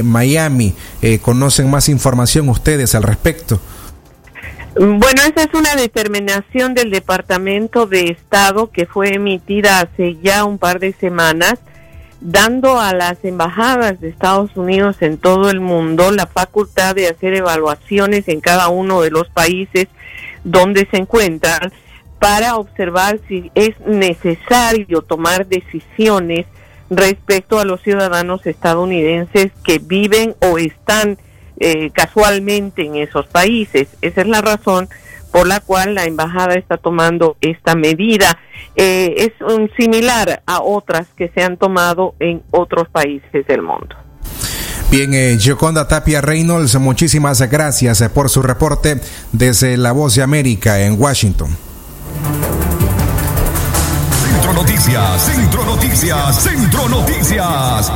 Miami. 0.04 0.76
¿Conocen 1.22 1.70
más 1.70 1.88
información 1.88 2.50
ustedes 2.50 2.94
al 2.94 3.04
respecto? 3.04 3.62
Bueno, 4.76 5.22
esa 5.28 5.44
es 5.44 5.54
una 5.54 5.76
determinación 5.76 6.74
del 6.74 6.92
Departamento 6.92 7.88
de 7.88 8.06
Estado 8.06 8.72
que 8.72 8.86
fue 8.86 9.16
emitida 9.16 9.82
hace 9.82 10.18
ya 10.24 10.46
un 10.46 10.58
par 10.58 10.80
de 10.80 10.94
semanas, 10.94 11.56
dando 12.22 12.80
a 12.80 12.94
las 12.94 13.24
embajadas 13.26 14.00
de 14.00 14.10
Estados 14.10 14.56
Unidos 14.56 14.98
en 15.02 15.18
todo 15.18 15.50
el 15.50 15.60
mundo 15.60 16.12
la 16.12 16.28
facultad 16.28 16.96
de 16.96 17.08
hacer 17.08 17.34
evaluaciones 17.34 18.28
en 18.28 18.42
cada 18.42 18.70
uno 18.70 19.02
de 19.02 19.10
los 19.10 19.28
países 19.30 19.88
donde 20.44 20.88
se 20.90 20.98
encuentran 20.98 21.74
para 22.20 22.56
observar 22.58 23.20
si 23.28 23.52
es 23.56 23.80
necesario 23.82 25.02
tomar 25.02 25.48
decisiones 25.48 26.46
respecto 26.92 27.60
a 27.60 27.66
los 27.66 27.82
ciudadanos 27.82 28.46
estadounidenses 28.46 29.52
que 29.64 29.80
viven 29.80 30.36
o 30.42 30.60
están 30.60 31.18
eh, 31.60 31.90
casualmente 31.92 32.84
en 32.84 32.96
esos 32.98 33.26
países. 33.28 33.88
Esa 34.02 34.22
es 34.22 34.28
la 34.28 34.42
razón 34.42 34.88
por 35.32 35.48
la 35.48 35.60
cual 35.60 35.96
la 35.96 36.06
embajada 36.06 36.56
está 36.56 36.78
tomando 36.78 37.38
esta 37.42 37.76
medida. 37.76 38.38
Eh, 38.76 39.16
es 39.18 39.32
un, 39.42 39.70
similar 39.78 40.44
a 40.46 40.62
otras 40.62 41.08
que 41.16 41.30
se 41.30 41.44
han 41.44 41.58
tomado 41.58 42.16
en 42.20 42.42
otros 42.52 42.88
países 42.90 43.46
del 43.48 43.62
mundo. 43.62 43.96
Bien, 44.90 45.14
eh, 45.14 45.38
Gioconda 45.40 45.88
Tapia 45.88 46.20
Reynolds, 46.20 46.78
muchísimas 46.78 47.42
gracias 47.50 48.04
por 48.14 48.30
su 48.30 48.42
reporte 48.42 49.00
desde 49.32 49.78
La 49.78 49.94
Voz 49.94 50.16
de 50.16 50.24
América 50.24 50.82
en 50.82 51.00
Washington. 51.00 51.58
Noticias, 54.62 55.22
Centro 55.24 55.66
Noticias, 55.66 56.44
Centro 56.44 56.90
Noticias. 56.90 57.92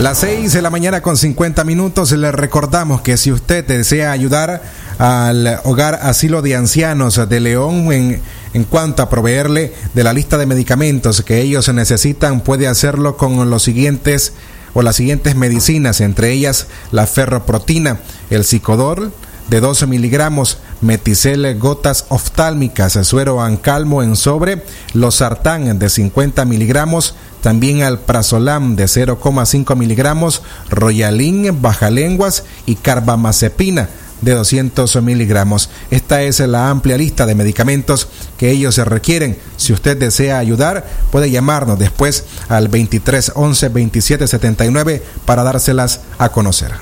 Las 0.00 0.18
6 0.18 0.52
de 0.52 0.62
la 0.62 0.70
mañana 0.70 1.00
con 1.00 1.16
50 1.16 1.64
minutos 1.64 2.12
le 2.12 2.30
recordamos 2.32 3.00
que 3.00 3.16
si 3.16 3.32
usted 3.32 3.66
desea 3.66 4.12
ayudar 4.12 4.62
al 4.98 5.60
hogar 5.64 6.00
asilo 6.02 6.42
de 6.42 6.56
ancianos 6.56 7.20
de 7.28 7.40
León 7.40 7.92
en, 7.92 8.20
en 8.54 8.64
cuanto 8.64 9.02
a 9.02 9.10
proveerle 9.10 9.72
de 9.94 10.04
la 10.04 10.12
lista 10.12 10.38
de 10.38 10.46
medicamentos 10.46 11.22
que 11.22 11.40
ellos 11.40 11.72
necesitan, 11.72 12.40
puede 12.40 12.66
hacerlo 12.66 13.16
con 13.16 13.50
los 13.50 13.62
siguientes 13.62 14.32
o 14.74 14.82
las 14.82 14.96
siguientes 14.96 15.36
medicinas, 15.36 16.00
entre 16.00 16.32
ellas 16.32 16.66
la 16.92 17.06
ferroprotina, 17.06 17.98
el 18.30 18.44
psicodor, 18.44 19.10
de 19.48 19.60
12 19.60 19.86
miligramos, 19.86 20.58
meticel 20.80 21.58
gotas 21.58 22.06
oftálmicas, 22.08 22.98
suero 23.06 23.40
ancalmo 23.40 24.02
en 24.02 24.16
sobre, 24.16 24.64
los 24.92 25.16
sartán 25.16 25.78
de 25.78 25.88
50 25.88 26.44
miligramos, 26.44 27.14
también 27.42 27.82
alprazolam 27.82 28.74
de 28.74 28.84
0,5 28.84 29.76
miligramos, 29.76 30.42
royalín, 30.68 31.62
bajalenguas 31.62 32.44
y 32.66 32.74
carbamazepina 32.74 33.88
de 34.20 34.32
200 34.32 35.02
miligramos. 35.02 35.70
Esta 35.90 36.22
es 36.22 36.40
la 36.40 36.70
amplia 36.70 36.96
lista 36.96 37.26
de 37.26 37.34
medicamentos 37.34 38.08
que 38.38 38.50
ellos 38.50 38.74
se 38.74 38.84
requieren. 38.84 39.38
Si 39.56 39.72
usted 39.72 39.96
desea 39.96 40.38
ayudar, 40.38 40.86
puede 41.10 41.30
llamarnos 41.30 41.78
después 41.78 42.24
al 42.48 42.68
23 42.68 43.32
11 43.34 43.68
27 43.68 44.26
79 44.26 45.02
para 45.24 45.42
dárselas 45.42 46.00
a 46.18 46.30
conocer. 46.30 46.72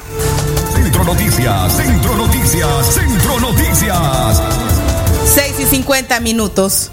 Centro 0.74 1.04
Noticias, 1.04 1.72
Centro 1.76 2.16
Noticias, 2.16 2.86
Centro 2.94 3.40
Noticias. 3.40 4.42
6 5.34 5.54
y 5.60 5.66
50 5.66 6.20
minutos. 6.20 6.90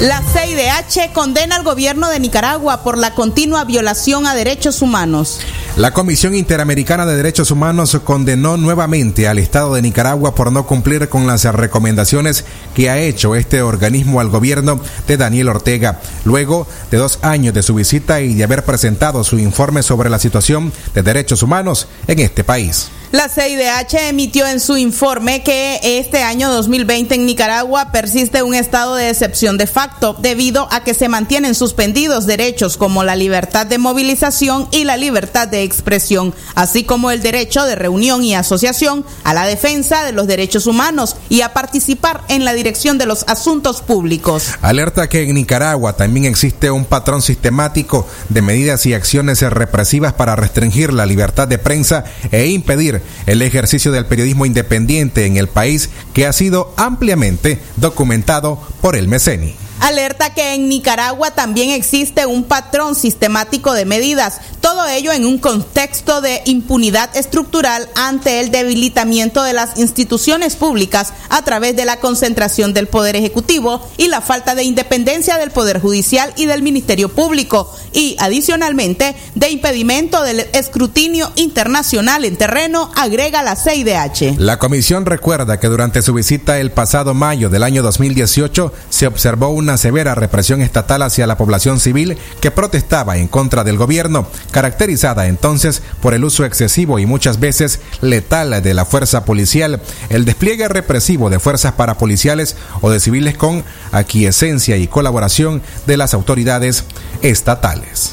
La 0.00 0.22
CIDH 0.22 1.12
condena 1.12 1.56
al 1.56 1.64
gobierno 1.64 2.08
de 2.08 2.20
Nicaragua 2.20 2.84
por 2.84 2.96
la 2.96 3.14
continua 3.14 3.64
violación 3.64 4.26
a 4.26 4.34
derechos 4.34 4.80
humanos. 4.80 5.40
La 5.78 5.92
Comisión 5.92 6.34
Interamericana 6.34 7.06
de 7.06 7.14
Derechos 7.14 7.52
Humanos 7.52 7.96
condenó 8.02 8.56
nuevamente 8.56 9.28
al 9.28 9.38
Estado 9.38 9.74
de 9.74 9.82
Nicaragua 9.82 10.34
por 10.34 10.50
no 10.50 10.66
cumplir 10.66 11.08
con 11.08 11.28
las 11.28 11.44
recomendaciones 11.44 12.44
que 12.74 12.90
ha 12.90 12.98
hecho 12.98 13.36
este 13.36 13.62
organismo 13.62 14.18
al 14.18 14.28
gobierno 14.28 14.80
de 15.06 15.16
Daniel 15.16 15.50
Ortega, 15.50 16.00
luego 16.24 16.66
de 16.90 16.98
dos 16.98 17.20
años 17.22 17.54
de 17.54 17.62
su 17.62 17.76
visita 17.76 18.20
y 18.20 18.34
de 18.34 18.42
haber 18.42 18.64
presentado 18.64 19.22
su 19.22 19.38
informe 19.38 19.84
sobre 19.84 20.10
la 20.10 20.18
situación 20.18 20.72
de 20.94 21.04
derechos 21.04 21.44
humanos 21.44 21.86
en 22.08 22.18
este 22.18 22.42
país. 22.42 22.90
La 23.10 23.30
CIDH 23.30 24.08
emitió 24.10 24.46
en 24.46 24.60
su 24.60 24.76
informe 24.76 25.42
que 25.42 25.80
este 25.82 26.22
año 26.22 26.50
2020 26.50 27.14
en 27.14 27.24
Nicaragua 27.24 27.90
persiste 27.90 28.42
un 28.42 28.54
estado 28.54 28.96
de 28.96 29.08
excepción 29.08 29.56
de 29.56 29.66
facto 29.66 30.14
debido 30.18 30.68
a 30.70 30.84
que 30.84 30.92
se 30.92 31.08
mantienen 31.08 31.54
suspendidos 31.54 32.26
derechos 32.26 32.76
como 32.76 33.04
la 33.04 33.16
libertad 33.16 33.64
de 33.64 33.78
movilización 33.78 34.68
y 34.72 34.84
la 34.84 34.98
libertad 34.98 35.48
de 35.48 35.62
expresión, 35.62 36.34
así 36.54 36.84
como 36.84 37.10
el 37.10 37.22
derecho 37.22 37.64
de 37.64 37.76
reunión 37.76 38.22
y 38.22 38.34
asociación, 38.34 39.06
a 39.24 39.32
la 39.32 39.46
defensa 39.46 40.04
de 40.04 40.12
los 40.12 40.26
derechos 40.26 40.66
humanos 40.66 41.16
y 41.30 41.40
a 41.40 41.54
participar 41.54 42.24
en 42.28 42.44
la 42.44 42.52
dirección 42.52 42.98
de 42.98 43.06
los 43.06 43.24
asuntos 43.26 43.80
públicos. 43.80 44.50
Alerta 44.60 45.08
que 45.08 45.22
en 45.22 45.34
Nicaragua 45.34 45.96
también 45.96 46.26
existe 46.26 46.70
un 46.70 46.84
patrón 46.84 47.22
sistemático 47.22 48.06
de 48.28 48.42
medidas 48.42 48.84
y 48.84 48.92
acciones 48.92 49.40
represivas 49.40 50.12
para 50.12 50.36
restringir 50.36 50.92
la 50.92 51.06
libertad 51.06 51.48
de 51.48 51.56
prensa 51.56 52.04
e 52.30 52.48
impedir 52.48 52.97
el 53.26 53.42
ejercicio 53.42 53.92
del 53.92 54.06
periodismo 54.06 54.46
independiente 54.46 55.26
en 55.26 55.36
el 55.36 55.48
país 55.48 55.90
que 56.12 56.26
ha 56.26 56.32
sido 56.32 56.72
ampliamente 56.76 57.58
documentado 57.76 58.60
por 58.80 58.96
el 58.96 59.08
Meceni. 59.08 59.54
Alerta 59.80 60.34
que 60.34 60.54
en 60.54 60.68
Nicaragua 60.68 61.30
también 61.32 61.70
existe 61.70 62.26
un 62.26 62.44
patrón 62.44 62.94
sistemático 62.94 63.72
de 63.72 63.84
medidas, 63.84 64.40
todo 64.60 64.86
ello 64.88 65.12
en 65.12 65.24
un 65.24 65.38
contexto 65.38 66.20
de 66.20 66.42
impunidad 66.46 67.16
estructural 67.16 67.88
ante 67.94 68.40
el 68.40 68.50
debilitamiento 68.50 69.42
de 69.42 69.52
las 69.52 69.78
instituciones 69.78 70.56
públicas 70.56 71.12
a 71.28 71.42
través 71.42 71.76
de 71.76 71.84
la 71.84 72.00
concentración 72.00 72.74
del 72.74 72.88
Poder 72.88 73.16
Ejecutivo 73.16 73.80
y 73.96 74.08
la 74.08 74.20
falta 74.20 74.54
de 74.54 74.64
independencia 74.64 75.38
del 75.38 75.50
Poder 75.50 75.80
Judicial 75.80 76.32
y 76.36 76.46
del 76.46 76.62
Ministerio 76.62 77.08
Público, 77.08 77.72
y 77.92 78.16
adicionalmente 78.20 79.14
de 79.34 79.50
impedimento 79.50 80.22
del 80.22 80.40
escrutinio 80.52 81.30
internacional 81.36 82.24
en 82.24 82.36
terreno, 82.36 82.90
agrega 82.96 83.42
la 83.42 83.56
CIDH. 83.56 84.38
La 84.38 84.58
comisión 84.58 85.06
recuerda 85.06 85.60
que 85.60 85.68
durante 85.68 86.02
su 86.02 86.14
visita 86.14 86.58
el 86.58 86.70
pasado 86.70 87.14
mayo 87.14 87.48
del 87.48 87.62
año 87.62 87.82
2018 87.82 88.72
se 88.88 89.06
observó 89.06 89.48
una 89.48 89.67
severa 89.76 90.14
represión 90.14 90.62
estatal 90.62 91.02
hacia 91.02 91.26
la 91.26 91.36
población 91.36 91.80
civil 91.80 92.16
que 92.40 92.50
protestaba 92.50 93.18
en 93.18 93.28
contra 93.28 93.64
del 93.64 93.76
gobierno, 93.76 94.26
caracterizada 94.50 95.26
entonces 95.26 95.82
por 96.00 96.14
el 96.14 96.24
uso 96.24 96.44
excesivo 96.44 96.98
y 96.98 97.06
muchas 97.06 97.40
veces 97.40 97.80
letal 98.00 98.62
de 98.62 98.74
la 98.74 98.84
fuerza 98.84 99.24
policial, 99.24 99.80
el 100.08 100.24
despliegue 100.24 100.68
represivo 100.68 101.28
de 101.28 101.38
fuerzas 101.38 101.72
parapoliciales 101.72 102.56
o 102.80 102.90
de 102.90 103.00
civiles 103.00 103.36
con 103.36 103.64
aquiescencia 103.92 104.76
y 104.76 104.86
colaboración 104.86 105.62
de 105.86 105.96
las 105.96 106.14
autoridades 106.14 106.84
estatales. 107.22 108.12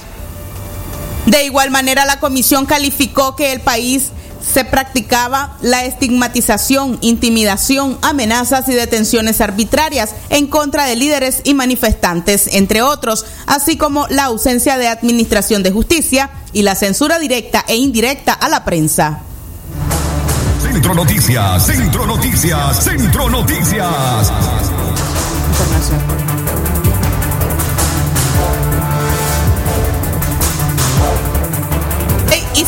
De 1.25 1.43
igual 1.43 1.71
manera, 1.71 2.05
la 2.05 2.19
comisión 2.19 2.65
calificó 2.65 3.35
que 3.35 3.51
el 3.51 3.61
país 3.61 4.11
se 4.51 4.65
practicaba 4.65 5.57
la 5.61 5.85
estigmatización, 5.85 6.97
intimidación, 7.01 7.97
amenazas 8.01 8.69
y 8.69 8.73
detenciones 8.73 9.41
arbitrarias 9.41 10.15
en 10.29 10.47
contra 10.47 10.85
de 10.85 10.95
líderes 10.95 11.41
y 11.43 11.53
manifestantes, 11.53 12.47
entre 12.53 12.81
otros, 12.81 13.25
así 13.47 13.77
como 13.77 14.07
la 14.07 14.25
ausencia 14.25 14.77
de 14.77 14.87
administración 14.87 15.63
de 15.63 15.71
justicia 15.71 16.29
y 16.53 16.61
la 16.61 16.75
censura 16.75 17.19
directa 17.19 17.65
e 17.67 17.75
indirecta 17.75 18.33
a 18.33 18.49
la 18.49 18.63
prensa. 18.63 19.21
Centro 20.61 20.93
Noticias, 20.93 21.65
Centro 21.65 22.05
Noticias, 22.05 22.83
Centro 22.83 23.29
Noticias. 23.29 24.31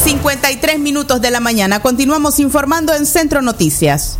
53 0.08 0.80
minutos 0.80 1.20
de 1.20 1.32
la 1.32 1.42
mañana. 1.42 1.82
Continuamos 1.82 2.40
informando 2.40 2.94
en 2.94 3.06
Centro 3.06 3.42
Noticias. 3.42 4.18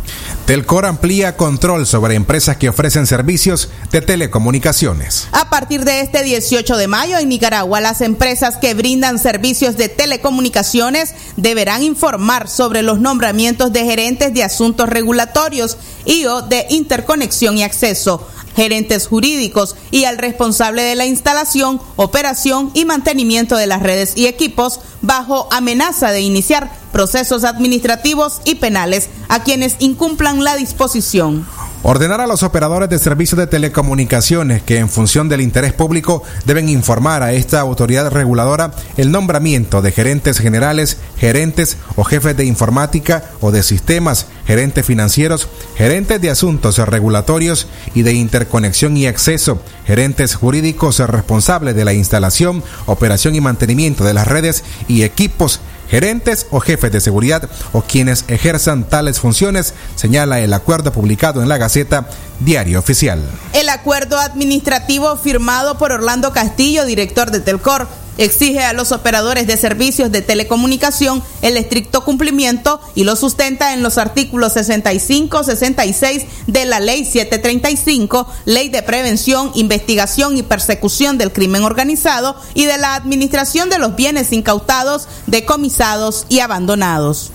Telcor 0.48 0.86
amplía 0.86 1.36
control 1.36 1.86
sobre 1.86 2.14
empresas 2.14 2.56
que 2.56 2.70
ofrecen 2.70 3.06
servicios 3.06 3.68
de 3.92 4.00
telecomunicaciones. 4.00 5.28
A 5.32 5.50
partir 5.50 5.84
de 5.84 6.00
este 6.00 6.22
18 6.22 6.78
de 6.78 6.88
mayo 6.88 7.18
en 7.18 7.28
Nicaragua, 7.28 7.82
las 7.82 8.00
empresas 8.00 8.56
que 8.56 8.72
brindan 8.72 9.18
servicios 9.18 9.76
de 9.76 9.90
telecomunicaciones 9.90 11.14
deberán 11.36 11.82
informar 11.82 12.48
sobre 12.48 12.80
los 12.80 12.98
nombramientos 12.98 13.74
de 13.74 13.84
gerentes 13.84 14.32
de 14.32 14.42
asuntos 14.42 14.88
regulatorios 14.88 15.76
y 16.06 16.24
o 16.24 16.40
de 16.40 16.64
interconexión 16.70 17.58
y 17.58 17.62
acceso 17.62 18.26
gerentes 18.56 19.06
jurídicos 19.06 19.76
y 19.92 20.04
al 20.04 20.18
responsable 20.18 20.82
de 20.82 20.96
la 20.96 21.06
instalación, 21.06 21.80
operación 21.94 22.72
y 22.74 22.84
mantenimiento 22.86 23.56
de 23.56 23.68
las 23.68 23.82
redes 23.84 24.14
y 24.16 24.26
equipos 24.26 24.80
bajo 25.00 25.46
amenaza 25.52 26.10
de 26.10 26.22
iniciar 26.22 26.77
procesos 26.98 27.44
administrativos 27.44 28.40
y 28.44 28.56
penales 28.56 29.08
a 29.28 29.44
quienes 29.44 29.76
incumplan 29.78 30.42
la 30.42 30.56
disposición. 30.56 31.46
Ordenar 31.84 32.20
a 32.20 32.26
los 32.26 32.42
operadores 32.42 32.88
de 32.88 32.98
servicios 32.98 33.38
de 33.38 33.46
telecomunicaciones 33.46 34.64
que 34.64 34.78
en 34.78 34.88
función 34.88 35.28
del 35.28 35.40
interés 35.40 35.72
público 35.72 36.24
deben 36.44 36.68
informar 36.68 37.22
a 37.22 37.32
esta 37.34 37.60
autoridad 37.60 38.10
reguladora 38.10 38.72
el 38.96 39.12
nombramiento 39.12 39.80
de 39.80 39.92
gerentes 39.92 40.40
generales, 40.40 40.96
gerentes 41.18 41.76
o 41.94 42.02
jefes 42.02 42.36
de 42.36 42.46
informática 42.46 43.22
o 43.40 43.52
de 43.52 43.62
sistemas, 43.62 44.26
gerentes 44.44 44.84
financieros, 44.84 45.48
gerentes 45.76 46.20
de 46.20 46.30
asuntos 46.30 46.78
regulatorios 46.78 47.68
y 47.94 48.02
de 48.02 48.14
interconexión 48.14 48.96
y 48.96 49.06
acceso, 49.06 49.62
gerentes 49.86 50.34
jurídicos 50.34 50.98
responsables 50.98 51.76
de 51.76 51.84
la 51.84 51.92
instalación, 51.92 52.64
operación 52.86 53.36
y 53.36 53.40
mantenimiento 53.40 54.02
de 54.02 54.14
las 54.14 54.26
redes 54.26 54.64
y 54.88 55.04
equipos 55.04 55.60
gerentes 55.88 56.46
o 56.50 56.60
jefes 56.60 56.92
de 56.92 57.00
seguridad 57.00 57.48
o 57.72 57.82
quienes 57.82 58.24
ejerzan 58.28 58.84
tales 58.84 59.20
funciones, 59.20 59.74
señala 59.96 60.40
el 60.40 60.52
acuerdo 60.52 60.92
publicado 60.92 61.42
en 61.42 61.48
la 61.48 61.58
Gaceta 61.58 62.08
Diario 62.40 62.78
Oficial. 62.78 63.20
El 63.52 63.68
acuerdo 63.68 64.18
administrativo 64.18 65.16
firmado 65.16 65.78
por 65.78 65.92
Orlando 65.92 66.32
Castillo, 66.32 66.84
director 66.84 67.30
de 67.30 67.40
Telcor, 67.40 67.88
exige 68.18 68.60
a 68.60 68.72
los 68.72 68.92
operadores 68.92 69.46
de 69.46 69.56
servicios 69.56 70.12
de 70.12 70.22
telecomunicación 70.22 71.22
el 71.40 71.56
estricto 71.56 72.04
cumplimiento 72.04 72.80
y 72.94 73.04
lo 73.04 73.16
sustenta 73.16 73.72
en 73.72 73.82
los 73.82 73.96
artículos 73.96 74.52
65, 74.52 75.44
66 75.44 76.24
de 76.46 76.66
la 76.66 76.80
Ley 76.80 77.04
735, 77.04 78.26
Ley 78.44 78.68
de 78.68 78.82
Prevención, 78.82 79.52
Investigación 79.54 80.36
y 80.36 80.42
Persecución 80.42 81.16
del 81.16 81.32
Crimen 81.32 81.64
Organizado 81.64 82.36
y 82.54 82.66
de 82.66 82.76
la 82.76 82.94
Administración 82.94 83.70
de 83.70 83.78
los 83.78 83.96
Bienes 83.96 84.32
Incautados, 84.32 85.08
decomisados 85.26 86.26
y 86.28 86.40
abandonados. 86.40 87.32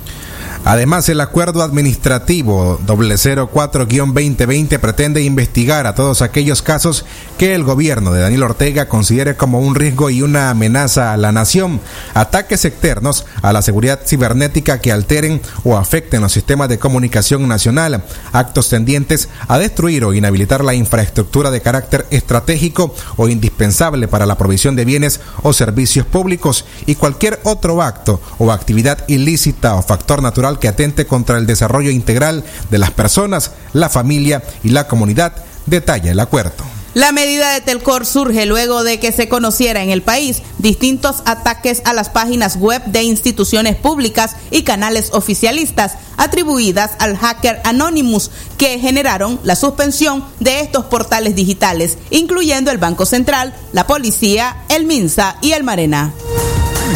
Además, 0.65 1.09
el 1.09 1.19
acuerdo 1.19 1.61
administrativo 1.61 2.79
004-2020 2.85 4.79
pretende 4.79 5.21
investigar 5.21 5.87
a 5.87 5.93
todos 5.93 6.21
aquellos 6.21 6.61
casos 6.61 7.05
que 7.37 7.53
el 7.53 7.65
gobierno 7.65 8.13
de 8.13 8.21
Daniel 8.21 8.43
Ortega 8.43 8.87
considere 8.87 9.35
como 9.35 9.59
un 9.59 9.75
riesgo 9.75 10.09
y 10.09 10.21
una 10.21 10.49
amenaza 10.49 11.11
a 11.11 11.17
la 11.17 11.33
nación, 11.33 11.81
ataques 12.13 12.63
externos 12.63 13.25
a 13.41 13.51
la 13.51 13.61
seguridad 13.61 13.99
cibernética 14.05 14.79
que 14.79 14.93
alteren 14.93 15.41
o 15.65 15.75
afecten 15.75 16.21
los 16.21 16.31
sistemas 16.31 16.69
de 16.69 16.79
comunicación 16.79 17.45
nacional, 17.47 18.01
actos 18.31 18.69
tendientes 18.69 19.27
a 19.49 19.59
destruir 19.59 20.05
o 20.05 20.13
inhabilitar 20.13 20.63
la 20.63 20.73
infraestructura 20.73 21.51
de 21.51 21.61
carácter 21.61 22.05
estratégico 22.09 22.95
o 23.17 23.27
indispensable 23.27 24.07
para 24.07 24.25
la 24.25 24.37
provisión 24.37 24.77
de 24.77 24.85
bienes 24.85 25.19
o 25.41 25.51
servicios 25.51 26.05
públicos 26.05 26.63
y 26.85 26.95
cualquier 26.95 27.41
otro 27.43 27.81
acto 27.81 28.21
o 28.37 28.53
actividad 28.53 29.03
ilícita 29.09 29.75
o 29.75 29.81
factor 29.81 30.21
natural 30.21 30.52
que 30.59 30.67
atente 30.67 31.05
contra 31.05 31.37
el 31.37 31.45
desarrollo 31.45 31.89
integral 31.89 32.43
de 32.69 32.77
las 32.77 32.91
personas, 32.91 33.51
la 33.73 33.89
familia 33.89 34.43
y 34.63 34.69
la 34.69 34.87
comunidad, 34.87 35.33
detalla 35.65 36.11
el 36.11 36.19
acuerdo. 36.19 36.63
La 36.93 37.11
medida 37.11 37.51
de 37.53 37.61
Telcor 37.61 38.05
surge 38.05 38.45
luego 38.45 38.83
de 38.83 38.99
que 38.99 39.11
se 39.11 39.27
conociera 39.27 39.81
en 39.81 39.89
el 39.89 40.03
país 40.03 40.43
distintos 40.59 41.23
ataques 41.25 41.81
a 41.85 41.93
las 41.93 42.09
páginas 42.09 42.57
web 42.57 42.83
de 42.85 43.01
instituciones 43.01 43.75
públicas 43.75 44.35
y 44.51 44.61
canales 44.61 45.09
oficialistas 45.11 45.93
atribuidas 46.17 46.91
al 46.99 47.17
hacker 47.17 47.61
Anonymous 47.63 48.29
que 48.59 48.77
generaron 48.77 49.39
la 49.43 49.55
suspensión 49.55 50.23
de 50.39 50.59
estos 50.59 50.85
portales 50.85 51.35
digitales, 51.35 51.97
incluyendo 52.11 52.69
el 52.69 52.77
Banco 52.77 53.07
Central, 53.07 53.55
la 53.71 53.87
Policía, 53.87 54.57
el 54.69 54.85
MINSA 54.85 55.37
y 55.41 55.53
el 55.53 55.63
Marena. 55.63 56.13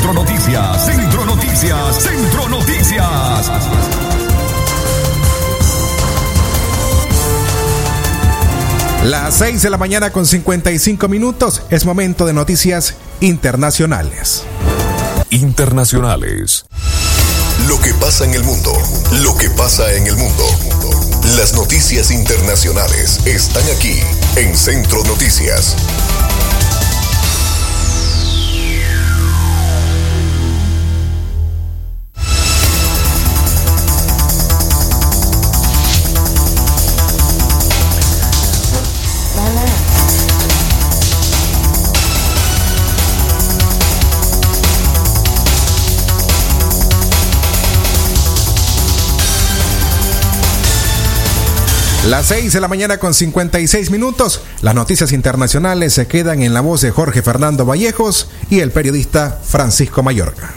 Centro 0.07 0.23
Noticias, 0.23 0.85
Centro 0.85 1.25
Noticias, 1.25 2.01
Centro 2.01 2.47
Noticias. 2.47 3.51
Las 9.03 9.33
6 9.35 9.63
de 9.63 9.69
la 9.69 9.75
mañana 9.75 10.11
con 10.11 10.25
55 10.25 11.09
minutos 11.09 11.61
es 11.69 11.83
momento 11.83 12.25
de 12.25 12.31
noticias 12.31 12.95
internacionales. 13.19 14.43
Internacionales. 15.29 16.63
Lo 17.67 17.77
que 17.81 17.93
pasa 17.95 18.23
en 18.23 18.33
el 18.33 18.45
mundo, 18.45 18.71
lo 19.23 19.35
que 19.35 19.49
pasa 19.49 19.91
en 19.93 20.07
el 20.07 20.15
mundo. 20.15 20.45
Las 21.35 21.53
noticias 21.53 22.11
internacionales 22.11 23.19
están 23.25 23.63
aquí 23.75 23.99
en 24.37 24.55
Centro 24.55 25.03
Noticias. 25.03 25.75
Las 52.17 52.29
6 52.29 52.51
de 52.51 52.61
la 52.61 52.67
mañana 52.67 52.97
con 52.97 53.13
56 53.13 53.91
minutos. 53.91 54.41
Las 54.63 54.73
noticias 54.73 55.11
internacionales 55.11 55.93
se 55.93 56.07
quedan 56.07 56.41
en 56.41 56.51
la 56.51 56.61
voz 56.61 56.81
de 56.81 56.89
Jorge 56.89 57.21
Fernando 57.21 57.63
Vallejos 57.63 58.27
y 58.49 58.61
el 58.61 58.71
periodista 58.71 59.39
Francisco 59.43 60.01
Mayorga. 60.01 60.51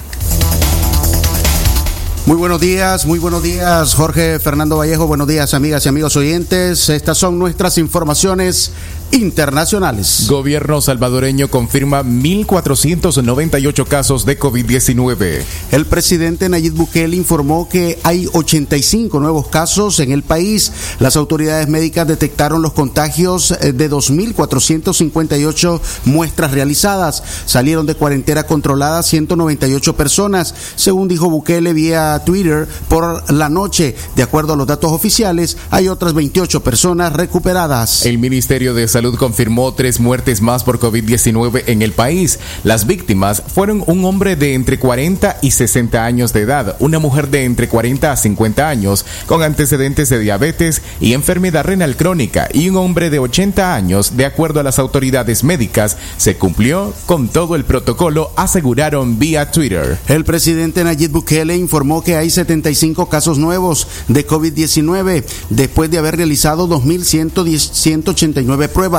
Muy 2.24 2.36
buenos 2.36 2.62
días, 2.62 3.04
muy 3.04 3.18
buenos 3.18 3.42
días, 3.42 3.94
Jorge 3.94 4.38
Fernando 4.38 4.78
Vallejo. 4.78 5.06
Buenos 5.06 5.28
días, 5.28 5.52
amigas 5.52 5.84
y 5.84 5.90
amigos 5.90 6.16
oyentes. 6.16 6.88
Estas 6.88 7.18
son 7.18 7.38
nuestras 7.38 7.76
informaciones 7.76 8.70
internacionales. 9.12 10.26
Gobierno 10.28 10.80
salvadoreño 10.80 11.48
confirma 11.48 12.02
1.498 12.02 13.86
casos 13.86 14.24
de 14.24 14.38
COVID-19. 14.38 15.42
El 15.72 15.86
presidente 15.86 16.48
Nayib 16.48 16.74
Bukele 16.74 17.16
informó 17.16 17.68
que 17.68 17.98
hay 18.02 18.28
85 18.32 19.20
nuevos 19.20 19.48
casos 19.48 20.00
en 20.00 20.12
el 20.12 20.22
país. 20.22 20.72
Las 20.98 21.16
autoridades 21.16 21.68
médicas 21.68 22.06
detectaron 22.06 22.62
los 22.62 22.72
contagios 22.72 23.50
eh, 23.50 23.72
de 23.72 23.90
2.458 23.90 25.80
muestras 26.04 26.52
realizadas. 26.52 27.22
Salieron 27.46 27.86
de 27.86 27.94
cuarentena 27.94 28.44
controlada 28.44 29.02
198 29.02 29.96
personas, 29.96 30.54
según 30.76 31.08
dijo 31.08 31.28
Bukele 31.28 31.72
vía 31.72 32.22
Twitter 32.24 32.68
por 32.88 33.32
la 33.32 33.48
noche. 33.48 33.94
De 34.16 34.22
acuerdo 34.22 34.52
a 34.52 34.56
los 34.56 34.66
datos 34.66 34.92
oficiales, 34.92 35.56
hay 35.70 35.88
otras 35.88 36.14
28 36.14 36.62
personas 36.62 37.12
recuperadas. 37.12 38.06
El 38.06 38.18
Ministerio 38.18 38.74
de 38.74 38.88
Salud 38.88 38.99
confirmó 39.16 39.72
tres 39.74 40.00
muertes 40.00 40.42
más 40.42 40.64
por 40.64 40.78
COVID-19 40.78 41.64
en 41.66 41.82
el 41.82 41.92
país. 41.92 42.38
Las 42.64 42.86
víctimas 42.86 43.42
fueron 43.46 43.82
un 43.86 44.04
hombre 44.04 44.36
de 44.36 44.54
entre 44.54 44.78
40 44.78 45.38
y 45.42 45.50
60 45.50 46.04
años 46.04 46.32
de 46.32 46.42
edad, 46.42 46.76
una 46.78 46.98
mujer 46.98 47.28
de 47.28 47.44
entre 47.44 47.68
40 47.68 48.12
a 48.12 48.16
50 48.16 48.68
años 48.68 49.04
con 49.26 49.42
antecedentes 49.42 50.08
de 50.08 50.18
diabetes 50.18 50.82
y 51.00 51.14
enfermedad 51.14 51.64
renal 51.64 51.96
crónica 51.96 52.48
y 52.52 52.68
un 52.68 52.76
hombre 52.76 53.10
de 53.10 53.18
80 53.18 53.74
años, 53.74 54.16
de 54.16 54.26
acuerdo 54.26 54.60
a 54.60 54.62
las 54.62 54.78
autoridades 54.78 55.44
médicas, 55.44 55.96
se 56.16 56.36
cumplió 56.36 56.92
con 57.06 57.28
todo 57.28 57.56
el 57.56 57.64
protocolo, 57.64 58.32
aseguraron 58.36 59.18
vía 59.18 59.50
Twitter. 59.50 59.98
El 60.08 60.24
presidente 60.24 60.84
Nayib 60.84 61.12
Bukele 61.12 61.56
informó 61.56 62.02
que 62.02 62.16
hay 62.16 62.30
75 62.30 63.08
casos 63.08 63.38
nuevos 63.38 63.86
de 64.08 64.26
COVID-19 64.26 65.24
después 65.50 65.90
de 65.90 65.98
haber 65.98 66.16
realizado 66.16 66.68
2.189 66.68 68.68
pruebas. 68.68 68.89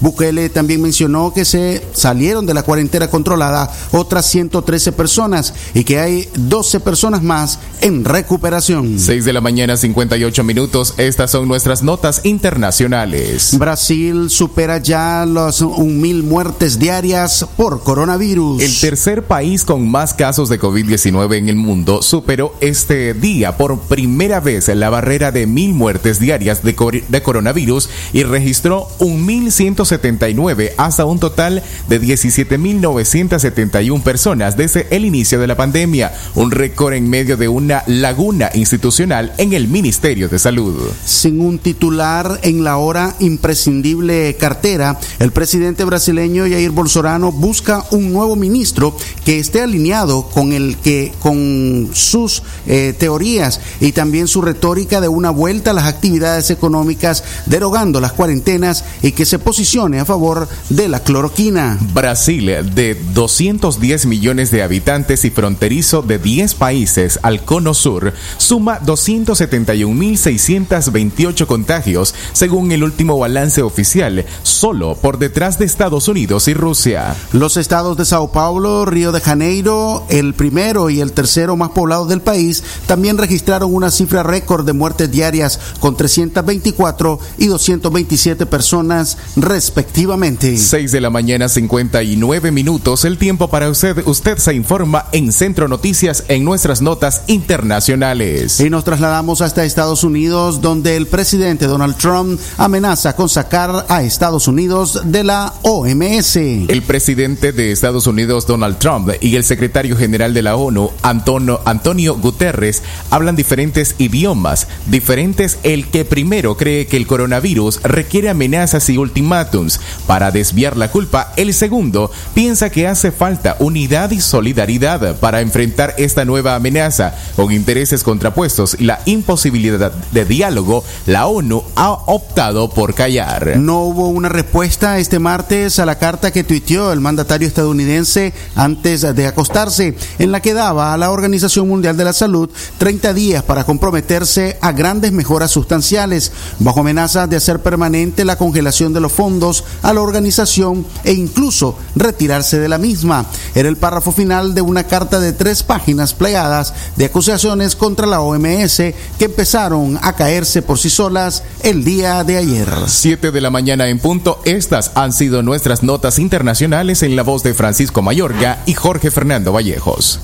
Bukele 0.00 0.48
también 0.48 0.82
mencionó 0.82 1.32
que 1.32 1.44
se 1.44 1.82
salieron 1.92 2.46
de 2.46 2.54
la 2.54 2.62
cuarentena 2.62 3.08
controlada 3.08 3.70
otras 3.92 4.26
113 4.26 4.92
personas 4.92 5.54
y 5.74 5.84
que 5.84 5.98
hay 5.98 6.28
12 6.34 6.80
personas 6.80 7.22
más 7.22 7.58
en 7.80 8.04
recuperación. 8.04 8.98
6 8.98 9.24
de 9.24 9.32
la 9.32 9.40
mañana, 9.40 9.76
58 9.76 10.44
minutos. 10.44 10.94
Estas 10.96 11.30
son 11.30 11.48
nuestras 11.48 11.82
notas 11.82 12.20
internacionales. 12.24 13.58
Brasil 13.58 14.30
supera 14.30 14.78
ya 14.78 15.26
las 15.26 15.62
1.000 15.62 16.22
muertes 16.22 16.78
diarias 16.78 17.46
por 17.56 17.82
coronavirus. 17.82 18.62
El 18.62 18.80
tercer 18.80 19.24
país 19.24 19.64
con 19.64 19.88
más 19.90 20.14
casos 20.14 20.48
de 20.48 20.60
COVID-19 20.60 21.36
en 21.36 21.48
el 21.48 21.56
mundo 21.56 22.02
superó 22.02 22.54
este 22.60 23.14
día 23.14 23.56
por 23.56 23.80
primera 23.80 24.40
vez 24.40 24.68
la 24.68 24.90
barrera 24.90 25.32
de 25.32 25.46
mil 25.46 25.74
muertes 25.74 26.20
diarias 26.20 26.62
de, 26.62 26.74
cor 26.74 27.02
de 27.02 27.22
coronavirus 27.22 27.88
y 28.12 28.22
registró 28.22 28.88
un 28.98 29.24
1.179 29.40 30.72
hasta 30.76 31.04
un 31.04 31.18
total 31.18 31.62
de 31.88 32.00
17.971 32.00 34.02
personas 34.02 34.56
desde 34.56 34.86
el 34.94 35.04
inicio 35.04 35.40
de 35.40 35.46
la 35.46 35.56
pandemia, 35.56 36.12
un 36.34 36.50
récord 36.50 36.94
en 36.94 37.08
medio 37.08 37.36
de 37.36 37.48
una 37.48 37.82
laguna 37.86 38.50
institucional 38.54 39.32
en 39.38 39.52
el 39.52 39.68
Ministerio 39.68 40.28
de 40.28 40.38
Salud. 40.38 40.90
Sin 41.04 41.40
un 41.40 41.58
titular 41.58 42.40
en 42.42 42.64
la 42.64 42.76
hora 42.76 43.14
imprescindible 43.20 44.36
cartera, 44.38 44.98
el 45.18 45.32
presidente 45.32 45.84
brasileño 45.84 46.44
Jair 46.44 46.70
Bolsonaro 46.70 47.32
busca 47.32 47.84
un 47.90 48.12
nuevo 48.12 48.36
ministro 48.36 48.94
que 49.24 49.38
esté 49.38 49.62
alineado 49.62 50.28
con 50.28 50.52
el 50.52 50.76
que 50.76 51.12
con 51.20 51.90
sus 51.92 52.42
eh, 52.66 52.94
teorías 52.98 53.60
y 53.80 53.92
también 53.92 54.28
su 54.28 54.42
retórica 54.42 55.00
de 55.00 55.08
una 55.08 55.30
vuelta 55.30 55.70
a 55.70 55.74
las 55.74 55.84
actividades 55.84 56.50
económicas, 56.50 57.24
derogando 57.46 58.00
las 58.00 58.12
cuarentenas 58.12 58.84
y 59.02 59.12
que 59.12 59.24
se 59.30 59.38
posicione 59.38 60.00
a 60.00 60.04
favor 60.04 60.48
de 60.70 60.88
la 60.88 61.04
cloroquina. 61.04 61.78
Brasil, 61.94 62.46
de 62.74 63.00
210 63.14 64.06
millones 64.06 64.50
de 64.50 64.64
habitantes 64.64 65.24
y 65.24 65.30
fronterizo 65.30 66.02
de 66.02 66.18
10 66.18 66.56
países 66.56 67.20
al 67.22 67.44
cono 67.44 67.72
sur, 67.72 68.12
suma 68.38 68.80
271.628 68.80 71.46
contagios, 71.46 72.12
según 72.32 72.72
el 72.72 72.82
último 72.82 73.20
balance 73.20 73.62
oficial, 73.62 74.26
solo 74.42 74.96
por 74.96 75.20
detrás 75.20 75.60
de 75.60 75.64
Estados 75.64 76.08
Unidos 76.08 76.48
y 76.48 76.54
Rusia. 76.54 77.14
Los 77.32 77.56
estados 77.56 77.96
de 77.96 78.06
Sao 78.06 78.32
Paulo, 78.32 78.84
Río 78.84 79.12
de 79.12 79.20
Janeiro, 79.20 80.06
el 80.08 80.34
primero 80.34 80.90
y 80.90 81.00
el 81.00 81.12
tercero 81.12 81.54
más 81.54 81.70
poblado 81.70 82.06
del 82.06 82.20
país, 82.20 82.64
también 82.88 83.16
registraron 83.16 83.72
una 83.72 83.92
cifra 83.92 84.24
récord 84.24 84.66
de 84.66 84.72
muertes 84.72 85.08
diarias 85.08 85.60
con 85.78 85.96
324 85.96 87.20
y 87.38 87.46
227 87.46 88.46
personas 88.46 89.09
respectivamente. 89.36 90.56
6 90.56 90.92
de 90.92 91.00
la 91.00 91.10
mañana 91.10 91.48
59 91.48 92.50
minutos, 92.50 93.04
el 93.04 93.18
tiempo 93.18 93.48
para 93.48 93.68
usted. 93.68 94.06
Usted 94.06 94.38
se 94.38 94.54
informa 94.54 95.06
en 95.12 95.32
Centro 95.32 95.68
Noticias 95.68 96.24
en 96.28 96.44
nuestras 96.44 96.82
notas 96.82 97.22
internacionales. 97.26 98.60
Y 98.60 98.70
nos 98.70 98.84
trasladamos 98.84 99.40
hasta 99.40 99.64
Estados 99.64 100.04
Unidos, 100.04 100.60
donde 100.60 100.96
el 100.96 101.06
presidente 101.06 101.66
Donald 101.66 101.96
Trump 101.96 102.40
amenaza 102.56 103.14
con 103.14 103.28
sacar 103.28 103.86
a 103.88 104.02
Estados 104.02 104.48
Unidos 104.48 105.00
de 105.04 105.24
la 105.24 105.54
OMS. 105.62 106.36
El 106.36 106.82
presidente 106.82 107.52
de 107.52 107.72
Estados 107.72 108.06
Unidos, 108.06 108.46
Donald 108.46 108.78
Trump, 108.78 109.10
y 109.20 109.36
el 109.36 109.44
secretario 109.44 109.96
general 109.96 110.34
de 110.34 110.42
la 110.42 110.56
ONU, 110.56 110.90
Antonio, 111.02 111.60
Antonio 111.64 112.16
Guterres, 112.16 112.82
hablan 113.10 113.36
diferentes 113.36 113.94
idiomas, 113.98 114.68
diferentes 114.86 115.58
el 115.62 115.88
que 115.88 116.04
primero 116.04 116.56
cree 116.56 116.86
que 116.86 116.96
el 116.96 117.06
coronavirus 117.06 117.80
requiere 117.82 118.28
amenazas 118.30 118.88
y 118.88 118.96
ultimátums 119.00 119.80
para 120.06 120.30
desviar 120.30 120.76
la 120.76 120.90
culpa, 120.90 121.32
el 121.36 121.52
segundo 121.54 122.10
piensa 122.34 122.70
que 122.70 122.86
hace 122.86 123.10
falta 123.12 123.56
unidad 123.58 124.10
y 124.10 124.20
solidaridad 124.20 125.16
para 125.16 125.40
enfrentar 125.40 125.94
esta 125.98 126.24
nueva 126.24 126.54
amenaza 126.54 127.14
con 127.36 127.52
intereses 127.52 128.02
contrapuestos 128.02 128.76
y 128.78 128.84
la 128.84 129.00
imposibilidad 129.04 129.92
de 130.12 130.24
diálogo, 130.24 130.84
la 131.06 131.26
ONU 131.26 131.64
ha 131.76 131.90
optado 131.90 132.70
por 132.70 132.94
callar. 132.94 133.56
No 133.56 133.80
hubo 133.82 134.08
una 134.08 134.28
respuesta 134.28 134.98
este 134.98 135.18
martes 135.18 135.78
a 135.78 135.86
la 135.86 135.98
carta 135.98 136.30
que 136.30 136.44
tuiteó 136.44 136.92
el 136.92 137.00
mandatario 137.00 137.48
estadounidense 137.48 138.32
antes 138.54 139.02
de 139.14 139.26
acostarse, 139.26 139.96
en 140.18 140.32
la 140.32 140.40
que 140.40 140.54
daba 140.54 140.92
a 140.92 140.96
la 140.96 141.10
Organización 141.10 141.68
Mundial 141.68 141.96
de 141.96 142.04
la 142.04 142.12
Salud 142.12 142.50
30 142.78 143.14
días 143.14 143.42
para 143.42 143.64
comprometerse 143.64 144.58
a 144.60 144.72
grandes 144.72 145.12
mejoras 145.12 145.50
sustanciales, 145.50 146.32
bajo 146.58 146.80
amenaza 146.80 147.26
de 147.26 147.36
hacer 147.36 147.60
permanente 147.60 148.24
la 148.24 148.36
congelación 148.36 148.89
de 148.92 149.00
de 149.00 149.00
los 149.00 149.12
fondos 149.12 149.64
a 149.82 149.92
la 149.92 150.00
organización 150.00 150.86
e 151.04 151.12
incluso 151.12 151.76
retirarse 151.96 152.58
de 152.58 152.68
la 152.68 152.78
misma. 152.78 153.26
Era 153.54 153.68
el 153.68 153.76
párrafo 153.76 154.12
final 154.12 154.54
de 154.54 154.60
una 154.60 154.84
carta 154.84 155.20
de 155.20 155.32
tres 155.32 155.62
páginas 155.62 156.14
plegadas 156.14 156.74
de 156.96 157.06
acusaciones 157.06 157.76
contra 157.76 158.06
la 158.06 158.20
OMS 158.20 158.76
que 158.76 159.24
empezaron 159.24 159.98
a 160.02 160.14
caerse 160.14 160.62
por 160.62 160.78
sí 160.78 160.90
solas 160.90 161.42
el 161.62 161.84
día 161.84 162.22
de 162.24 162.36
ayer. 162.36 162.68
7 162.86 163.30
de 163.30 163.40
la 163.40 163.50
mañana 163.50 163.88
en 163.88 163.98
punto. 163.98 164.40
Estas 164.44 164.92
han 164.94 165.12
sido 165.12 165.42
nuestras 165.42 165.82
notas 165.82 166.18
internacionales 166.18 167.02
en 167.02 167.16
la 167.16 167.22
voz 167.22 167.42
de 167.42 167.54
Francisco 167.54 168.02
Mayorga 168.02 168.62
y 168.66 168.74
Jorge 168.74 169.10
Fernando 169.10 169.52
Vallejos. 169.52 170.20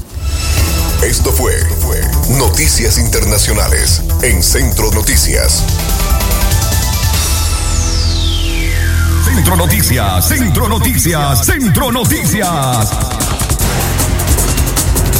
Esto 1.02 1.30
fue, 1.30 1.52
fue 1.80 2.00
Noticias 2.38 2.98
Internacionales 2.98 4.02
en 4.22 4.42
Centro 4.42 4.90
Noticias. 4.92 5.62
Centro 9.36 9.54
Noticias, 9.54 10.28
Centro 10.28 10.66
Noticias, 10.66 11.44
Centro 11.44 11.92
Noticias. 11.92 12.48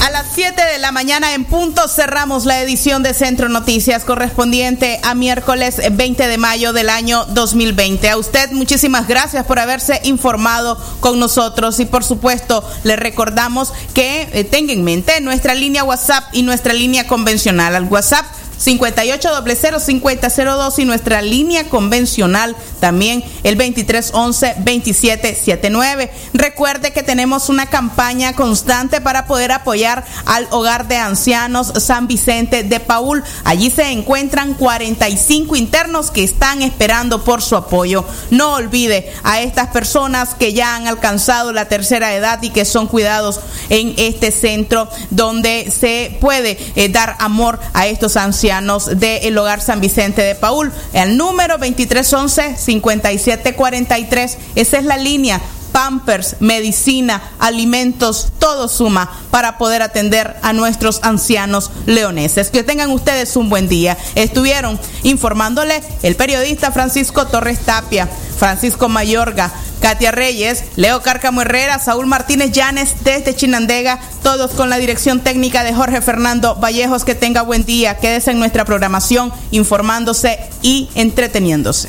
A 0.03 0.11
las 0.11 0.27
7 0.35 0.55
de 0.73 0.79
la 0.79 0.91
mañana 0.91 1.35
en 1.35 1.45
punto 1.45 1.87
cerramos 1.87 2.47
la 2.47 2.63
edición 2.63 3.03
de 3.03 3.13
Centro 3.13 3.51
Noticias 3.51 4.05
correspondiente 4.05 5.01
a 5.03 5.15
miércoles 5.15 5.83
20 5.93 6.29
de 6.29 6.39
mayo 6.39 6.73
del 6.73 6.89
año 6.89 7.27
2020. 7.27 8.09
A 8.09 8.17
usted 8.17 8.53
muchísimas 8.53 9.07
gracias 9.07 9.45
por 9.45 9.59
haberse 9.59 10.01
informado 10.05 10.83
con 11.01 11.21
nosotros 11.21 11.79
y 11.79 11.85
por 11.85 12.03
supuesto 12.03 12.65
le 12.85 12.97
recordamos 12.97 13.75
que 13.93 14.31
eh, 14.33 14.45
tenga 14.45 14.73
en 14.73 14.83
mente 14.83 15.21
nuestra 15.21 15.55
línea 15.55 15.85
WhatsApp 15.85 16.25
y 16.33 16.43
nuestra 16.43 16.73
línea 16.73 17.07
convencional 17.07 17.77
al 17.77 17.85
WhatsApp 17.85 18.25
5800-5002 18.59 20.79
y 20.79 20.85
nuestra 20.85 21.23
línea 21.23 21.69
convencional 21.69 22.55
también 22.81 23.25
el 23.43 23.59
2311-2779. 23.59 26.11
Recuerde 26.33 26.93
que 26.93 27.03
tenemos 27.03 27.49
una 27.49 27.67
campaña 27.67 28.35
constante 28.35 29.01
para 29.01 29.27
poder 29.27 29.51
apoyar 29.53 30.05
al 30.25 30.47
hogar 30.51 30.87
de 30.89 30.97
ancianos 30.97 31.73
San 31.79 32.07
Vicente 32.07 32.63
de 32.63 32.81
Paul. 32.81 33.23
Allí 33.45 33.71
se 33.71 33.91
encuentran 33.91 34.55
45 34.55 35.57
internos 35.57 36.11
que 36.11 36.25
están 36.25 36.63
esperando 36.63 37.23
por 37.25 37.43
su 37.43 37.57
apoyo. 37.57 38.07
No 38.31 38.55
olvide 38.55 39.13
a 39.23 39.43
estas 39.43 39.67
personas 39.69 40.35
que 40.35 40.55
ya 40.55 40.77
han 40.77 40.87
alcanzado 40.87 41.53
la 41.53 41.69
tercera 41.69 42.15
edad 42.15 42.43
y 42.43 42.49
que 42.51 42.65
son 42.65 42.87
cuidados 42.87 43.41
en 43.69 43.95
este 43.97 44.31
centro 44.31 44.89
donde 45.11 45.73
se 45.77 46.17
puede 46.21 46.57
eh, 46.77 46.89
dar 46.89 47.17
amor 47.19 47.59
a 47.75 47.87
estos 47.87 48.17
ancianos 48.17 48.46
del 48.47 49.37
Hogar 49.39 49.61
San 49.61 49.81
Vicente 49.81 50.23
de 50.23 50.37
Paul. 50.37 50.73
El 50.93 51.17
número 51.17 51.59
2311-5743, 51.59 54.37
esa 54.55 54.79
es 54.79 54.85
la 54.85 54.97
línea. 54.97 55.41
Pampers, 55.73 56.37
medicina, 56.39 57.21
alimentos, 57.41 58.29
todo 58.39 58.69
suma 58.69 59.11
para 59.33 59.59
poder 59.59 59.83
atender 59.83 60.37
a 60.43 60.53
nuestros 60.53 61.01
ancianos 61.03 61.73
leoneses. 61.87 62.51
Que 62.51 62.63
tengan 62.63 62.93
ustedes 62.93 63.35
un 63.35 63.51
buen 63.51 63.69
día. 63.69 63.99
Estuvieron 64.15 64.79
informándole 65.03 65.83
el 66.05 66.15
periodista 66.15 66.71
Francisco 66.71 67.27
Torres 67.27 67.59
Tapia, 67.59 68.09
Francisco 68.39 68.89
Mayorga, 68.89 69.53
Katia 69.81 70.11
Reyes, 70.11 70.65
Leo 70.77 71.03
Cárcamo 71.03 71.43
Herrera, 71.43 71.79
Saúl 71.79 72.07
Martínez 72.07 72.53
Llanes 72.53 72.95
desde 73.05 73.35
Chinandega, 73.35 74.01
todos 74.23 74.53
con 74.53 74.71
la 74.71 74.79
dirección 74.79 75.21
técnica 75.21 75.65
de 75.65 75.75
Jorge 75.75 76.01
Fernando 76.01 76.57
Vallejos. 76.57 77.05
Que 77.05 77.15
tenga 77.15 77.43
buen 77.43 77.65
día, 77.65 77.99
quédese 77.99 78.33
en 78.33 78.39
nuestra 78.39 78.65
programación 78.65 79.33
informándose 79.51 80.39
y 80.63 80.89
entreteniéndose. 80.95 81.89